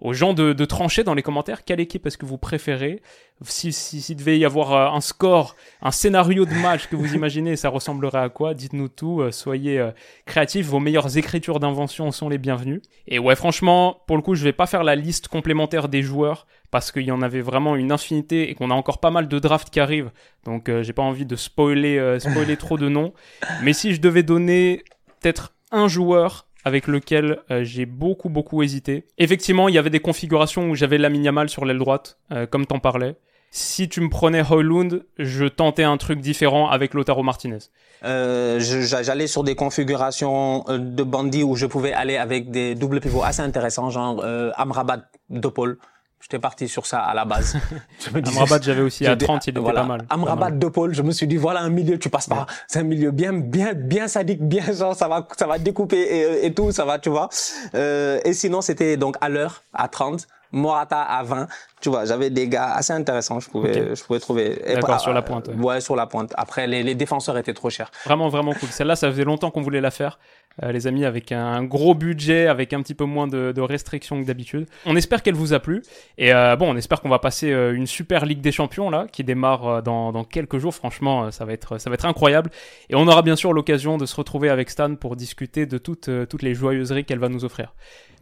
aux 0.01 0.13
gens 0.13 0.35
de, 0.35 0.65
trancher 0.65 1.05
dans 1.05 1.15
les 1.15 1.23
commentaires 1.23 1.65
quelle 1.65 1.79
équipe 1.79 2.05
est-ce 2.05 2.19
que 2.19 2.27
vous 2.27 2.37
préférez? 2.37 3.01
Si, 3.43 3.73
si 3.73 4.15
devait 4.17 4.37
y 4.37 4.45
avoir 4.45 4.93
un 4.93 5.01
score, 5.01 5.55
un 5.81 5.93
scénario 5.93 6.47
de 6.47 6.55
match 6.55 6.89
que 6.89 6.97
vous 6.97 7.15
imaginez, 7.15 7.55
ça 7.55 7.69
ressemblerait 7.69 8.19
à 8.19 8.29
quoi? 8.29 8.55
Dites-nous 8.55 8.89
tout. 8.89 9.23
soyez 9.31 9.89
créatifs. 10.27 10.67
Vos 10.67 10.81
meilleures 10.81 11.17
écritures 11.17 11.61
d'invention 11.61 12.11
sont 12.11 12.29
les 12.29 12.39
bienvenues. 12.39 12.83
Et 13.07 13.21
ouais, 13.21 13.37
franchement, 13.37 14.03
pour 14.09 14.17
le 14.17 14.23
coup, 14.23 14.35
je 14.35 14.43
vais 14.43 14.53
pas 14.53 14.67
faire 14.67 14.83
la 14.83 14.97
liste 14.97 15.29
complémentaire 15.29 15.89
des 15.89 16.03
joueurs 16.03 16.49
parce 16.75 16.91
qu'il 16.91 17.05
y 17.05 17.13
en 17.13 17.23
avait 17.23 17.41
vraiment 17.41 17.77
une 17.77 17.93
infinité 17.93 18.51
et 18.51 18.57
qu'on 18.57 18.69
a 18.73 18.75
encore 18.75 18.99
pas 18.99 19.13
mal 19.13 19.29
de 19.29 19.39
drafts 19.39 19.71
qui 19.71 19.79
arrivent. 19.79 20.11
Donc 20.45 20.69
euh, 20.69 20.83
j'ai 20.83 20.93
pas 20.93 21.05
envie 21.05 21.25
de 21.25 21.37
spoiler, 21.37 21.99
euh, 21.99 22.19
spoiler 22.19 22.57
trop 22.57 22.77
de 22.77 22.89
noms. 22.89 23.13
Mais 23.63 23.73
si 23.73 23.95
je 23.95 24.01
devais 24.01 24.25
donner 24.25 24.83
peut-être 25.21 25.55
un 25.71 25.87
joueur 25.87 26.49
avec 26.65 26.89
lequel 26.89 27.39
euh, 27.53 27.63
j'ai 27.63 27.87
beaucoup 27.87 28.29
beaucoup 28.29 28.61
hésité. 28.65 29.07
Effectivement, 29.19 29.69
il 29.69 29.77
y 29.77 29.79
avait 29.79 29.89
des 29.89 30.01
configurations 30.01 30.69
où 30.69 30.75
j'avais 30.75 30.99
la 30.99 31.11
Yamal 31.11 31.49
sur 31.49 31.65
l'aile 31.65 31.79
droite, 31.79 32.19
comme 32.51 32.67
t'en 32.67 32.81
parlais. 32.81 33.15
Si 33.53 33.89
tu 33.89 34.01
me 34.01 34.09
prenais 34.09 34.43
Hoylund, 34.43 35.05
je 35.17 35.45
tentais 35.45 35.85
un 35.85 35.97
truc 35.97 36.19
différent 36.19 36.69
avec 36.69 36.93
Lotaro 36.93 37.23
Martinez. 37.23 37.59
J'allais 38.03 39.29
sur 39.29 39.45
des 39.45 39.55
configurations 39.55 40.65
de 40.69 41.03
bandits 41.05 41.45
où 41.45 41.55
je 41.55 41.67
pouvais 41.67 41.93
aller 41.93 42.17
avec 42.17 42.51
des 42.51 42.75
doubles 42.75 42.99
pivots 42.99 43.23
assez 43.23 43.43
intéressants, 43.43 43.91
genre 43.91 44.25
Amrabat, 44.57 45.05
Dopol. 45.31 45.79
J'étais 46.25 46.39
parti 46.39 46.69
sur 46.69 46.87
ça 46.87 47.01
à 47.01 47.13
la 47.13 47.27
base. 47.27 47.55
Amrabat, 48.15 48.59
j'avais 48.63 48.81
aussi 48.81 49.07
à 49.07 49.15
30, 49.15 49.47
il 49.47 49.51
était 49.51 49.61
pas 49.61 49.85
mal. 49.85 50.07
Amrabat 50.09 50.53
de 50.53 50.69
Paul, 50.69 50.95
je 50.95 51.03
me 51.03 51.11
suis 51.13 51.27
dit 51.27 51.37
voilà 51.37 51.61
un 51.61 51.69
milieu, 51.69 51.99
tu 51.99 52.09
passes 52.09 52.29
pas. 52.29 52.47
C'est 52.67 52.79
un 52.79 52.85
milieu 52.85 53.11
bien, 53.11 53.35
bien, 53.35 53.75
bien 53.75 54.09
sadique, 54.09 54.41
bien 54.41 54.65
genre 54.73 54.97
ça 54.97 55.07
va, 55.07 55.29
ça 55.37 55.47
va 55.47 55.59
découper 55.59 55.99
et, 56.01 56.47
et 56.47 56.55
tout, 56.55 56.73
ça 56.73 56.87
va, 56.87 56.99
tu 56.99 57.11
vois. 57.11 57.29
Euh, 57.75 58.21
et 58.25 58.33
sinon 58.33 58.63
c'était 58.63 58.97
donc 58.97 59.17
à 59.21 59.29
l'heure, 59.29 59.65
à 59.75 59.87
30, 59.87 60.27
Morata 60.55 61.03
à 61.03 61.23
20. 61.23 61.49
Tu 61.81 61.91
vois, 61.91 62.05
j'avais 62.05 62.31
des 62.31 62.49
gars 62.49 62.73
assez 62.73 62.93
intéressants, 62.93 63.41
je 63.41 63.51
pouvais, 63.51 63.95
je 63.95 64.05
pouvais 64.05 64.21
trouver. 64.21 64.63
D'accord, 64.67 65.01
sur 65.01 65.13
la 65.13 65.23
pointe. 65.23 65.51
Ouais. 65.59 65.81
sur 65.81 65.97
la 65.97 66.07
pointe. 66.07 66.33
Après, 66.37 66.67
les, 66.67 66.83
les 66.83 66.95
défenseurs 66.95 67.37
étaient 67.37 67.53
trop 67.53 67.71
chers. 67.71 67.91
Vraiment, 68.05 68.29
vraiment 68.29 68.55
cool. 68.55 68.69
Celle-là, 68.71 68.97
ça 68.97 69.11
faisait 69.11 69.25
longtemps 69.25 69.51
qu'on 69.51 69.63
voulait 69.63 69.81
la 69.81 69.91
faire. 69.91 70.19
Euh, 70.63 70.71
les 70.71 70.87
amis, 70.87 71.05
avec 71.05 71.33
un 71.33 71.65
gros 71.65 71.95
budget, 71.95 72.47
avec 72.47 72.73
un 72.73 72.81
petit 72.81 72.95
peu 72.95 73.05
moins 73.05 73.27
de, 73.27 73.53
de 73.53 73.61
restrictions 73.61 74.21
que 74.21 74.27
d'habitude. 74.27 74.67
On 74.87 74.95
espère 74.95 75.23
qu'elle 75.23 75.35
vous 75.35 75.53
a 75.53 75.59
plu. 75.59 75.83
Et 76.17 76.33
euh, 76.33 76.55
bon, 76.57 76.73
on 76.73 76.77
espère 76.77 77.01
qu'on 77.01 77.09
va 77.09 77.19
passer 77.19 77.51
euh, 77.51 77.75
une 77.75 77.87
super 77.87 78.25
Ligue 78.25 78.41
des 78.41 78.53
Champions 78.53 78.89
là, 78.89 79.07
qui 79.11 79.25
démarre 79.25 79.83
dans, 79.83 80.13
dans, 80.13 80.25
quelques 80.25 80.59
jours. 80.59 80.75
Franchement, 80.75 81.31
ça 81.33 81.45
va 81.45 81.53
être, 81.53 81.79
ça 81.79 81.91
va 81.91 81.95
être 81.95 82.07
incroyable. 82.07 82.51
Et 82.89 82.95
on 82.95 83.07
aura 83.09 83.23
bien 83.23 83.37
sûr 83.37 83.53
l'occasion 83.53 83.99
de 83.99 84.07
se 84.07 84.15
retrouver 84.15 84.49
avec 84.49 84.71
Stan 84.71 84.95
pour 84.95 85.17
discuter 85.17 85.67
de 85.67 85.79
toutes, 85.79 86.09
toutes 86.29 86.43
les 86.43 86.55
joyeuseries 86.55 87.05
qu'elle 87.05 87.19
va 87.19 87.29
nous 87.29 87.45
offrir. 87.45 87.75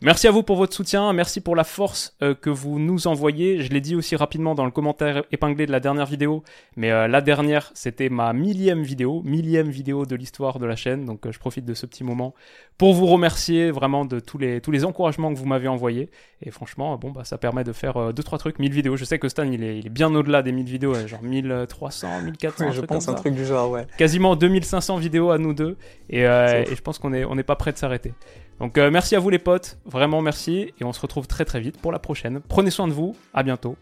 Merci 0.05 0.27
à 0.27 0.33
vous 0.33 0.43
pour 0.43 0.57
votre 0.57 0.75
soutien, 0.75 1.13
merci 1.13 1.41
pour 1.41 1.55
la 1.55 1.63
force 1.63 2.17
euh, 2.23 2.35
que 2.35 2.51
vous 2.51 2.81
nous 2.81 3.07
envoyez. 3.07 3.63
Je 3.63 3.71
l'ai 3.71 3.81
dit 3.81 3.95
aussi 3.95 4.17
rapidement 4.17 4.57
dans 4.57 4.65
le 4.65 4.73
commentaire 4.73 5.23
épinglé 5.31 5.65
de 5.65 5.71
la 5.71 5.79
dernière 5.79 6.07
vidéo, 6.07 6.43
mais 6.75 6.91
euh, 6.91 7.07
la 7.07 7.21
dernière, 7.21 7.71
c'était 7.75 8.09
ma 8.09 8.33
millième 8.33 8.83
vidéo, 8.83 9.23
millième 9.25 9.71
vidéo 9.71 10.05
de 10.05 10.17
l'histoire 10.17 10.59
de 10.59 10.67
la 10.67 10.75
chaîne, 10.75 11.05
donc 11.05 11.25
euh, 11.25 11.31
je 11.31 11.39
profite 11.39 11.65
de 11.65 11.75
ce 11.75 11.87
petit 11.87 12.03
moment 12.03 12.35
pour 12.79 12.95
vous 12.95 13.07
remercier 13.07 13.71
vraiment 13.71 14.05
de 14.05 14.19
tous 14.19 14.39
les, 14.39 14.61
tous 14.61 14.73
les 14.73 14.85
encouragements 14.85 15.33
que 15.33 15.39
vous 15.39 15.47
m'avez 15.47 15.69
envoyés. 15.69 16.11
Et 16.45 16.51
franchement, 16.51 16.99
bon, 16.99 17.13
bah, 17.13 17.23
ça 17.23 17.39
permet 17.39 17.63
de 17.63 17.73
faire 17.73 18.13
deux 18.13 18.25
trois 18.25 18.41
trucs, 18.41 18.59
1000 18.59 18.73
vidéos. 18.73 18.97
Je 18.97 19.05
sais 19.05 19.21
que 19.21 19.29
Stan, 19.29 19.45
il 19.45 19.63
est, 19.63 19.79
il 19.79 19.87
est 19.87 19.91
bien 19.91 20.13
au-delà 20.13 20.43
des 20.43 20.51
1000 20.51 20.67
vidéos, 20.67 20.95
genre 21.07 21.23
1300, 21.23 22.23
1400. 22.23 22.73
je 22.73 22.81
pense 22.81 23.09
un 23.09 23.15
truc 23.15 23.37
du 23.37 23.47
genre, 23.47 23.71
ouais. 23.71 23.87
Quasiment 23.99 24.35
2500 24.35 24.97
vidéos 24.97 25.31
à 25.31 25.39
nous 25.39 25.55
deux, 25.55 25.77
et, 26.11 26.23
et 26.23 26.75
je 26.75 26.81
pense 26.83 26.99
qu'on 26.99 27.11
n'est 27.11 27.25
on 27.25 27.39
est 27.39 27.45
pas 27.45 27.55
prêt 27.55 27.71
de 27.71 27.79
s'arrêter. 27.79 28.15
Donc 28.63 28.79
euh, 28.79 28.93
merci 28.93 29.17
à 29.17 29.19
vous 29.19 29.29
les 29.29 29.41
potes, 29.41 29.77
vraiment 29.85 30.23
merci, 30.23 30.73
et 30.81 30.85
on 30.85 30.93
se 30.93 31.01
retrouve 31.01 31.27
très 31.27 31.45
très 31.45 31.59
vite 31.59 31.81
pour 31.81 31.91
la 31.91 31.99
prochaine. 31.99 32.41
Prenez 32.49 32.71
soin 32.71 32.87
de 32.87 32.93
vous, 32.93 33.17
à 33.35 33.43
bientôt, 33.43 33.77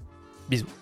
bisous. 0.48 0.79